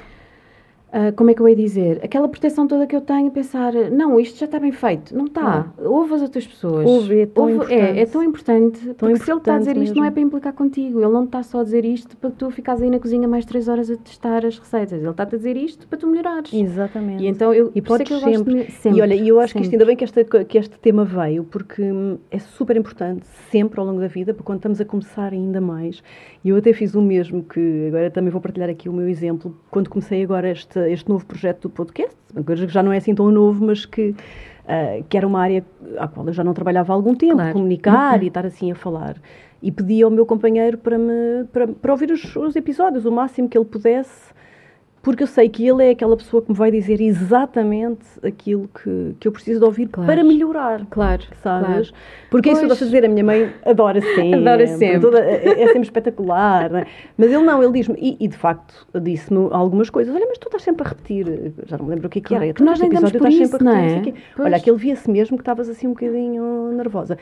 Uh, 0.93 1.11
como 1.15 1.31
é 1.31 1.33
que 1.33 1.41
eu 1.41 1.49
ia 1.49 1.55
dizer? 1.55 1.99
Aquela 2.03 2.29
proteção 2.29 2.67
toda 2.67 2.85
que 2.85 2.95
eu 2.95 3.01
tenho, 3.01 3.31
pensar, 3.31 3.73
não, 3.73 4.19
isto 4.19 4.37
já 4.37 4.45
está 4.45 4.59
bem 4.59 4.71
feito. 4.71 5.17
Não 5.17 5.25
está. 5.25 5.65
Ah. 5.75 5.81
Ouve 5.89 6.13
as 6.13 6.21
outras 6.21 6.45
pessoas. 6.45 6.85
Ouve, 6.85 7.21
é 7.21 7.25
tão 7.25 7.45
Ouve, 7.45 7.55
importante. 7.55 7.81
É, 7.81 7.99
é 7.99 8.05
tão 8.05 8.23
importante. 8.23 8.79
Tão 8.79 8.93
porque 8.93 9.13
importante 9.13 9.25
se 9.25 9.31
ele 9.31 9.37
está 9.39 9.55
a 9.55 9.57
dizer 9.57 9.71
mesmo. 9.71 9.83
isto, 9.85 9.95
não 9.97 10.05
é 10.05 10.11
para 10.11 10.21
implicar 10.21 10.53
contigo. 10.53 10.99
Ele 10.99 11.11
não 11.11 11.23
está 11.23 11.41
só 11.41 11.61
a 11.61 11.63
dizer 11.63 11.83
isto 11.83 12.15
para 12.17 12.29
tu 12.29 12.51
ficares 12.51 12.79
aí 12.79 12.91
na 12.91 12.99
cozinha 12.99 13.27
mais 13.27 13.43
três 13.43 13.67
horas 13.67 13.89
a 13.89 13.97
testar 13.97 14.45
as 14.45 14.59
receitas. 14.59 14.99
Ele 14.99 15.09
está 15.09 15.23
a 15.23 15.25
dizer 15.25 15.57
isto 15.57 15.87
para 15.87 15.97
tu 15.97 16.05
melhorares. 16.05 16.53
Exatamente. 16.53 17.23
E 17.23 17.27
então 17.27 17.51
eu, 17.51 17.71
e 17.73 17.81
podes 17.81 18.11
é 18.11 18.19
sempre. 18.19 18.69
sempre. 18.69 18.99
E 18.99 19.01
olha, 19.01 19.15
eu 19.15 19.39
acho 19.39 19.53
sempre. 19.53 19.61
que 19.61 19.65
isto, 19.65 19.73
ainda 19.73 19.85
bem 19.85 19.95
que, 19.95 20.03
esta, 20.03 20.23
que 20.45 20.57
este 20.59 20.77
tema 20.77 21.03
veio, 21.03 21.43
porque 21.43 21.81
hum, 21.81 22.19
é 22.29 22.37
super 22.37 22.77
importante, 22.77 23.25
sempre 23.49 23.79
ao 23.79 23.85
longo 23.87 23.99
da 23.99 24.07
vida, 24.07 24.31
para 24.31 24.43
quando 24.43 24.59
estamos 24.59 24.79
a 24.79 24.85
começar 24.85 25.33
ainda 25.33 25.59
mais. 25.59 26.03
E 26.43 26.49
eu 26.49 26.57
até 26.57 26.71
fiz 26.71 26.93
o 26.93 27.01
mesmo, 27.01 27.43
que 27.43 27.87
agora 27.87 28.11
também 28.11 28.29
vou 28.29 28.39
partilhar 28.39 28.69
aqui 28.69 28.87
o 28.87 28.93
meu 28.93 29.07
exemplo, 29.07 29.57
quando 29.71 29.89
comecei 29.89 30.21
agora 30.21 30.51
este, 30.51 30.82
este 30.89 31.09
novo 31.09 31.25
projeto 31.25 31.63
do 31.63 31.69
podcast, 31.69 32.15
que 32.45 32.67
já 32.67 32.83
não 32.83 32.91
é 32.91 32.97
assim 32.97 33.15
tão 33.15 33.29
novo, 33.31 33.65
mas 33.65 33.85
que, 33.85 34.09
uh, 34.11 35.03
que 35.09 35.17
era 35.17 35.27
uma 35.27 35.41
área 35.41 35.63
à 35.97 36.07
qual 36.07 36.25
eu 36.27 36.33
já 36.33 36.43
não 36.43 36.53
trabalhava 36.53 36.93
há 36.93 36.95
algum 36.95 37.15
tempo, 37.15 37.35
claro. 37.35 37.53
comunicar 37.53 38.17
uhum. 38.17 38.23
e 38.23 38.27
estar 38.27 38.45
assim 38.45 38.71
a 38.71 38.75
falar. 38.75 39.17
E 39.61 39.71
pedi 39.71 40.03
ao 40.03 40.11
meu 40.11 40.25
companheiro 40.25 40.77
para, 40.77 40.97
me, 40.97 41.45
para, 41.51 41.67
para 41.67 41.91
ouvir 41.91 42.11
os, 42.11 42.35
os 42.35 42.55
episódios, 42.55 43.05
o 43.05 43.11
máximo 43.11 43.47
que 43.47 43.57
ele 43.57 43.65
pudesse, 43.65 44.33
porque 45.03 45.21
eu 45.21 45.27
sei 45.27 45.49
que 45.49 45.67
ele 45.67 45.83
é 45.85 45.89
aquela 45.89 46.15
pessoa 46.15 46.41
que 46.41 46.49
me 46.49 46.57
vai 46.57 46.71
dizer 46.71 47.01
exatamente 47.01 48.05
aquilo 48.25 48.69
que, 48.69 49.13
que 49.19 49.27
eu 49.27 49.33
preciso 49.33 49.59
de 49.59 49.65
ouvir 49.65 49.89
claro. 49.89 50.09
para 50.09 50.23
melhorar. 50.23 50.85
Claro, 50.89 51.23
sabes? 51.43 51.89
Claro. 51.89 52.03
Porque 52.31 52.49
pois. 52.49 52.63
isso 52.63 52.71
eu 52.71 52.71
a 52.71 52.75
dizer, 52.75 53.03
a 53.03 53.09
minha 53.09 53.23
mãe 53.23 53.53
adora 53.65 53.99
sempre. 54.15 54.35
adora 54.35 54.65
sempre. 54.65 55.01
Toda, 55.01 55.19
é, 55.19 55.61
é, 55.61 55.67
sempre 55.67 55.81
espetacular. 55.81 56.73
É? 56.73 56.87
Mas 57.17 57.33
ele 57.33 57.43
não, 57.43 57.61
ele 57.61 57.73
diz-me, 57.73 57.97
e, 57.99 58.15
e, 58.17 58.27
de 58.29 58.37
facto 58.37 58.87
disse-me 59.01 59.49
algumas 59.51 59.89
coisas. 59.89 60.15
Olha, 60.15 60.25
mas 60.25 60.37
tu 60.37 60.47
estás 60.47 60.63
sempre 60.63 60.85
a 60.85 60.89
repetir. 60.89 61.53
Já 61.65 61.77
não 61.77 61.83
me 61.83 61.91
lembro 61.91 62.07
o 62.07 62.09
que, 62.09 62.19
é 62.19 62.21
que 62.21 62.33
era. 62.33 62.53
Que 62.53 62.63
nós 62.63 62.79
nem 62.79 62.89
damos 62.89 63.11
por 63.11 63.29
isso, 63.29 63.61
não 63.61 63.75
é? 63.75 64.01
Olha, 64.39 64.55
aquele 64.55 64.77
via-se 64.77 65.11
mesmo 65.11 65.35
que 65.35 65.41
estavas 65.41 65.67
assim 65.67 65.85
um 65.85 65.91
bocadinho 65.91 66.71
nervosa. 66.77 67.17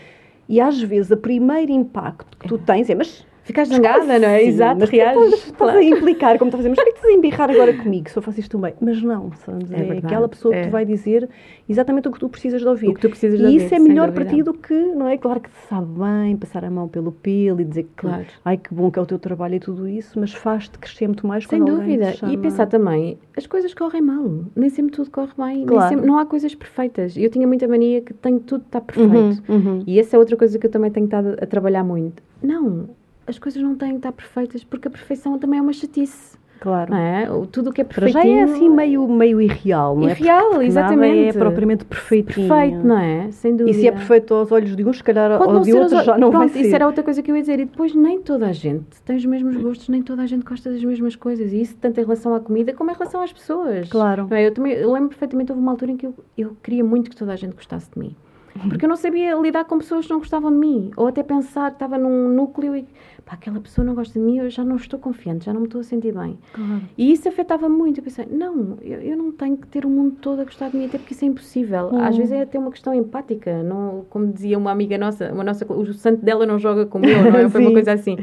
E 0.48 0.62
às 0.62 0.80
vezes 0.80 1.10
o 1.10 1.18
primeiro 1.18 1.72
impacto 1.72 2.38
que 2.38 2.48
tu 2.48 2.60
tens 2.60 2.88
é, 2.92 2.94
mas 2.94 3.26
Ficas 3.44 3.70
zangada, 3.70 4.20
não 4.20 4.28
é? 4.28 4.44
Exato, 4.44 4.86
reages. 4.86 5.48
Estás, 5.48 5.76
a 5.76 5.84
implicar, 5.84 6.38
como 6.38 6.50
estás 6.50 6.64
a 6.64 6.70
dizer, 6.70 6.70
mas 6.70 6.80
por 6.80 6.86
que 6.86 6.98
estás 6.98 7.14
a 7.14 7.18
embirrar 7.18 7.50
agora 7.50 7.74
comigo 7.74 8.10
se 8.10 8.18
eu 8.18 8.22
faço 8.22 8.40
isto 8.40 8.58
bem? 8.60 8.74
Mas 8.80 9.02
não, 9.02 9.32
sabes? 9.46 9.72
É, 9.72 9.88
é 9.88 9.98
aquela 9.98 10.30
pessoa 10.30 10.54
é. 10.54 10.62
que 10.62 10.68
te 10.68 10.72
vai 10.72 10.86
dizer 10.86 11.28
exatamente 11.68 12.08
o 12.08 12.12
que 12.12 12.20
tu 12.20 12.30
precisas 12.30 12.62
de 12.62 12.68
ouvir. 12.68 12.90
O 12.90 12.94
que 12.94 13.02
tu 13.02 13.10
precisas 13.10 13.40
de 13.40 13.46
e 13.46 13.48
ouvir. 13.48 13.66
Isso 13.66 13.74
é 13.74 13.80
melhor 13.80 14.12
para 14.12 14.26
ti 14.26 14.44
do 14.44 14.54
que, 14.54 14.74
não 14.74 15.08
é? 15.08 15.18
Claro 15.18 15.40
que 15.40 15.50
te 15.50 15.58
sabe 15.68 15.88
bem 15.88 16.38
passar 16.38 16.64
a 16.64 16.70
mão 16.70 16.88
pelo 16.88 17.12
pelo 17.12 17.62
e 17.62 17.64
dizer 17.64 17.84
que, 17.84 17.90
claro. 17.96 18.26
ai 18.46 18.58
que 18.58 18.74
bom 18.74 18.92
que 18.92 19.00
é 19.00 19.02
o 19.02 19.06
teu 19.06 19.18
trabalho 19.18 19.56
e 19.56 19.60
tudo 19.60 19.88
isso, 19.88 20.20
mas 20.20 20.34
faz-te 20.34 20.78
crescer 20.78 21.08
muito 21.08 21.26
mais 21.26 21.46
Sem 21.46 21.60
quando 21.60 21.78
dúvida. 21.78 22.14
E 22.30 22.38
pensar 22.38 22.68
também, 22.68 23.18
as 23.36 23.48
coisas 23.48 23.74
correm 23.74 24.02
mal. 24.02 24.46
Nem 24.56 24.70
sempre 24.70 24.92
tudo 24.92 25.10
corre 25.10 25.32
bem. 25.38 25.66
Claro. 25.66 25.90
Sempre, 25.90 26.06
não 26.06 26.20
há 26.20 26.26
coisas 26.26 26.54
perfeitas. 26.54 27.18
Eu 27.18 27.30
tinha 27.30 27.48
muita 27.48 27.68
mania 27.68 28.02
que 28.02 28.14
tenho 28.14 28.40
tudo 28.40 28.64
está 28.66 28.80
perfeito. 28.80 29.44
Uhum, 29.50 29.56
uhum. 29.56 29.84
E 29.88 30.00
essa 30.00 30.16
é 30.16 30.20
outra 30.20 30.38
coisa 30.38 30.60
que 30.60 30.68
eu 30.68 30.72
também 30.72 30.92
tenho 30.92 31.06
estado 31.06 31.38
a 31.42 31.46
trabalhar 31.46 31.84
muito. 31.84 32.22
Não, 32.42 32.90
as 33.32 33.40
coisas 33.40 33.62
não 33.62 33.76
têm 33.76 33.92
que 33.92 33.96
estar 33.98 34.12
perfeitas, 34.12 34.64
porque 34.64 34.88
a 34.88 34.92
perfeição 34.92 35.40
também 35.40 35.60
é 35.60 35.62
uma 35.62 35.74
chatice. 35.74 36.40
Claro. 36.62 36.94
É? 36.94 37.28
Tudo 37.52 37.72
o 37.72 37.74
que 37.74 37.82
é 37.82 37.84
perfeito. 37.84 38.14
Já 38.14 38.24
é 38.24 38.44
assim 38.44 38.70
meio, 38.70 39.08
meio 39.08 39.42
irreal, 39.42 39.96
não 39.96 40.08
é? 40.08 40.12
Irreal, 40.12 40.50
porque 40.52 40.66
exatamente. 40.66 41.18
Nada 41.18 41.30
é 41.30 41.34
propriamente 41.34 41.86
perfeito. 41.86 42.36
Perfeito, 42.36 42.86
não 42.86 43.00
é? 43.00 43.32
Sem 43.32 43.56
dúvida. 43.56 43.76
E 43.76 43.82
se 43.82 43.88
é 43.88 43.92
perfeito 43.92 44.32
aos 44.36 44.52
olhos 44.52 44.76
de 44.76 44.86
uns, 44.86 44.98
se 44.98 45.04
calhar 45.04 45.40
Pode 45.40 45.54
ou 45.54 45.60
de 45.62 45.74
outros 45.74 46.06
já 46.06 46.16
não 46.20 46.30
Pronto, 46.30 46.38
vai 46.38 46.50
ser. 46.50 46.62
Isso 46.62 46.76
era 46.76 46.86
outra 46.86 47.04
coisa 47.04 47.24
que 47.24 47.32
eu 47.32 47.36
ia 47.36 47.42
dizer. 47.42 47.60
E 47.60 47.66
depois 47.66 47.96
nem 47.96 48.22
toda 48.22 48.46
a 48.46 48.52
gente 48.54 49.02
tem 49.04 49.16
os 49.16 49.26
mesmos 49.26 49.58
gostos, 49.58 49.90
nem 49.90 50.04
toda 50.04 50.22
a 50.22 50.28
gente 50.28 50.44
gosta 50.44 50.70
das 50.70 50.84
mesmas 50.84 51.16
coisas. 51.16 51.52
E 51.52 51.62
isso 51.62 51.76
tanto 51.82 52.00
em 52.00 52.04
relação 52.04 52.36
à 52.36 52.40
comida 52.40 52.74
como 52.74 52.92
em 52.92 52.94
relação 52.94 53.24
às 53.24 53.34
pessoas. 53.34 53.90
Claro. 53.90 54.28
É? 54.30 54.46
Eu, 54.46 54.54
também, 54.54 54.74
eu 54.74 54.92
lembro 54.92 55.10
perfeitamente, 55.10 55.52
houve 55.52 55.64
uma 55.64 55.72
altura 55.72 55.94
em 55.94 55.98
que 55.98 56.06
eu, 56.06 56.14
eu 56.38 56.56
queria 56.62 56.84
muito 56.84 57.10
que 57.10 57.16
toda 57.16 57.34
a 57.34 57.36
gente 57.36 57.56
gostasse 57.56 57.90
de 57.92 57.98
mim. 57.98 58.16
Porque 58.70 58.86
eu 58.86 58.90
não 58.90 58.96
sabia 58.96 59.34
lidar 59.36 59.66
com 59.66 59.78
pessoas 59.80 60.06
que 60.06 60.12
não 60.12 60.20
gostavam 60.20 60.52
de 60.52 60.58
mim. 60.58 60.92
Ou 60.96 61.08
até 61.08 61.24
pensar 61.24 61.72
que 61.72 61.78
estava 61.78 61.98
num 61.98 62.30
núcleo 62.30 62.76
e 62.76 62.86
pá, 63.26 63.34
aquela 63.34 63.60
pessoa 63.60 63.86
não 63.86 63.96
gosta 63.96 64.18
de 64.18 64.26
mim, 64.26 64.38
eu 64.38 64.50
já 64.50 64.64
não 64.64 64.76
estou 64.76 65.00
confiante, 65.00 65.46
já 65.46 65.54
não 65.54 65.62
me 65.62 65.68
estou 65.68 65.82
a 65.82 65.84
sentir 65.84 66.14
bem. 66.14 66.38
Claro. 66.54 66.82
E 66.98 67.12
isso 67.12 67.28
afetava 67.28 67.68
muito. 67.70 68.00
Eu 68.00 68.04
pensei, 68.04 68.26
não, 68.26 68.78
eu, 68.82 69.00
eu, 69.02 69.18
não 69.18 69.32
tenho 69.32 69.58
que 69.58 69.68
ter 69.68 69.86
o 69.86 69.90
mundo 69.90 70.18
todo 70.22 70.42
a 70.42 70.44
gostar 70.44 70.70
de 70.70 70.78
mim, 70.78 70.86
até 70.86 70.98
porque 70.98 71.14
isso 71.14 71.26
é 71.26 71.28
impossível. 71.28 71.96
Às 72.00 72.16
vezes 72.18 72.32
é 72.32 72.42
até 72.42 72.58
uma 72.60 72.72
questão 72.72 72.94
empática. 72.94 73.64
Não, 73.64 74.06
como 74.10 74.32
dizia 74.32 74.58
uma 74.58 74.72
amiga 74.72 74.98
nossa, 74.98 75.32
uma 75.32 75.44
nossa 75.44 75.66
o 75.72 75.94
santo 75.94 76.24
dela 76.24 76.46
não 76.46 76.60
joga 76.60 76.86
com 76.86 77.00
eu, 77.04 77.32
não 77.32 77.40
é? 77.40 77.48
Foi 77.50 77.62
uma 77.62 77.72
coisa 77.72 77.94
assim. 77.94 78.18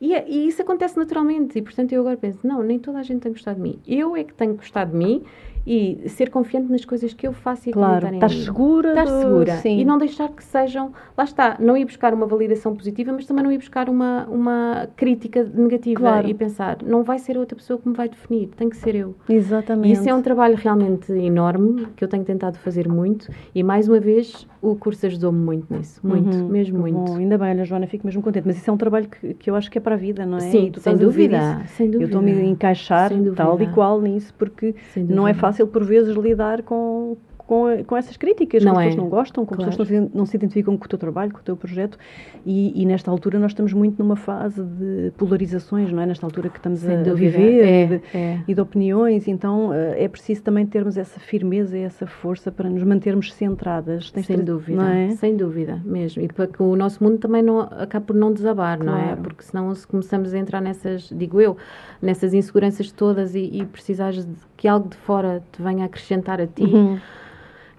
E, 0.00 0.14
é, 0.14 0.28
e, 0.28 0.48
isso 0.48 0.60
acontece 0.60 0.96
naturalmente. 0.96 1.58
E, 1.58 1.62
portanto, 1.62 1.92
eu 1.92 2.00
agora 2.00 2.16
penso, 2.16 2.40
não, 2.42 2.60
nem 2.62 2.78
toda 2.78 2.98
a 2.98 3.02
gente 3.02 3.20
tem 3.20 3.32
que 3.32 3.38
gostar 3.38 3.54
de 3.54 3.60
mim. 3.60 3.78
Eu 3.86 4.16
é 4.16 4.24
que 4.24 4.34
tenho 4.34 4.52
que 4.52 4.58
gostar 4.58 4.84
de 4.84 4.96
mim 4.96 5.22
e 5.66 6.08
ser 6.08 6.30
confiante 6.30 6.70
nas 6.70 6.84
coisas 6.84 7.12
que 7.14 7.26
eu 7.26 7.32
faço 7.32 7.68
e 7.68 7.72
claro, 7.72 8.06
acreditar 8.06 8.30
em 8.30 8.36
mim. 8.36 8.44
segura. 8.44 8.88
Estar 8.90 9.06
segura. 9.06 9.56
Sim. 9.58 9.78
E 9.78 9.84
não 9.84 9.98
deixar 9.98 10.28
que 10.28 10.42
sejam... 10.42 10.92
Lá 11.16 11.24
está, 11.24 11.56
não 11.60 11.76
ir 11.76 11.84
buscar 11.84 12.12
uma 12.14 12.26
validação 12.26 12.74
positiva, 12.74 13.12
mas 13.12 13.26
também 13.26 13.44
não 13.44 13.52
ir 13.52 13.58
buscar 13.58 13.88
uma, 13.88 14.26
uma 14.26 14.88
crítica 14.96 15.44
negativa 15.44 16.00
claro. 16.00 16.28
e 16.28 16.34
pensar, 16.34 16.78
não 16.82 17.02
vai 17.02 17.18
ser 17.18 17.38
outra 17.38 17.56
pessoa 17.56 17.78
que 17.78 17.88
me 17.88 17.94
vai 17.94 18.08
definir, 18.08 18.48
tem 18.56 18.68
que 18.68 18.76
ser 18.76 18.94
eu. 18.94 19.14
Exatamente. 19.28 19.88
E 19.88 19.92
isso 19.92 20.08
é 20.08 20.14
um 20.14 20.22
trabalho 20.22 20.56
realmente 20.56 21.12
enorme, 21.12 21.86
que 21.96 22.04
eu 22.04 22.08
tenho 22.08 22.24
tentado 22.24 22.58
fazer 22.58 22.88
muito 22.88 23.30
e, 23.54 23.62
mais 23.62 23.88
uma 23.88 24.00
vez, 24.00 24.46
o 24.60 24.74
curso 24.76 25.06
ajudou-me 25.06 25.38
muito 25.38 25.72
nisso. 25.72 26.00
Muito, 26.02 26.36
uhum, 26.36 26.48
mesmo 26.48 26.78
muito. 26.78 26.96
Bom, 26.96 27.16
ainda 27.16 27.36
bem, 27.36 27.50
olha, 27.50 27.64
Joana, 27.64 27.86
fico 27.86 28.06
mesmo 28.06 28.22
contente. 28.22 28.46
Mas 28.46 28.56
isso 28.56 28.70
é 28.70 28.72
um 28.72 28.76
trabalho 28.76 29.08
que, 29.08 29.34
que 29.34 29.50
eu 29.50 29.54
acho 29.54 29.70
que 29.70 29.78
é 29.78 29.80
para 29.80 29.94
a 29.94 29.98
vida, 29.98 30.24
não 30.24 30.38
é? 30.38 30.40
Sim, 30.40 30.72
sem 30.78 30.96
dúvida, 30.96 31.62
sem 31.66 31.86
dúvida. 31.86 32.04
Eu 32.04 32.06
estou-me 32.06 32.32
a 32.32 32.44
encaixar 32.44 33.10
tal 33.36 33.60
e 33.60 33.66
qual 33.68 34.00
nisso, 34.00 34.32
porque 34.38 34.74
não 34.96 35.26
é 35.26 35.34
fácil, 35.34 35.51
por 35.66 35.84
vezes, 35.84 36.16
lidar 36.16 36.62
com, 36.62 37.16
com, 37.52 37.84
com 37.84 37.96
essas 37.98 38.16
críticas, 38.16 38.64
Não 38.64 38.72
com 38.72 38.80
é. 38.80 38.84
pessoas 38.84 38.94
que 38.94 39.00
não 39.02 39.10
gostam, 39.10 39.44
com 39.44 39.54
Claro. 39.54 39.70
pessoas 39.70 39.88
que 39.88 39.94
não 40.00 40.06
se, 40.08 40.16
não 40.16 40.26
se 40.26 40.36
identificam 40.36 40.74
com 40.78 40.86
o 40.86 40.88
teu 40.88 40.98
trabalho, 40.98 41.32
com 41.32 41.38
o 41.40 41.42
teu 41.42 41.54
projeto. 41.54 41.98
E, 42.46 42.80
e 42.80 42.86
nesta 42.86 43.10
altura 43.10 43.38
nós 43.38 43.50
estamos 43.50 43.74
muito 43.74 44.02
numa 44.02 44.16
fase 44.16 44.62
de 44.62 45.12
polarizações, 45.18 45.92
não 45.92 46.00
é? 46.02 46.06
Nesta 46.06 46.24
altura 46.24 46.48
que 46.48 46.56
estamos 46.56 46.80
Sem 46.80 46.96
a, 46.96 47.00
a 47.00 47.02
dúvida. 47.02 47.30
viver 47.38 47.62
É, 47.64 47.82
e, 47.82 47.86
de, 47.88 48.00
é. 48.14 48.40
e 48.48 48.54
de 48.54 48.60
opiniões. 48.60 49.28
Então 49.28 49.72
eh, 49.74 50.04
é 50.04 50.08
preciso 50.08 50.42
também 50.42 50.64
termos 50.64 50.96
essa 50.96 51.20
firmeza 51.20 51.76
e 51.76 51.82
essa 51.82 52.06
força 52.06 52.50
para 52.50 52.70
nos 52.70 52.82
mantermos 52.84 53.32
centradas. 53.34 54.10
Tens 54.10 54.26
Sem 54.26 54.38
dúvida, 54.42 54.82
é? 54.94 55.10
sem 55.10 55.36
dúvida, 55.36 55.80
mesmo. 55.84 56.22
E 56.22 56.28
para 56.28 56.46
que 56.46 56.62
o 56.62 56.74
nosso 56.74 57.04
mundo 57.04 57.18
também 57.18 57.42
não 57.42 57.60
acabe 57.60 58.06
por 58.06 58.16
não 58.16 58.32
desabar, 58.32 58.82
não 58.82 58.96
é? 58.96 59.02
Claro. 59.08 59.20
Porque 59.22 59.42
senão 59.42 59.74
se 59.74 59.86
começamos 59.86 60.32
a 60.32 60.38
entrar 60.38 60.60
nessas, 60.62 61.10
digo 61.14 61.38
eu, 61.40 61.56
nessas 62.00 62.32
inseguranças 62.32 62.90
todas 62.92 63.34
e, 63.34 63.50
e 63.52 63.66
precisares 63.66 64.24
de 64.24 64.32
que 64.56 64.66
algo 64.66 64.88
de 64.88 64.96
fora 64.96 65.42
te 65.52 65.60
venha 65.60 65.84
acrescentar 65.84 66.40
a 66.40 66.46
ti, 66.46 66.62
Uhum. 66.62 66.98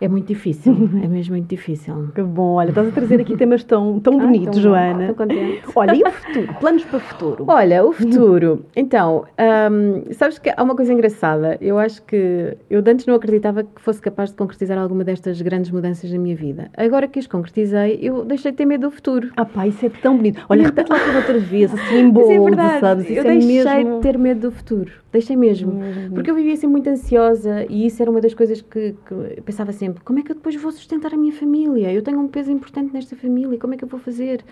É 0.04 0.08
muito 0.08 0.28
difícil, 0.28 0.74
é 1.02 1.08
mesmo 1.08 1.34
muito 1.36 1.48
difícil. 1.48 2.10
Que 2.14 2.22
bom, 2.22 2.56
olha, 2.56 2.70
estás 2.70 2.88
a 2.88 2.92
trazer 2.92 3.22
aqui 3.22 3.38
temas 3.38 3.64
tão, 3.64 4.00
tão 4.00 4.20
Ah, 4.20 4.26
bonitos. 4.26 4.60
Joana. 4.60 5.10
Estou 5.10 5.16
contente. 5.16 5.62
Olha, 5.76 5.96
e 5.96 6.04
o 6.04 6.12
futuro? 6.12 6.54
Planos 6.60 6.84
para 6.84 6.98
o 6.98 7.00
futuro? 7.00 7.46
Olha, 7.48 7.86
o 7.86 7.92
futuro. 7.94 8.66
Então, 8.76 9.26
hum, 9.72 10.04
sabes 10.12 10.38
que 10.38 10.52
há 10.56 10.62
uma 10.62 10.76
coisa 10.76 10.94
engraçada. 10.94 11.58
Eu 11.62 11.80
acho 11.80 12.04
que 12.04 12.58
eu 12.70 12.84
antes 12.86 13.06
não 13.06 13.16
acreditava 13.16 13.64
que 13.64 13.82
fosse 13.82 14.02
capaz 14.02 14.30
de 14.30 14.36
concretizar 14.36 14.78
alguma 14.78 15.04
destas 15.04 15.42
grandes 15.42 15.72
mudanças 15.72 16.12
na 16.12 16.20
minha 16.20 16.36
vida. 16.36 16.70
Agora 16.76 17.08
que 17.08 17.20
as 17.20 17.28
concretizei, 17.28 18.00
eu 18.02 18.26
deixei 18.26 18.52
de 18.52 18.58
ter 18.58 18.66
medo 18.66 18.90
do 18.90 18.92
futuro. 18.92 19.32
Ah 19.38 19.46
pá, 19.46 19.66
isso 19.68 19.86
é 19.86 19.90
tão 19.90 20.18
bonito. 20.18 20.46
Olha, 20.50 20.64
repete 20.64 20.92
lá 20.92 21.00
tudo 21.00 21.18
outra 21.18 21.40
vez, 21.40 21.74
assim 21.74 21.98
em 21.98 22.04
Mas 22.06 22.14
bold, 22.14 22.34
é 22.34 22.40
verdade, 22.40 22.80
sabes? 22.80 23.04
Isso 23.10 23.14
eu 23.14 23.20
é 23.22 23.38
deixei 23.38 23.64
mesmo... 23.64 23.96
de 23.96 24.02
ter 24.02 24.18
medo 24.18 24.42
do 24.42 24.52
futuro. 24.52 24.92
Deixei 25.12 25.36
mesmo. 25.36 25.80
Porque 26.14 26.30
eu 26.32 26.36
vivia 26.36 26.54
assim 26.54 26.68
muito 26.68 26.90
ansiosa 26.90 27.66
e 27.70 27.86
isso 27.86 28.02
era 28.02 28.10
uma 28.10 28.20
das 28.20 28.34
coisas 28.34 28.62
que, 28.62 28.96
que 29.08 29.42
pensava 29.42 29.72
sempre: 29.72 29.93
como 30.04 30.20
é 30.20 30.24
que 30.24 30.32
eu 30.32 30.36
depois 30.36 30.56
vou 30.56 30.72
sustentar 30.72 31.14
a 31.14 31.18
minha 31.18 31.34
família? 31.34 31.92
Eu 31.92 32.02
tenho 32.02 32.20
um 32.20 32.28
peso 32.28 32.52
importante 32.52 32.94
nesta 32.94 33.16
família, 33.16 33.58
como 33.58 33.74
é 33.74 33.78
que 33.78 33.84
eu 33.84 33.88
vou 33.88 34.00
fazer? 34.00 34.44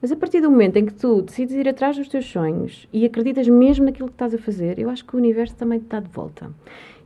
Mas 0.00 0.12
a 0.12 0.16
partir 0.16 0.40
do 0.40 0.50
momento 0.50 0.76
em 0.76 0.86
que 0.86 0.94
tu 0.94 1.22
decides 1.22 1.54
ir 1.54 1.68
atrás 1.68 1.96
dos 1.96 2.08
teus 2.08 2.26
sonhos 2.26 2.86
e 2.92 3.04
acreditas 3.04 3.48
mesmo 3.48 3.86
naquilo 3.86 4.08
que 4.08 4.14
estás 4.14 4.34
a 4.34 4.38
fazer, 4.38 4.78
eu 4.78 4.90
acho 4.90 5.04
que 5.04 5.16
o 5.16 5.18
universo 5.18 5.56
também 5.56 5.78
te 5.78 5.86
dá 5.86 6.00
de 6.00 6.08
volta. 6.08 6.50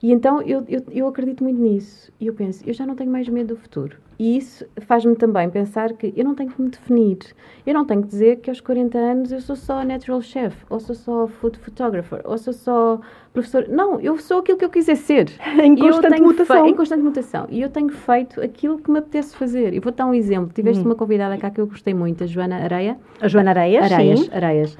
E 0.02 0.12
então 0.12 0.40
eu, 0.42 0.64
eu, 0.68 0.82
eu 0.90 1.06
acredito 1.06 1.44
muito 1.44 1.60
nisso. 1.60 2.10
E 2.18 2.26
eu 2.26 2.34
penso, 2.34 2.62
eu 2.66 2.72
já 2.72 2.86
não 2.86 2.94
tenho 2.94 3.10
mais 3.10 3.28
medo 3.28 3.54
do 3.54 3.56
futuro. 3.56 3.96
E 4.18 4.36
isso 4.36 4.66
faz-me 4.82 5.16
também 5.16 5.48
pensar 5.48 5.94
que 5.94 6.12
eu 6.14 6.24
não 6.24 6.34
tenho 6.34 6.50
que 6.50 6.60
me 6.60 6.68
definir. 6.68 7.18
Eu 7.66 7.72
não 7.72 7.86
tenho 7.86 8.02
que 8.02 8.08
dizer 8.08 8.36
que 8.36 8.50
aos 8.50 8.60
40 8.60 8.98
anos 8.98 9.32
eu 9.32 9.40
sou 9.40 9.56
só 9.56 9.82
natural 9.82 10.20
chef, 10.20 10.56
ou 10.68 10.78
sou 10.78 10.94
só 10.94 11.26
food 11.26 11.58
photographer, 11.58 12.20
ou 12.24 12.36
sou 12.36 12.52
só 12.52 13.00
professor. 13.32 13.66
Não, 13.68 13.98
eu 13.98 14.18
sou 14.18 14.40
aquilo 14.40 14.58
que 14.58 14.64
eu 14.64 14.68
quiser 14.68 14.96
ser. 14.96 15.30
Em 15.62 15.74
constante 15.74 16.20
mutação. 16.20 16.66
Em 16.66 16.74
constante 16.74 17.02
mutação. 17.02 17.46
E 17.50 17.62
eu 17.62 17.70
tenho 17.70 17.88
feito 17.88 18.42
aquilo 18.42 18.78
que 18.78 18.90
me 18.90 18.98
apetece 18.98 19.34
fazer. 19.34 19.72
E 19.72 19.80
vou 19.80 19.90
dar 19.90 20.06
um 20.06 20.14
exemplo. 20.14 20.52
Tiveste 20.52 20.84
uma 20.84 20.94
convidada 20.94 21.38
cá 21.38 21.50
que 21.50 21.60
eu 21.60 21.66
gostei 21.66 21.94
muito, 21.94 22.24
a 22.24 22.26
Joana 22.26 22.56
Areia. 22.56 22.98
A 23.22 23.28
Joana 23.28 23.50
Areias, 23.50 23.90
Areias, 23.90 24.20
sim. 24.20 24.28
Areias. 24.32 24.78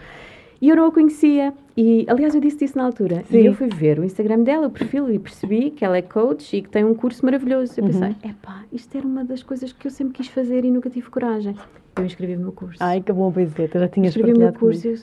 E 0.60 0.68
eu 0.68 0.76
não 0.76 0.86
a 0.86 0.92
conhecia. 0.92 1.54
E, 1.76 2.04
aliás, 2.08 2.34
eu 2.34 2.40
disse 2.40 2.64
isso 2.64 2.76
na 2.76 2.84
altura. 2.84 3.22
Sim. 3.30 3.38
E 3.38 3.46
eu 3.46 3.54
fui 3.54 3.68
ver 3.68 3.98
o 3.98 4.04
Instagram 4.04 4.42
dela, 4.42 4.66
o 4.66 4.70
perfil, 4.70 5.10
e 5.10 5.18
percebi 5.18 5.70
que 5.70 5.84
ela 5.84 5.96
é 5.96 6.02
coach 6.02 6.54
e 6.56 6.60
que 6.62 6.68
tem 6.68 6.84
um 6.84 6.94
curso 6.94 7.24
maravilhoso. 7.24 7.72
Eu 7.78 7.84
Uhum. 7.84 7.90
pensei, 7.90 8.16
epá, 8.30 8.64
isto 8.70 8.96
era 8.98 9.06
uma 9.06 9.24
das 9.24 9.42
coisas 9.42 9.72
que 9.72 9.86
eu 9.86 9.90
sempre 9.90 10.12
quis 10.14 10.28
fazer 10.28 10.64
e 10.64 10.70
nunca 10.70 10.90
tive 10.90 11.08
coragem. 11.08 11.56
Eu 11.96 12.04
inscrevi-me 12.04 12.42
no 12.42 12.52
curso. 12.52 12.76
Ai, 12.80 13.00
que 13.00 13.12
bom, 13.12 13.32
pois 13.32 13.58
é, 13.58 13.66
tu 13.68 13.78
já 13.78 13.88
tinhas 13.88 14.14
inscrevi-me 14.14 14.44
no 14.46 14.52
curso 14.52 14.86
e 14.86 14.90
eu 14.92 14.98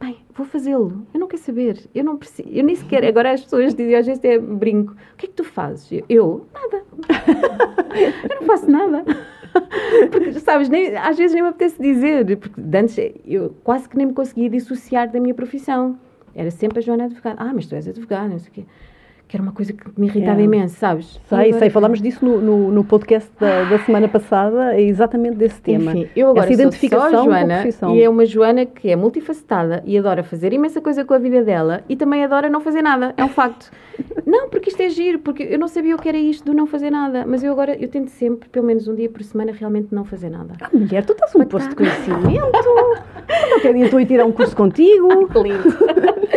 bem, 0.00 0.16
vou 0.34 0.46
fazê-lo. 0.46 1.06
Eu 1.14 1.18
não 1.20 1.26
quero 1.26 1.42
saber. 1.42 1.78
Eu 1.94 2.04
não 2.04 2.16
preciso. 2.18 2.48
Eu 2.50 2.62
nem 2.62 2.74
sequer. 2.76 3.04
Agora 3.04 3.32
as 3.32 3.42
pessoas 3.42 3.74
dizem, 3.74 3.94
às 3.96 4.06
vezes 4.06 4.18
até 4.20 4.38
brinco. 4.38 4.92
O 4.92 5.16
que 5.16 5.26
é 5.26 5.28
que 5.28 5.34
tu 5.34 5.42
fazes? 5.44 6.02
Eu 6.08 6.46
nada. 6.52 6.84
eu 8.30 8.40
não 8.40 8.46
faço 8.46 8.70
nada. 8.70 9.04
Porque, 10.10 10.32
sabes, 10.40 10.68
nem, 10.68 10.96
às 10.96 11.16
vezes 11.16 11.32
nem 11.32 11.42
me 11.42 11.48
apetece 11.48 11.80
dizer, 11.80 12.36
porque 12.36 12.60
antes 12.76 12.96
eu 13.26 13.54
quase 13.64 13.88
que 13.88 13.96
nem 13.96 14.06
me 14.06 14.12
conseguia 14.12 14.48
dissociar 14.48 15.10
da 15.10 15.20
minha 15.20 15.34
profissão. 15.34 15.98
Era 16.34 16.50
sempre 16.50 16.78
a 16.78 16.82
Joana 16.82 17.04
advogada. 17.04 17.36
Ah, 17.40 17.52
mas 17.52 17.66
tu 17.66 17.74
és 17.74 17.88
advogada, 17.88 18.28
não 18.28 18.38
sei 18.38 18.50
o 18.50 18.52
quê. 18.52 18.64
Que 19.28 19.36
era 19.36 19.42
uma 19.42 19.52
coisa 19.52 19.74
que 19.74 19.84
me 20.00 20.06
irritava 20.06 20.40
É. 20.40 20.44
imenso, 20.44 20.76
sabes? 20.76 21.20
Sei, 21.28 21.38
agora- 21.38 21.58
sei, 21.58 21.68
falámos 21.70 22.00
disso 22.00 22.24
no, 22.24 22.40
no, 22.40 22.72
no 22.72 22.82
podcast 22.82 23.30
da, 23.38 23.64
da 23.64 23.78
semana 23.80 24.08
passada, 24.08 24.74
é 24.74 24.80
exatamente 24.80 25.36
desse 25.36 25.60
tema. 25.60 25.90
Enfim, 25.92 26.08
eu 26.16 26.30
agora 26.30 26.46
Essa 26.46 26.54
sou 26.54 26.62
identificação 26.62 27.10
só 27.10 27.20
a 27.20 27.24
Joana 27.24 27.64
e 27.94 28.02
é 28.02 28.08
uma 28.08 28.24
Joana 28.24 28.64
que 28.64 28.88
é 28.90 28.96
multifacetada 28.96 29.82
e 29.84 29.98
adora 29.98 30.22
fazer 30.24 30.54
imensa 30.54 30.80
coisa 30.80 31.04
com 31.04 31.12
a 31.12 31.18
vida 31.18 31.44
dela 31.44 31.82
e 31.90 31.94
também 31.94 32.24
adora 32.24 32.48
não 32.48 32.62
fazer 32.62 32.80
nada, 32.80 33.12
é 33.18 33.22
um 33.24 33.28
facto. 33.28 33.70
não, 34.24 34.48
porque 34.48 34.70
isto 34.70 34.80
é 34.80 34.88
giro, 34.88 35.18
porque 35.18 35.42
eu 35.42 35.58
não 35.58 35.68
sabia 35.68 35.94
o 35.94 35.98
que 35.98 36.08
era 36.08 36.16
isto 36.16 36.46
do 36.46 36.54
não 36.54 36.66
fazer 36.66 36.88
nada, 36.90 37.24
mas 37.26 37.44
eu 37.44 37.52
agora, 37.52 37.76
eu 37.78 37.88
tento 37.88 38.08
sempre, 38.08 38.48
pelo 38.48 38.64
menos 38.64 38.88
um 38.88 38.94
dia 38.94 39.10
por 39.10 39.22
semana, 39.22 39.52
realmente 39.52 39.88
não 39.94 40.04
fazer 40.06 40.30
nada. 40.30 40.54
Ah, 40.60 40.70
mulher, 40.72 41.04
tu 41.04 41.12
estás 41.12 41.34
um 41.36 41.44
posto 41.44 41.68
de 41.68 41.76
conhecimento. 41.76 42.50
Qualquer 43.50 43.74
dia 43.74 43.84
estou 43.84 43.98
a 43.98 44.02
ir 44.02 44.06
tirar 44.06 44.24
um 44.24 44.32
curso 44.32 44.56
contigo. 44.56 45.08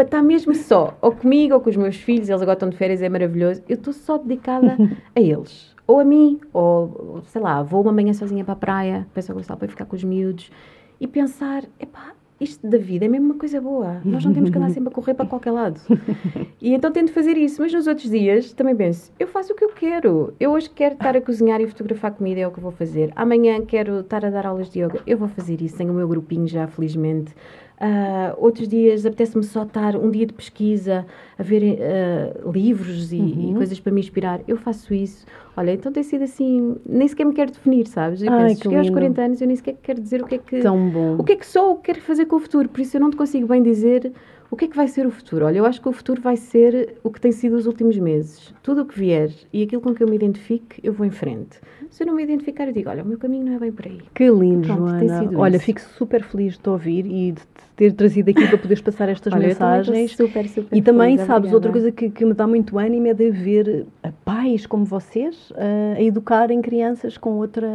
Para 0.00 0.06
estar 0.06 0.22
mesmo 0.22 0.54
só, 0.54 0.96
ou 1.02 1.12
comigo, 1.12 1.52
ou 1.52 1.60
com 1.60 1.68
os 1.68 1.76
meus 1.76 1.96
filhos, 1.96 2.30
eles 2.30 2.40
agora 2.40 2.54
estão 2.54 2.70
de 2.70 2.76
férias, 2.78 3.02
é 3.02 3.08
maravilhoso. 3.10 3.62
Eu 3.68 3.74
estou 3.74 3.92
só 3.92 4.16
dedicada 4.16 4.78
a 5.14 5.20
eles. 5.20 5.76
Ou 5.86 6.00
a 6.00 6.04
mim, 6.06 6.40
ou 6.54 7.20
sei 7.26 7.42
lá, 7.42 7.62
vou 7.62 7.82
uma 7.82 7.92
manhã 7.92 8.14
sozinha 8.14 8.42
para 8.42 8.54
a 8.54 8.56
praia, 8.56 9.06
peço 9.12 9.30
ao 9.30 9.36
Gonçalo 9.36 9.58
para 9.58 9.68
ficar 9.68 9.84
com 9.84 9.94
os 9.94 10.02
miúdos 10.02 10.50
e 10.98 11.06
pensar: 11.06 11.64
epá, 11.78 12.14
isto 12.40 12.66
da 12.66 12.78
vida 12.78 13.04
é 13.04 13.08
mesmo 13.08 13.26
uma 13.26 13.34
coisa 13.34 13.60
boa. 13.60 14.00
Nós 14.02 14.24
não 14.24 14.32
temos 14.32 14.48
que 14.48 14.56
andar 14.56 14.70
sempre 14.70 14.88
a 14.88 14.92
correr 14.92 15.12
para 15.12 15.26
qualquer 15.26 15.50
lado. 15.50 15.78
E 16.62 16.74
então 16.74 16.92
tento 16.92 17.10
fazer 17.10 17.38
isso, 17.38 17.62
mas 17.62 17.72
nos 17.72 17.86
outros 17.86 18.10
dias 18.10 18.52
também 18.52 18.76
penso: 18.76 19.10
eu 19.18 19.26
faço 19.26 19.52
o 19.52 19.56
que 19.56 19.64
eu 19.64 19.70
quero. 19.70 20.34
Eu 20.38 20.52
hoje 20.52 20.68
quero 20.68 20.94
estar 20.94 21.16
a 21.16 21.20
cozinhar 21.20 21.58
e 21.60 21.66
fotografar 21.66 22.12
comida, 22.12 22.40
é 22.40 22.46
o 22.46 22.50
que 22.50 22.58
eu 22.58 22.62
vou 22.62 22.70
fazer. 22.72 23.10
Amanhã 23.16 23.64
quero 23.64 24.00
estar 24.00 24.24
a 24.26 24.30
dar 24.30 24.46
aulas 24.46 24.70
de 24.70 24.80
yoga, 24.80 25.00
eu 25.06 25.16
vou 25.16 25.28
fazer 25.28 25.62
isso. 25.62 25.78
Tenho 25.78 25.90
o 25.90 25.94
meu 25.94 26.06
grupinho 26.06 26.46
já, 26.46 26.66
felizmente. 26.66 27.34
Ah, 27.82 28.34
outros 28.36 28.68
dias 28.68 29.06
apetece-me 29.06 29.42
só 29.42 29.62
estar 29.62 29.96
um 29.96 30.10
dia 30.10 30.26
de 30.26 30.34
pesquisa, 30.34 31.06
a 31.38 31.42
ver 31.42 31.78
ah, 31.80 32.50
livros 32.52 33.10
e, 33.10 33.16
e 33.16 33.54
coisas 33.54 33.80
para 33.80 33.90
me 33.90 34.00
inspirar. 34.00 34.40
Eu 34.46 34.58
faço 34.58 34.92
isso. 34.92 35.24
Olha, 35.56 35.72
então 35.72 35.90
tem 35.90 36.02
sido 36.02 36.24
assim, 36.24 36.76
nem 36.84 37.08
sequer 37.08 37.24
me 37.24 37.32
quero 37.32 37.50
definir, 37.50 37.86
sabes? 37.86 38.22
Eu 38.22 38.30
Ai, 38.30 38.48
penso, 38.48 38.56
que 38.56 38.62
cheguei 38.64 38.78
aos 38.78 38.86
lindo. 38.86 38.98
40 38.98 39.22
anos, 39.22 39.40
eu 39.40 39.46
nem 39.46 39.56
sequer 39.56 39.76
quero 39.82 40.00
dizer 40.00 40.22
o 40.22 40.26
que 40.26 40.34
é 40.34 40.38
que. 40.38 40.60
Tão 40.60 40.90
bom. 40.90 41.16
O 41.16 41.24
que 41.24 41.32
é 41.32 41.36
que 41.36 41.46
sou, 41.46 41.72
o 41.72 41.76
que 41.76 41.92
quero 41.92 42.02
fazer 42.02 42.26
com 42.26 42.36
o 42.36 42.40
futuro, 42.40 42.68
por 42.68 42.80
isso 42.80 42.96
eu 42.96 43.00
não 43.00 43.10
te 43.10 43.16
consigo 43.16 43.46
bem 43.46 43.62
dizer 43.62 44.12
o 44.50 44.56
que 44.56 44.64
é 44.64 44.68
que 44.68 44.76
vai 44.76 44.88
ser 44.88 45.06
o 45.06 45.10
futuro. 45.10 45.46
Olha, 45.46 45.58
eu 45.58 45.64
acho 45.64 45.80
que 45.80 45.88
o 45.88 45.92
futuro 45.92 46.20
vai 46.20 46.36
ser 46.36 46.98
o 47.04 47.10
que 47.10 47.20
tem 47.20 47.30
sido 47.30 47.56
os 47.56 47.66
últimos 47.66 47.96
meses. 47.96 48.52
Tudo 48.62 48.82
o 48.82 48.84
que 48.84 48.98
vier 48.98 49.30
e 49.52 49.62
aquilo 49.62 49.80
com 49.80 49.94
que 49.94 50.02
eu 50.02 50.08
me 50.08 50.16
identifique, 50.16 50.80
eu 50.82 50.92
vou 50.92 51.06
em 51.06 51.10
frente. 51.10 51.60
Se 51.90 52.04
eu 52.04 52.06
não 52.06 52.14
me 52.14 52.22
identificar, 52.22 52.66
eu 52.68 52.72
digo, 52.72 52.88
olha, 52.88 53.02
o 53.02 53.06
meu 53.06 53.18
caminho 53.18 53.44
não 53.46 53.54
é 53.54 53.58
bem 53.58 53.72
por 53.72 53.84
aí. 53.84 54.00
Que 54.14 54.30
lindo, 54.30 54.66
Pronto, 54.66 54.90
Joana. 55.06 55.30
Olha, 55.38 55.56
isso. 55.56 55.64
fico 55.64 55.80
super 55.80 56.22
feliz 56.22 56.52
de 56.54 56.60
te 56.60 56.68
ouvir 56.70 57.04
e 57.04 57.32
de 57.32 57.40
te 57.40 57.46
ter 57.76 57.92
trazido 57.94 58.30
aqui 58.30 58.46
para 58.46 58.58
poderes 58.58 58.80
passar 58.80 59.08
estas 59.08 59.32
Olha, 59.34 59.48
mensagens. 59.48 60.14
super, 60.14 60.48
super 60.48 60.76
E 60.78 60.80
também, 60.82 61.16
feliz, 61.16 61.26
sabes, 61.26 61.52
outra 61.52 61.72
coisa 61.72 61.90
que, 61.90 62.08
que 62.08 62.24
me 62.24 62.32
dá 62.32 62.46
muito 62.46 62.78
ânimo 62.78 63.08
é 63.08 63.14
de 63.14 63.30
ver 63.30 63.86
a 64.04 64.12
pais 64.24 64.66
como 64.66 64.84
vocês 64.84 65.52
ah, 65.56 65.94
a 65.96 66.02
educarem 66.02 66.62
crianças 66.62 67.18
com 67.18 67.30
outra, 67.38 67.66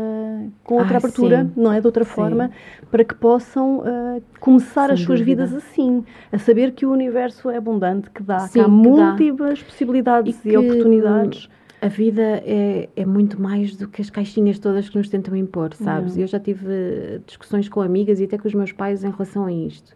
com 0.64 0.76
outra 0.76 0.96
Ah, 0.96 0.98
abertura, 1.00 1.44
sim. 1.44 1.52
não 1.62 1.74
é? 1.74 1.82
De 1.82 1.86
outra 1.88 2.06
Sim. 2.06 2.12
forma, 2.12 2.52
para 2.90 3.04
que 3.04 3.16
possam 3.16 3.84
ah, 3.86 4.20
começar 4.40 4.86
Sem 4.86 4.94
as 4.94 5.00
suas 5.02 5.20
dúvida. 5.20 5.46
vidas 5.46 5.54
assim, 5.64 6.06
a 6.32 6.38
saber 6.38 6.72
que 6.72 6.86
o 6.86 6.92
universo 6.92 7.50
é 7.50 7.58
abundante, 7.58 8.10
que 8.12 8.24
dá, 8.24 8.38
que 8.48 8.50
Sim, 8.50 8.60
há 8.62 8.64
que 8.64 8.70
dá. 8.70 8.76
múltiplas 8.76 9.62
possibilidades 9.62 10.38
e, 10.46 10.50
que, 10.52 10.58
oportunidades. 10.58 11.50
A 11.82 11.88
vida 11.88 12.42
é, 12.46 12.90
é 12.96 13.06
muito 13.06 13.40
mais 13.40 13.76
do 13.76 13.88
que 13.88 14.02
as 14.02 14.10
caixinhas 14.10 14.58
todas 14.60 14.90
que 14.90 14.98
nos 14.98 15.10
tentam 15.10 15.36
impor, 15.36 15.74
sabes? 15.74 16.16
Não. 16.16 16.24
Eu 16.24 16.28
já 16.28 16.40
tive 16.40 17.22
discussões 17.26 17.70
com 17.70 17.82
amigas 17.82 18.20
e 18.20 18.24
até 18.24 18.38
com 18.38 18.48
os 18.48 18.54
meus 18.54 18.72
pais 18.72 19.04
em 19.04 19.12
relação 19.12 19.46
a 19.46 19.52
isto. 19.52 19.96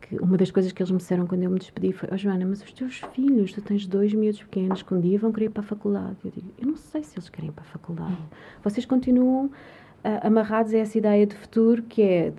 Que 0.00 0.16
uma 0.16 0.36
das 0.36 0.50
coisas 0.50 0.70
que 0.70 0.82
eles 0.82 0.90
me 0.90 0.98
disseram 0.98 1.26
quando 1.26 1.42
eu 1.42 1.50
me 1.50 1.58
despedi 1.58 1.92
foi: 1.92 2.08
Oh, 2.12 2.16
Joana, 2.16 2.44
mas 2.44 2.62
os 2.62 2.72
teus 2.72 3.02
filhos, 3.14 3.52
tu 3.52 3.62
tens 3.62 3.86
dois 3.86 4.12
miúdos 4.12 4.42
pequenos 4.42 4.82
que 4.82 4.92
um 4.92 5.00
dia 5.00 5.18
vão 5.18 5.32
querer 5.32 5.46
ir 5.46 5.50
para 5.50 5.62
a 5.62 5.66
faculdade. 5.66 6.16
Eu 6.24 6.30
digo: 6.30 6.52
Eu 6.58 6.66
não 6.66 6.76
sei 6.76 7.02
se 7.02 7.16
eles 7.16 7.28
querem 7.28 7.48
ir 7.48 7.52
para 7.52 7.64
a 7.64 7.68
faculdade. 7.68 8.18
Vocês 8.62 8.84
continuam 8.84 9.50
amarrados 10.22 10.72
a 10.74 10.78
essa 10.78 10.98
ideia 10.98 11.26
de 11.26 11.34
futuro 11.34 11.82
que 11.82 12.02
é 12.02 12.32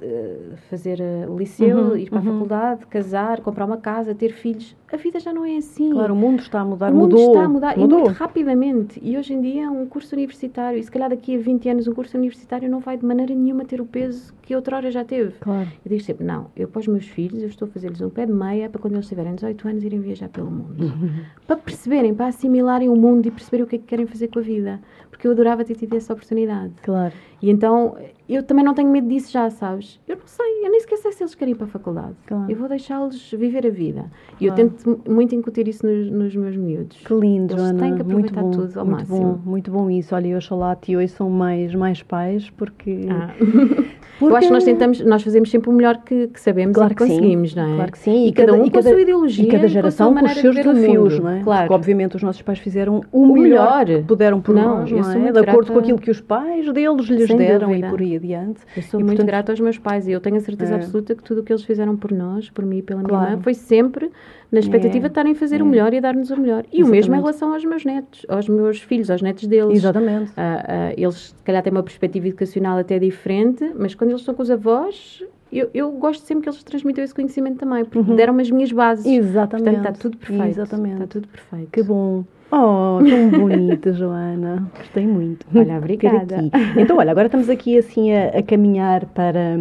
fazer 0.70 0.99
o 1.28 1.38
liceu, 1.38 1.78
Uhum, 1.78 1.97
ir 1.97 2.09
para 2.09 2.22
uhum. 2.22 2.30
a 2.30 2.34
faculdade, 2.34 2.86
casar, 2.88 3.41
comprar 3.41 3.66
uma 3.66 3.78
casa, 3.78 4.13
ter 4.13 4.32
filhos. 4.34 4.76
A 4.91 4.97
vida 4.97 5.20
já 5.20 5.34
não 5.34 5.43
é 5.43 5.57
assim. 5.57 5.91
Claro, 5.91 6.13
o 6.13 6.16
mundo 6.16 6.39
está 6.39 6.61
a 6.61 6.66
mudar, 6.66 6.91
O 6.91 6.95
mundo 6.95 7.16
mudou. 7.18 7.34
está 7.34 7.43
a 7.43 7.49
mudar 7.49 7.78
e 7.78 7.82
mudou. 7.82 7.99
muito 8.01 8.13
rapidamente. 8.13 8.99
E 9.03 9.18
hoje 9.18 9.34
em 9.34 9.41
dia, 9.41 9.70
um 9.70 9.86
curso 9.88 10.16
universitário, 10.16 10.80
e 10.80 10.84
se 10.84 10.89
calhar 10.91 11.09
daqui 11.09 11.36
a 11.36 11.39
20 11.39 11.68
anos, 11.70 11.88
um 11.88 11.93
curso 11.93 12.16
universitário 12.18 12.70
não 12.70 12.80
vai 12.80 12.95
de 12.97 13.05
maneira 13.05 13.34
nenhuma 13.34 13.66
ter 13.66 13.82
o 13.82 13.86
peso 13.86 14.34
que 14.41 14.55
outrora 14.55 14.89
já 14.91 15.03
teve. 15.03 15.34
Claro. 15.39 15.68
Eu 15.84 15.89
digo 15.89 16.01
sempre: 16.01 16.24
não, 16.26 16.47
eu 16.55 16.68
para 16.68 16.80
os 16.80 16.88
meus 16.88 17.05
filhos, 17.07 17.41
eu 17.41 17.49
estou 17.49 17.68
a 17.68 17.72
fazer-lhes 17.72 17.99
um 17.99 18.09
pé 18.09 18.26
de 18.26 18.32
meia 18.32 18.70
para 18.70 18.80
quando 18.80 18.93
eles 18.93 19.07
tiverem 19.07 19.36
18 19.36 19.68
anos 19.68 19.84
irem 19.84 19.99
viajar 19.99 20.30
pelo 20.30 20.49
mundo. 20.51 20.93
Para 21.45 21.57
perceberem, 21.57 22.13
para 22.13 22.28
assimilarem 22.28 22.89
o 22.89 22.95
mundo 22.95 23.28
e 23.28 23.32
perceberem 23.32 23.63
o 23.66 23.68
que 23.68 23.76
é 23.76 23.80
que 23.80 23.86
querem 23.86 24.05
fazer 24.07 24.30
com 24.30 24.39
a 24.39 24.41
vida. 24.41 24.80
Porque 25.16 25.28
eu 25.28 25.32
adorava 25.32 25.63
ter 25.63 25.76
tido 25.76 25.95
essa 25.95 26.11
oportunidade. 26.13 26.74
Claro. 26.84 27.13
E 27.41 27.49
então 27.49 27.97
eu 28.28 28.41
também 28.43 28.65
não 28.65 28.73
tenho 28.73 28.89
medo 28.89 29.07
disso 29.07 29.32
já, 29.32 29.49
sabes? 29.49 29.99
Eu 30.07 30.15
não 30.15 30.26
sei, 30.26 30.65
eu 30.65 30.71
nem 30.71 30.80
sequer 30.80 30.97
sei 30.97 31.11
se 31.11 31.23
eles 31.23 31.36
querem 31.36 31.51
ir 31.53 31.55
para 31.55 31.65
a 31.65 31.69
faculdade. 31.69 32.15
Claro. 32.26 32.49
Eu 32.49 32.55
vou 32.57 32.67
deixá-los 32.67 33.32
viver 33.32 33.67
a 33.67 33.69
vida. 33.69 34.05
E 34.39 34.45
eu 34.47 34.53
tento 34.53 34.99
muito 35.07 35.36
incutir 35.36 35.67
isso 35.67 35.86
nos, 35.86 36.09
nos 36.09 36.36
meus 36.36 36.55
miúdos. 36.55 36.97
Que 36.97 37.13
lindo, 37.13 37.53
Eles 37.53 37.63
Joana. 37.63 37.80
têm 37.80 37.95
que 37.95 38.03
muito 38.03 38.32
aproveitar 38.32 38.41
bom, 38.41 38.51
tudo 38.51 38.80
ao 38.80 38.86
muito 38.86 38.97
máximo. 39.09 39.19
bom, 39.43 39.49
muito 39.49 39.71
bom 39.71 39.89
isso. 39.89 40.15
Olha, 40.15 40.28
eu 40.28 40.38
oxalá 40.38 40.78
e 40.88 40.97
hoje 40.97 41.09
são 41.09 41.30
mais, 41.30 41.73
mais 41.76 42.01
pais, 42.01 42.49
porque... 42.51 43.07
Ah. 43.09 43.34
porque... 43.38 43.95
Eu 44.21 44.36
acho 44.36 44.47
que 44.47 44.53
nós 44.53 44.63
tentamos, 44.63 45.01
nós 45.01 45.21
fazemos 45.21 45.51
sempre 45.51 45.69
o 45.69 45.73
melhor 45.73 45.97
que, 45.97 46.28
que 46.28 46.39
sabemos 46.39 46.73
Claro 46.73 46.93
e 46.93 46.95
que 46.95 47.03
sim. 47.03 47.09
conseguimos, 47.09 47.53
não 47.53 47.63
é? 47.73 47.76
Claro 47.76 47.91
que 47.91 47.97
sim. 47.99 48.28
E, 48.28 48.32
cada 48.32 48.53
um 48.53 48.69
com 48.69 48.80
a 48.80 48.82
sua 48.82 49.01
ideologia. 49.01 49.43
E 49.43 49.47
cada 49.47 49.63
com 49.63 49.67
geração 49.67 50.11
sua 50.13 50.19
com 50.21 50.26
os 50.26 50.34
seus 50.36 50.55
desafios, 50.55 51.19
não 51.19 51.30
é? 51.30 51.43
Claro. 51.43 51.61
Porque 51.63 51.73
obviamente 51.73 52.15
os 52.15 52.23
nossos 52.23 52.41
pais 52.41 52.59
fizeram 52.59 53.01
o, 53.11 53.23
O 53.23 53.34
melhor, 53.34 53.86
melhor. 53.86 54.01
que 54.01 54.07
puderam 54.07 54.39
por 54.39 54.55
Não, 54.55 54.80
nós, 54.80 54.89
não 54.91 55.11
é? 55.11 55.17
muito 55.17 55.34
De 55.34 55.39
acordo 55.49 55.73
com 55.73 55.80
aquilo 55.80 55.97
que 55.99 56.09
os 56.09 56.21
pais 56.21 56.71
deles 56.71 57.05
lhes 57.07 57.28
deram 57.28 57.76
e 57.76 57.82
por 57.84 57.99
aí 57.99 58.14
adiante. 58.16 58.61
Eu 58.76 58.84
sou 58.84 58.99
E, 58.99 59.03
muito 59.03 59.18
portanto, 59.18 59.28
grata 59.28 59.51
aos 59.51 59.59
meus 59.59 59.78
pais 59.78 60.07
e 60.07 60.11
eu 60.11 60.20
tenho 60.20 60.38
a 60.38 60.39
certeza 60.39 60.74
É. 60.74 60.76
absoluta 60.78 61.16
que 61.16 61.24
tudo 61.24 61.41
o 61.41 61.43
que 61.43 61.51
eles 61.51 61.63
fizeram 61.63 61.95
por 61.97 62.11
nós, 62.11 62.49
por 62.49 62.66
mim 62.66 62.78
e 62.78 62.82
pela 62.82 62.99
minha 62.99 63.09
Claro. 63.09 63.32
irmã, 63.32 63.41
foi 63.41 63.53
sempre 63.53 64.09
na 64.51 64.59
expectativa 64.59 65.05
É. 65.05 65.09
de 65.09 65.11
estarem 65.11 65.32
a 65.34 65.36
fazer 65.36 65.59
É. 65.59 65.63
o 65.63 65.66
melhor 65.66 65.93
e 65.93 65.97
a 65.97 66.01
dar-nos 66.01 66.30
o 66.32 66.38
melhor. 66.39 66.66
E 66.72 66.84
o 66.84 66.88
mesmo 66.88 66.93
em 66.95 66.97
Exatamente. 67.18 67.22
relação 67.22 67.53
aos 67.53 67.66
meus 67.66 67.86
netos, 67.86 68.26
aos 68.30 68.47
meus 68.49 68.82
filhos, 68.82 69.09
aos 69.09 69.22
netos 69.22 69.47
deles. 69.47 69.78
Exatamente. 69.78 70.32
Ah, 70.38 70.66
ah, 70.68 70.93
eles, 70.97 71.34
se 71.36 71.43
calhar, 71.43 71.61
têm 71.63 71.72
uma 71.72 71.84
perspectiva 71.84 72.28
educacional 72.28 72.78
até 72.78 72.97
diferente, 72.99 73.72
mas 73.78 73.95
quando 73.95 74.11
eles 74.11 74.22
estão 74.22 74.34
com 74.36 74.41
os 74.43 74.51
avós, 74.51 75.24
eu, 75.51 75.70
eu 75.74 75.91
gosto 75.91 76.26
sempre 76.26 76.43
que 76.43 76.49
eles 76.49 76.63
transmitam 76.63 77.03
esse 77.03 77.13
conhecimento 77.13 77.57
também, 77.57 77.86
porque 77.86 78.13
deram-me 78.13 78.41
as 78.41 78.51
minhas 78.51 78.72
bases. 78.72 79.05
Exatamente. 79.05 79.63
Portanto, 79.66 79.86
está 79.88 79.91
tudo 80.01 80.18
perfeito. 80.18 80.47
Exatamente. 80.47 80.93
Está 80.95 81.07
tudo 81.07 81.28
perfeito. 81.28 81.70
Que 81.72 81.84
bom. 81.84 82.24
Oh, 82.58 82.99
tão 83.03 83.30
bonita, 83.32 83.91
Joana. 83.91 84.72
Gostei 84.78 85.06
muito. 85.06 85.45
Olha, 85.53 85.78
obrigada. 85.78 86.49
Então, 86.78 86.97
olha, 86.97 87.12
agora 87.12 87.28
estamos 87.28 87.49
aqui 87.49 87.78
assim 87.78 88.14
a, 88.14 88.30
a 88.30 88.41
caminhar 88.41 89.06
para, 89.08 89.60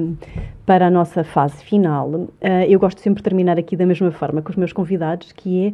para 0.65 0.87
a 0.87 0.91
nossa 0.91 1.25
fase 1.25 1.65
final. 1.65 2.29
Ah, 2.41 2.65
eu 2.69 2.79
gosto 2.79 3.01
sempre 3.01 3.19
de 3.19 3.25
terminar 3.25 3.59
aqui 3.59 3.77
da 3.77 3.85
mesma 3.85 4.13
forma 4.13 4.41
com 4.41 4.51
os 4.51 4.57
meus 4.57 4.73
convidados, 4.73 5.33
que 5.33 5.67
é 5.67 5.73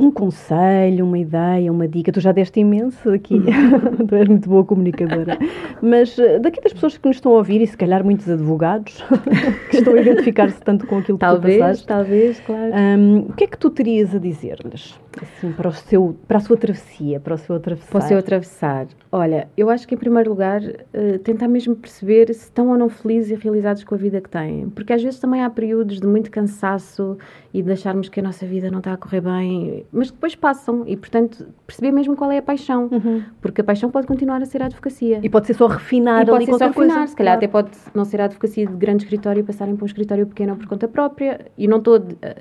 um 0.00 0.10
conselho, 0.10 1.04
uma 1.04 1.18
ideia, 1.20 1.70
uma 1.70 1.86
dica. 1.86 2.10
Tu 2.10 2.18
já 2.18 2.32
deste 2.32 2.58
imenso 2.58 3.08
aqui, 3.08 3.40
tu 4.08 4.14
és 4.16 4.26
muito 4.26 4.48
boa 4.48 4.64
comunicadora. 4.64 5.38
Mas 5.80 6.18
ah, 6.18 6.40
daqui 6.40 6.60
das 6.60 6.72
pessoas 6.72 6.98
que 6.98 7.06
nos 7.06 7.18
estão 7.18 7.34
a 7.34 7.36
ouvir, 7.36 7.60
e 7.60 7.68
se 7.68 7.76
calhar 7.76 8.02
muitos 8.02 8.28
advogados, 8.28 9.00
que 9.70 9.76
estão 9.76 9.94
a 9.94 10.00
identificar-se 10.00 10.60
tanto 10.62 10.88
com 10.88 10.98
aquilo 10.98 11.18
que 11.18 11.24
tu 11.24 11.30
Talvez, 11.30 11.58
passaste, 11.60 11.86
talvez, 11.86 12.40
claro. 12.40 12.72
Hum, 12.74 13.26
o 13.28 13.32
que 13.34 13.44
é 13.44 13.46
que 13.46 13.56
tu 13.56 13.70
terias 13.70 14.12
a 14.12 14.18
dizer-lhes 14.18 14.98
assim, 15.24 15.52
para, 15.52 15.68
o 15.68 15.72
seu, 15.72 16.16
para 16.26 16.38
a 16.38 16.40
sua 16.40 16.56
travessia, 16.56 17.20
para 17.20 17.34
o 17.34 17.38
seu 17.38 17.56
atravessar? 17.56 17.90
Para 17.90 17.98
o 17.98 18.08
seu 18.08 18.18
atravessar. 18.18 18.86
Olha, 19.10 19.48
eu 19.56 19.70
acho 19.70 19.88
que 19.88 19.94
em 19.94 19.98
primeiro 19.98 20.30
lugar 20.30 20.60
eh, 20.92 21.18
tentar 21.18 21.48
mesmo 21.48 21.74
perceber 21.74 22.26
se 22.34 22.44
estão 22.44 22.68
ou 22.68 22.76
não 22.76 22.88
felizes 22.88 23.30
e 23.30 23.34
realizados 23.34 23.84
com 23.84 23.94
a 23.94 23.98
vida 23.98 24.20
que 24.20 24.28
têm. 24.28 24.68
Porque 24.70 24.92
às 24.92 25.02
vezes 25.02 25.18
também 25.18 25.42
há 25.42 25.48
períodos 25.48 26.00
de 26.00 26.06
muito 26.06 26.30
cansaço 26.30 27.16
e 27.52 27.62
de 27.62 27.72
acharmos 27.72 28.08
que 28.08 28.20
a 28.20 28.22
nossa 28.22 28.46
vida 28.46 28.70
não 28.70 28.78
está 28.78 28.92
a 28.92 28.96
correr 28.96 29.22
bem, 29.22 29.86
mas 29.90 30.10
depois 30.10 30.34
passam 30.34 30.84
e, 30.86 30.96
portanto, 30.96 31.46
perceber 31.66 31.92
mesmo 31.92 32.14
qual 32.16 32.30
é 32.30 32.38
a 32.38 32.42
paixão. 32.42 32.88
Uhum. 32.92 33.22
Porque 33.40 33.60
a 33.60 33.64
paixão 33.64 33.90
pode 33.90 34.06
continuar 34.06 34.42
a 34.42 34.44
ser 34.44 34.62
a 34.62 34.66
advocacia. 34.66 35.20
E 35.22 35.28
pode 35.28 35.46
ser 35.46 35.54
só 35.54 35.66
refinar 35.66 36.22
E 36.22 36.26
pode 36.26 36.44
ser 36.44 36.52
só 36.52 36.58
qualquer 36.58 36.74
coisa. 36.74 36.92
refinar, 36.92 37.08
se 37.08 37.16
calhar 37.16 37.38
claro. 37.38 37.46
até 37.46 37.48
pode 37.48 37.78
não 37.94 38.04
ser 38.04 38.20
a 38.20 38.24
advocacia 38.24 38.66
de 38.66 38.74
grande 38.74 39.04
escritório 39.04 39.40
e 39.40 39.42
passarem 39.42 39.74
para 39.74 39.84
um 39.84 39.86
escritório 39.86 40.26
pequeno 40.26 40.56
por 40.56 40.66
conta 40.66 40.86
própria. 40.86 41.46
E 41.56 41.66
não 41.66 41.78
estou, 41.78 41.98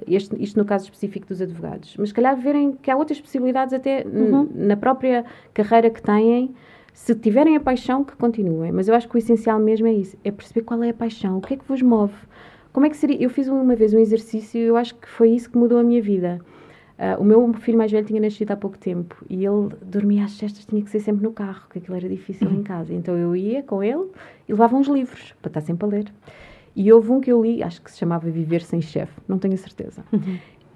este, 0.08 0.36
isto 0.42 0.58
no 0.58 0.66
caso 0.66 0.86
específico 0.86 1.28
dos 1.28 1.42
advogados, 1.42 1.96
mas 1.98 2.10
se 2.10 2.16
calhar 2.16 2.36
verem 2.36 2.67
que 2.74 2.90
há 2.92 2.96
outras 2.98 3.20
possibilidades 3.20 3.74
até 3.74 4.06
Uhum. 4.06 4.50
na 4.54 4.76
própria 4.78 5.26
carreira 5.54 5.90
que 5.90 6.02
têm. 6.02 6.54
Se 6.94 7.14
tiverem 7.14 7.56
a 7.56 7.60
paixão, 7.60 8.04
que 8.04 8.16
continuem. 8.16 8.72
Mas 8.72 8.88
eu 8.88 8.96
acho 8.96 9.08
que 9.08 9.16
o 9.16 9.20
essencial 9.20 9.60
mesmo 9.60 9.86
é 9.88 9.94
isso: 9.94 10.18
é 10.24 10.32
perceber 10.32 10.62
qual 10.62 10.82
é 10.84 10.90
a 10.90 10.94
paixão, 10.94 11.38
o 11.38 11.42
que 11.42 11.54
é 11.54 11.58
que 11.58 11.66
vos 11.68 11.82
move. 11.82 12.16
Como 12.74 12.86
é 12.86 12.90
que 12.90 12.98
seria? 12.98 13.18
Eu 13.22 13.30
fiz 13.30 13.48
uma 13.48 13.76
vez 13.76 13.94
um 13.94 14.00
exercício 14.00 14.60
e 14.60 14.64
eu 14.64 14.76
acho 14.78 14.96
que 14.96 15.08
foi 15.08 15.30
isso 15.32 15.50
que 15.50 15.58
mudou 15.58 15.80
a 15.80 15.84
minha 15.84 16.02
vida. 16.02 16.40
Ah, 17.00 17.16
o 17.20 17.24
meu 17.24 17.54
filho 17.54 17.78
mais 17.78 17.92
velho 17.92 18.06
tinha 18.06 18.20
nascido 18.20 18.52
há 18.52 18.56
pouco 18.56 18.78
tempo 18.78 19.24
e 19.30 19.46
ele 19.46 19.70
dormia 19.84 20.26
às 20.26 20.32
cestas, 20.32 20.66
tinha 20.66 20.82
que 20.82 20.90
ser 20.90 21.00
sempre 21.00 21.24
no 21.24 21.32
carro, 21.32 21.62
porque 21.68 21.78
aquilo 21.80 21.96
era 21.96 22.10
difícil 22.10 22.50
em 22.50 22.64
casa. 22.64 22.92
Então 22.94 23.16
eu 23.16 23.36
ia 23.36 23.62
com 23.62 23.84
ele 23.84 24.06
e 24.48 24.52
levava 24.52 24.76
uns 24.76 24.88
livros 24.88 25.34
para 25.42 25.50
estar 25.50 25.62
sempre 25.62 25.86
a 25.86 25.90
ler. 25.90 26.06
E 26.76 26.92
houve 26.92 27.12
um 27.12 27.20
que 27.22 27.32
eu 27.32 27.42
li, 27.42 27.62
acho 27.64 27.82
que 27.82 27.92
se 27.92 27.98
chamava 27.98 28.30
Viver 28.30 28.62
Sem 28.62 28.82
Chefe, 28.82 29.14
não 29.28 29.38
tenho 29.40 29.58
certeza. 29.58 30.04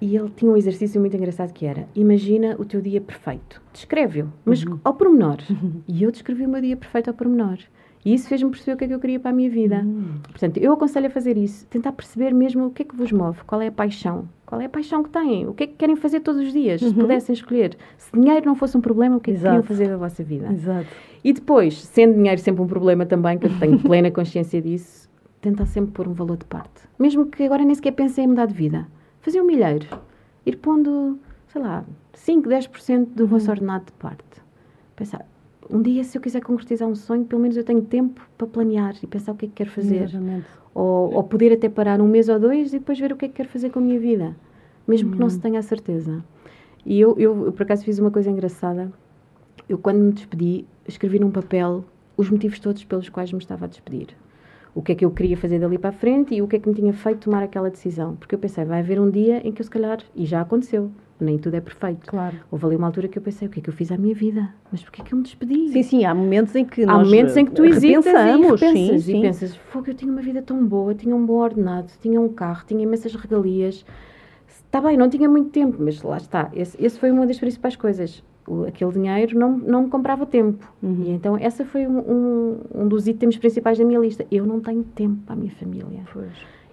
E 0.02 0.16
ele 0.16 0.30
tinha 0.30 0.50
um 0.50 0.56
exercício 0.56 1.00
muito 1.00 1.16
engraçado 1.16 1.52
que 1.52 1.64
era: 1.64 1.86
imagina 1.94 2.56
o 2.58 2.64
teu 2.64 2.80
dia 2.80 3.00
perfeito, 3.00 3.62
descreve-o, 3.72 4.32
mas 4.44 4.64
ao 4.82 4.94
pormenor. 4.94 5.38
E 5.86 6.02
eu 6.02 6.10
descrevi 6.10 6.44
o 6.44 6.48
meu 6.48 6.60
dia 6.60 6.76
perfeito 6.76 7.08
ao 7.08 7.14
pormenor. 7.14 7.58
E 8.04 8.12
isso 8.12 8.28
fez-me 8.28 8.50
perceber 8.50 8.74
o 8.74 8.76
que 8.76 8.84
é 8.84 8.88
que 8.88 8.94
eu 8.94 8.98
queria 8.98 9.20
para 9.20 9.30
a 9.30 9.32
minha 9.32 9.48
vida. 9.48 9.86
Portanto, 10.24 10.56
eu 10.56 10.72
aconselho 10.72 11.06
a 11.06 11.10
fazer 11.10 11.36
isso, 11.36 11.64
tentar 11.66 11.92
perceber 11.92 12.34
mesmo 12.34 12.66
o 12.66 12.70
que 12.70 12.82
é 12.82 12.84
que 12.84 12.96
vos 12.96 13.12
move, 13.12 13.44
qual 13.46 13.62
é 13.62 13.68
a 13.68 13.72
paixão, 13.72 14.28
qual 14.44 14.60
é 14.60 14.64
a 14.64 14.68
paixão 14.68 15.04
que 15.04 15.10
têm, 15.10 15.46
o 15.46 15.54
que 15.54 15.64
é 15.64 15.66
que 15.68 15.74
querem 15.74 15.94
fazer 15.94 16.18
todos 16.18 16.40
os 16.40 16.52
dias, 16.52 16.80
se 16.80 16.92
pudessem 16.92 17.32
escolher. 17.32 17.76
Se 17.96 18.10
dinheiro 18.12 18.44
não 18.44 18.56
fosse 18.56 18.76
um 18.76 18.80
problema, 18.80 19.18
o 19.18 19.20
que 19.20 19.30
é 19.30 19.34
que 19.34 19.38
Exato. 19.38 19.54
queriam 19.54 19.68
fazer 19.68 19.88
da 19.88 19.96
vossa 19.96 20.24
vida? 20.24 20.52
Exato. 20.52 20.88
E 21.22 21.32
depois, 21.32 21.80
sendo 21.80 22.14
dinheiro 22.14 22.40
sempre 22.40 22.60
um 22.60 22.66
problema 22.66 23.06
também, 23.06 23.38
que 23.38 23.46
eu 23.46 23.56
tenho 23.60 23.78
plena 23.78 24.10
consciência 24.10 24.60
disso, 24.60 25.08
tentar 25.40 25.66
sempre 25.66 25.92
pôr 25.92 26.08
um 26.08 26.12
valor 26.12 26.38
de 26.38 26.44
parte. 26.46 26.82
Mesmo 26.98 27.26
que 27.26 27.44
agora 27.44 27.64
nem 27.64 27.74
sequer 27.76 27.92
pensem 27.92 28.24
em 28.24 28.28
mudar 28.28 28.46
de 28.46 28.54
vida. 28.54 28.88
Fazer 29.22 29.40
um 29.40 29.44
milheiro. 29.46 29.86
Ir 30.44 30.56
pondo, 30.56 31.18
sei 31.48 31.62
lá, 31.62 31.84
5, 32.12 32.48
10% 32.48 33.06
do 33.14 33.26
vosso 33.26 33.50
ordenado 33.50 33.86
de 33.86 33.92
parte. 33.92 34.22
Pensar, 34.94 35.24
um 35.70 35.80
dia 35.80 36.04
se 36.04 36.18
eu 36.18 36.22
quiser 36.22 36.42
concretizar 36.42 36.88
um 36.88 36.94
sonho, 36.94 37.24
pelo 37.24 37.40
menos 37.40 37.56
eu 37.56 37.64
tenho 37.64 37.80
tempo 37.82 38.20
para 38.36 38.46
planear 38.46 38.94
e 39.02 39.06
pensar 39.06 39.32
o 39.32 39.34
que 39.36 39.46
é 39.46 39.48
que 39.48 39.54
quero 39.54 39.70
fazer. 39.70 40.02
Exatamente. 40.02 40.46
Ou, 40.74 41.14
ou 41.14 41.22
poder 41.24 41.52
até 41.52 41.68
parar 41.68 42.00
um 42.00 42.08
mês 42.08 42.28
ou 42.28 42.38
dois 42.38 42.72
e 42.74 42.78
depois 42.78 42.98
ver 42.98 43.12
o 43.12 43.16
que 43.16 43.24
é 43.24 43.28
que 43.28 43.34
quero 43.34 43.48
fazer 43.48 43.70
com 43.70 43.78
a 43.78 43.82
minha 43.82 43.98
vida. 43.98 44.36
Mesmo 44.86 45.12
que 45.12 45.18
não 45.18 45.26
Uhum. 45.26 45.30
se 45.30 45.38
tenha 45.40 45.58
a 45.60 45.62
certeza. 45.62 46.24
E 46.84 46.98
eu, 47.00 47.14
eu, 47.18 47.46
eu, 47.46 47.52
por 47.52 47.62
acaso, 47.62 47.84
fiz 47.84 47.98
uma 48.00 48.10
coisa 48.10 48.28
engraçada. 48.30 48.92
Eu, 49.68 49.78
quando 49.78 49.98
me 50.00 50.12
despedi, 50.12 50.66
escrevi 50.88 51.20
num 51.20 51.30
papel 51.30 51.84
os 52.16 52.28
motivos 52.28 52.58
todos 52.58 52.84
pelos 52.84 53.08
quais 53.08 53.32
me 53.32 53.38
estava 53.38 53.66
a 53.66 53.68
despedir. 53.68 54.08
O 54.74 54.80
que 54.82 54.92
é 54.92 54.94
que 54.94 55.04
eu 55.04 55.10
queria 55.10 55.36
fazer 55.36 55.58
dali 55.58 55.76
para 55.76 55.90
a 55.90 55.92
frente 55.92 56.34
e 56.34 56.40
o 56.40 56.48
que 56.48 56.56
é 56.56 56.58
que 56.58 56.68
me 56.68 56.74
tinha 56.74 56.92
feito 56.92 57.24
tomar 57.24 57.42
aquela 57.42 57.70
decisão. 57.70 58.16
Porque 58.16 58.34
eu 58.34 58.38
pensei, 58.38 58.64
vai 58.64 58.80
haver 58.80 58.98
um 58.98 59.10
dia 59.10 59.46
em 59.46 59.52
que 59.52 59.60
eu, 59.60 59.64
se 59.64 59.70
calhar, 59.70 59.98
e 60.16 60.24
já 60.24 60.40
aconteceu, 60.40 60.90
nem 61.20 61.38
tudo 61.38 61.54
é 61.54 61.60
perfeito. 61.60 62.06
Claro. 62.06 62.36
Houve 62.50 62.66
ali 62.66 62.76
uma 62.76 62.86
altura 62.86 63.06
que 63.08 63.18
eu 63.18 63.22
pensei, 63.22 63.46
o 63.46 63.50
que 63.50 63.60
é 63.60 63.62
que 63.62 63.68
eu 63.68 63.74
fiz 63.74 63.92
à 63.92 63.98
minha 63.98 64.14
vida? 64.14 64.48
Mas 64.70 64.82
porquê 64.82 65.02
é 65.02 65.04
que 65.04 65.12
eu 65.12 65.18
me 65.18 65.24
despedi? 65.24 65.68
Sim, 65.68 65.82
sim, 65.82 66.04
há 66.04 66.14
momentos 66.14 66.54
em 66.54 66.64
que 66.64 66.84
Há 66.84 66.86
nós 66.86 67.06
momentos 67.06 67.36
em 67.36 67.44
que 67.44 67.52
tu 67.52 67.64
hesitas 67.64 68.06
e 68.06 68.08
repensamos, 68.08 68.60
repensas 68.60 69.02
sim, 69.02 69.10
e 69.10 69.14
sim. 69.14 69.20
pensas, 69.20 69.56
fogo, 69.56 69.90
eu 69.90 69.94
tinha 69.94 70.10
uma 70.10 70.22
vida 70.22 70.42
tão 70.42 70.64
boa, 70.66 70.94
tinha 70.94 71.14
um 71.14 71.24
bom 71.24 71.38
ordenado, 71.38 71.90
tinha 72.00 72.20
um 72.20 72.28
carro, 72.28 72.64
tinha 72.66 72.82
imensas 72.82 73.14
regalias. 73.14 73.84
Está 74.48 74.80
bem, 74.80 74.96
não 74.96 75.10
tinha 75.10 75.28
muito 75.28 75.50
tempo, 75.50 75.76
mas 75.78 76.02
lá 76.02 76.16
está. 76.16 76.50
Esse, 76.54 76.82
esse 76.82 76.98
foi 76.98 77.10
uma 77.10 77.26
das 77.26 77.38
principais 77.38 77.76
coisas. 77.76 78.22
O- 78.46 78.64
aquele 78.64 78.92
dinheiro 78.92 79.38
não, 79.38 79.56
não 79.56 79.82
me 79.84 79.88
comprava 79.88 80.26
tempo. 80.26 80.66
Uhum. 80.82 81.04
E 81.06 81.10
então, 81.12 81.36
essa 81.38 81.64
foi 81.64 81.86
um, 81.86 81.98
um, 81.98 82.56
um 82.82 82.88
dos 82.88 83.06
itens 83.06 83.36
principais 83.36 83.78
da 83.78 83.84
minha 83.84 84.00
lista. 84.00 84.26
Eu 84.30 84.44
não 84.46 84.60
tenho 84.60 84.82
tempo 84.82 85.16
para 85.24 85.34
a 85.34 85.36
minha 85.38 85.52
família. 85.52 86.00
Pois. 86.12 86.30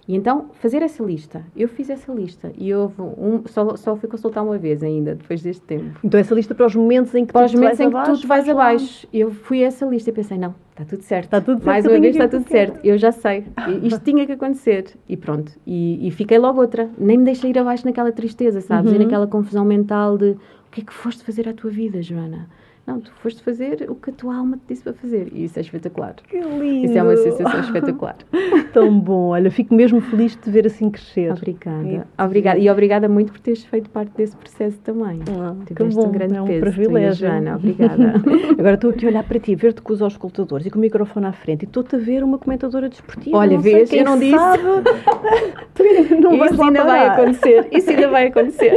E 0.08 0.16
então, 0.16 0.46
fazer 0.54 0.82
essa 0.82 1.04
lista. 1.04 1.44
Eu 1.56 1.68
fiz 1.68 1.88
essa 1.88 2.12
lista. 2.12 2.50
E 2.58 2.74
houve 2.74 3.00
um. 3.00 3.42
Só, 3.46 3.76
só 3.76 3.94
fui 3.94 4.08
consultar 4.08 4.42
uma 4.42 4.58
vez 4.58 4.82
ainda, 4.82 5.14
depois 5.14 5.40
deste 5.40 5.62
tempo. 5.62 6.00
Então 6.02 6.18
essa 6.18 6.34
lista 6.34 6.52
para 6.52 6.66
os 6.66 6.74
momentos 6.74 7.14
em 7.14 7.24
que 7.24 7.32
Para 7.32 7.42
tu 7.46 7.50
os 7.50 7.54
momentos 7.54 7.78
em 7.78 7.88
que 7.88 7.96
abaixo, 7.96 8.22
tu 8.22 8.26
vais 8.26 8.48
abaixo. 8.48 9.06
Eu 9.12 9.30
fui 9.30 9.62
a 9.62 9.68
essa 9.68 9.86
lista 9.86 10.10
e 10.10 10.12
pensei, 10.12 10.36
não, 10.36 10.52
está 10.72 10.84
tudo 10.84 11.02
certo. 11.02 11.24
Está 11.26 11.40
tudo 11.40 11.58
certo, 11.58 11.66
Mais 11.66 11.86
uma 11.86 12.00
vez 12.00 12.16
está 12.16 12.26
tudo 12.26 12.44
quero. 12.44 12.72
certo. 12.72 12.84
Eu 12.84 12.98
já 12.98 13.12
sei. 13.12 13.44
Isto 13.84 14.00
tinha 14.00 14.26
que 14.26 14.32
acontecer. 14.32 14.86
E 15.08 15.16
pronto. 15.16 15.52
E, 15.64 16.04
e 16.08 16.10
fiquei 16.10 16.38
logo 16.38 16.60
outra. 16.60 16.90
Nem 16.98 17.16
me 17.16 17.24
deixei 17.24 17.50
ir 17.50 17.58
abaixo 17.60 17.86
naquela 17.86 18.10
tristeza, 18.10 18.60
sabes? 18.60 18.90
Uhum. 18.90 18.96
E 19.00 19.04
naquela 19.04 19.28
confusão 19.28 19.64
mental 19.64 20.18
de 20.18 20.34
o 20.70 20.72
que 20.72 20.82
é 20.82 20.84
que 20.84 20.94
foste 20.94 21.24
fazer 21.24 21.48
à 21.48 21.52
tua 21.52 21.68
vida, 21.68 22.00
Joana? 22.00 22.48
Não, 22.90 22.98
tu 22.98 23.12
foste 23.22 23.40
fazer 23.44 23.86
o 23.88 23.94
que 23.94 24.10
a 24.10 24.12
tua 24.12 24.34
alma 24.34 24.56
te 24.56 24.62
disse 24.70 24.82
para 24.82 24.94
fazer. 24.94 25.28
E 25.32 25.44
isso 25.44 25.56
é 25.56 25.62
espetacular. 25.62 26.16
Que 26.28 26.40
lindo. 26.40 26.86
Isso 26.86 26.98
é 26.98 27.02
uma 27.04 27.16
sensação 27.16 27.60
espetacular. 27.60 28.16
Tão 28.74 28.98
bom. 28.98 29.28
Olha, 29.28 29.48
fico 29.48 29.72
mesmo 29.72 30.00
feliz 30.00 30.32
de 30.32 30.38
te 30.38 30.50
ver 30.50 30.66
assim 30.66 30.90
crescer. 30.90 31.30
Obrigada. 31.30 32.06
Obrigada. 32.18 32.58
E 32.58 32.68
obrigada 32.68 33.08
muito 33.08 33.30
por 33.30 33.40
teres 33.40 33.64
feito 33.64 33.88
parte 33.90 34.10
desse 34.16 34.36
processo 34.36 34.76
também. 34.80 35.20
Ah, 35.30 35.54
Tiveste 35.64 35.94
bom, 35.94 36.08
um 36.08 36.10
grande 36.10 36.34
é 36.34 36.42
um 36.42 36.46
peso. 36.46 36.66
e 36.66 36.72
privilégio. 36.72 37.28
Joana, 37.28 37.54
obrigada. 37.54 38.14
Agora 38.58 38.74
estou 38.74 38.90
aqui 38.90 39.06
a 39.06 39.08
olhar 39.08 39.22
para 39.22 39.38
ti, 39.38 39.54
ver-te 39.54 39.82
com 39.82 39.92
os 39.92 40.02
auscultadores 40.02 40.66
e 40.66 40.70
com 40.70 40.78
o 40.78 40.80
microfone 40.80 41.26
à 41.26 41.32
frente 41.32 41.62
e 41.62 41.66
estou-te 41.66 41.94
a 41.94 41.98
ver 41.98 42.24
uma 42.24 42.38
comentadora 42.38 42.88
desportiva. 42.88 43.36
Olha, 43.36 43.54
não 43.54 43.60
vês, 43.60 43.88
quem 43.88 44.00
eu 44.00 44.04
não 44.04 44.18
disse. 44.18 44.34
não 46.20 46.44
Isso 46.44 46.60
ainda 46.60 46.84
vai 46.84 47.06
acontecer. 47.06 47.68
Isso 47.70 47.90
ainda 47.90 48.08
vai 48.08 48.26
acontecer. 48.26 48.72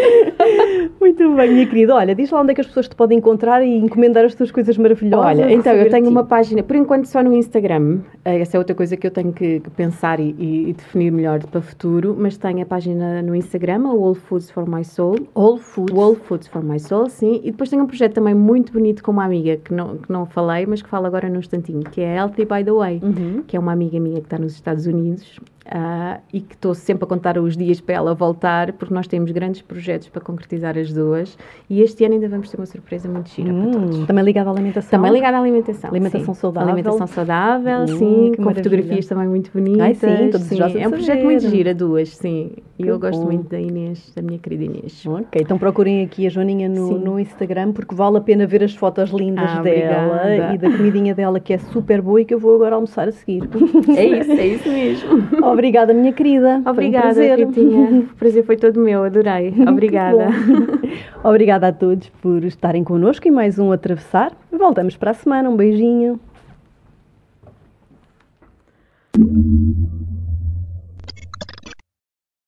Muito 1.01 1.36
bem, 1.36 1.51
minha 1.51 1.66
querida. 1.66 1.95
Olha, 1.95 2.14
diz 2.14 2.30
lá 2.30 2.41
onde 2.41 2.51
é 2.51 2.53
que 2.55 2.61
as 2.61 2.68
pessoas 2.68 2.88
te 2.88 2.95
podem 2.95 3.18
encontrar 3.18 3.64
e 3.64 3.76
encomendar 3.78 4.03
encomendar 4.04 4.26
as 4.26 4.36
tuas 4.36 4.51
coisas 4.51 4.78
maravilhosas? 4.78 5.39
Olha, 5.39 5.54
então 5.54 5.74
eu 5.74 5.89
tenho 5.89 6.10
uma 6.10 6.26
página, 6.26 6.62
por 6.62 6.76
enquanto 6.76 7.06
só 7.06 7.24
no 7.24 7.34
Instagram, 7.34 7.99
eh, 8.26 8.39
essa 8.39 8.58
é 8.58 8.60
outra 8.60 8.76
coisa 8.76 8.97
que 8.97 9.08
eu 9.08 9.12
tenho 9.12 9.32
que 9.32 9.62
pensar 9.76 10.20
e, 10.20 10.36
e 10.38 10.74
definir 10.74 11.12
melhor 11.12 11.39
para 11.45 11.60
o 11.60 11.62
futuro, 11.62 12.16
mas 12.18 12.38
tenho 12.38 12.62
a 12.62 12.66
página 12.66 13.22
no 13.22 13.36
Instagram, 13.36 13.88
a 13.88 13.93
Whole 13.93 14.16
Foods 14.16 14.51
for 14.51 14.70
My 14.70 14.84
Soul. 14.84 15.28
Whole 15.36 15.60
Foods? 15.60 15.95
Whole 15.95 16.16
Foods 16.16 16.47
for 16.47 16.64
My 16.64 16.80
Soul, 16.80 17.10
sim. 17.10 17.39
E 17.43 17.51
depois 17.51 17.70
tenho 17.70 17.84
um 17.84 17.88
projeto 17.88 18.14
também 18.14 18.34
muito 18.34 18.74
bonito 18.74 19.04
com 19.04 19.12
uma 19.12 19.26
amiga 19.26 19.58
que 19.58 19.74
não, 19.74 19.97
que 19.97 20.12
não 20.12 20.26
falei, 20.26 20.66
mas 20.66 20.82
que 20.82 20.89
falo 20.89 21.06
agora 21.06 21.30
num 21.30 21.39
instantinho, 21.39 21.82
que 21.82 22.01
é 22.01 22.18
Healthy 22.18 22.45
by 22.45 22.64
the 22.64 22.72
Way, 22.72 22.99
uhum. 23.01 23.43
que 23.47 23.56
é 23.56 23.60
uma 23.60 23.72
amiga 23.72 23.99
minha 23.99 24.20
que 24.20 24.28
está 24.28 24.38
nos 24.38 24.54
Estados 24.54 24.86
Unidos 24.86 25.39
Uh, 25.66 26.20
e 26.34 26.41
que 26.41 26.55
estou 26.55 26.76
sempre 26.76 27.05
a 27.05 27.07
contar 27.07 27.38
os 27.38 27.55
dias 27.55 27.80
para 27.80 27.95
ela 27.95 28.14
voltar, 28.14 28.74
porque 28.74 28.93
nós 28.93 29.07
temos 29.07 29.32
grandes 29.32 29.61
projetos 29.61 30.09
para 30.09 30.22
concretizar 30.22 30.78
as 30.78 30.91
duas. 30.91 31.38
E 31.70 31.82
este 31.82 32.03
ano 32.03 32.16
ainda 32.16 32.28
vamos 32.28 32.49
ter 32.49 32.57
uma 32.57 32.66
surpresa 32.66 33.07
muito 33.07 33.30
gira 33.30 33.53
hum, 33.53 33.72
para 33.72 33.80
todos. 33.80 34.05
Também 34.05 34.26
ligada 34.26 34.49
à 34.49 34.53
alimentação? 34.53 34.91
Também 34.91 35.14
ligada 35.14 35.38
à 35.38 35.39
alimentação. 35.39 35.89
Alimentação 35.89 36.34
sim. 36.34 36.41
saudável. 36.41 36.70
Alimentação 36.70 37.07
saudável, 37.07 37.80
hum, 37.82 37.88
sim, 37.88 38.34
com 38.36 38.43
maravilha. 38.43 38.64
fotografias 38.64 39.07
também 39.07 39.28
muito 39.28 39.51
bonitas. 39.53 39.82
Ai, 39.82 39.95
sim, 39.95 40.30
todos 40.32 40.47
sim. 40.47 40.61
É 40.80 40.88
um 40.88 40.91
projeto 40.91 41.24
muito 41.24 41.49
gira, 41.49 41.74
duas, 41.74 42.09
sim. 42.09 42.51
E 42.78 42.88
eu 42.88 42.99
gosto 42.99 43.24
muito 43.24 43.49
da 43.49 43.59
Inês, 43.59 44.11
da 44.14 44.22
minha 44.22 44.39
querida 44.39 44.66
Inês. 44.66 45.05
Ok, 45.05 45.41
então 45.41 45.57
procurem 45.57 46.03
aqui 46.03 46.28
a 46.28 46.30
Joaninha 46.30 46.68
no, 46.68 46.97
no 46.97 47.20
Instagram, 47.20 47.72
porque 47.72 47.95
vale 47.95 48.18
a 48.18 48.22
pena 48.22 48.45
ver 48.45 48.64
as 48.64 48.76
fotos 48.76 49.11
lindas 49.11 49.49
ah, 49.49 49.61
dela 49.61 50.22
obrigada. 50.24 50.55
e 50.55 50.57
da 50.57 50.72
comidinha 50.72 51.16
dela, 51.16 51.39
que 51.39 51.53
é 51.53 51.57
super 51.57 52.01
boa 52.01 52.22
e 52.22 52.26
que 52.26 52.34
eu 52.34 52.39
vou 52.39 52.55
agora 52.55 52.76
almoçar 52.76 53.07
a 53.07 53.11
seguir. 53.11 53.43
É 53.95 54.05
isso, 54.05 54.32
é 54.32 54.47
isso 54.47 54.70
mesmo. 54.70 55.24
Obrigada, 55.54 55.93
minha 55.93 56.12
querida. 56.12 56.62
Obrigada, 56.66 57.14
foi 57.14 57.32
um 57.32 57.36
prazer. 57.36 57.39
Ritinha. 57.39 58.08
O 58.14 58.16
prazer 58.16 58.43
foi 58.43 58.58
todo 58.58 58.80
meu, 58.80 59.04
adorei. 59.04 59.54
Obrigada. 59.68 60.28
Obrigada 61.24 61.68
a 61.68 61.72
todos 61.72 62.10
por 62.22 62.43
estarem 62.43 62.84
connosco 62.84 63.28
e 63.28 63.32
mais 63.32 63.60
um 63.60 63.72
Atravessar. 63.72 64.32
Voltamos 64.51 64.97
para 64.97 65.12
a 65.12 65.14
semana. 65.14 65.49
Um 65.49 65.56
beijinho. 65.56 66.20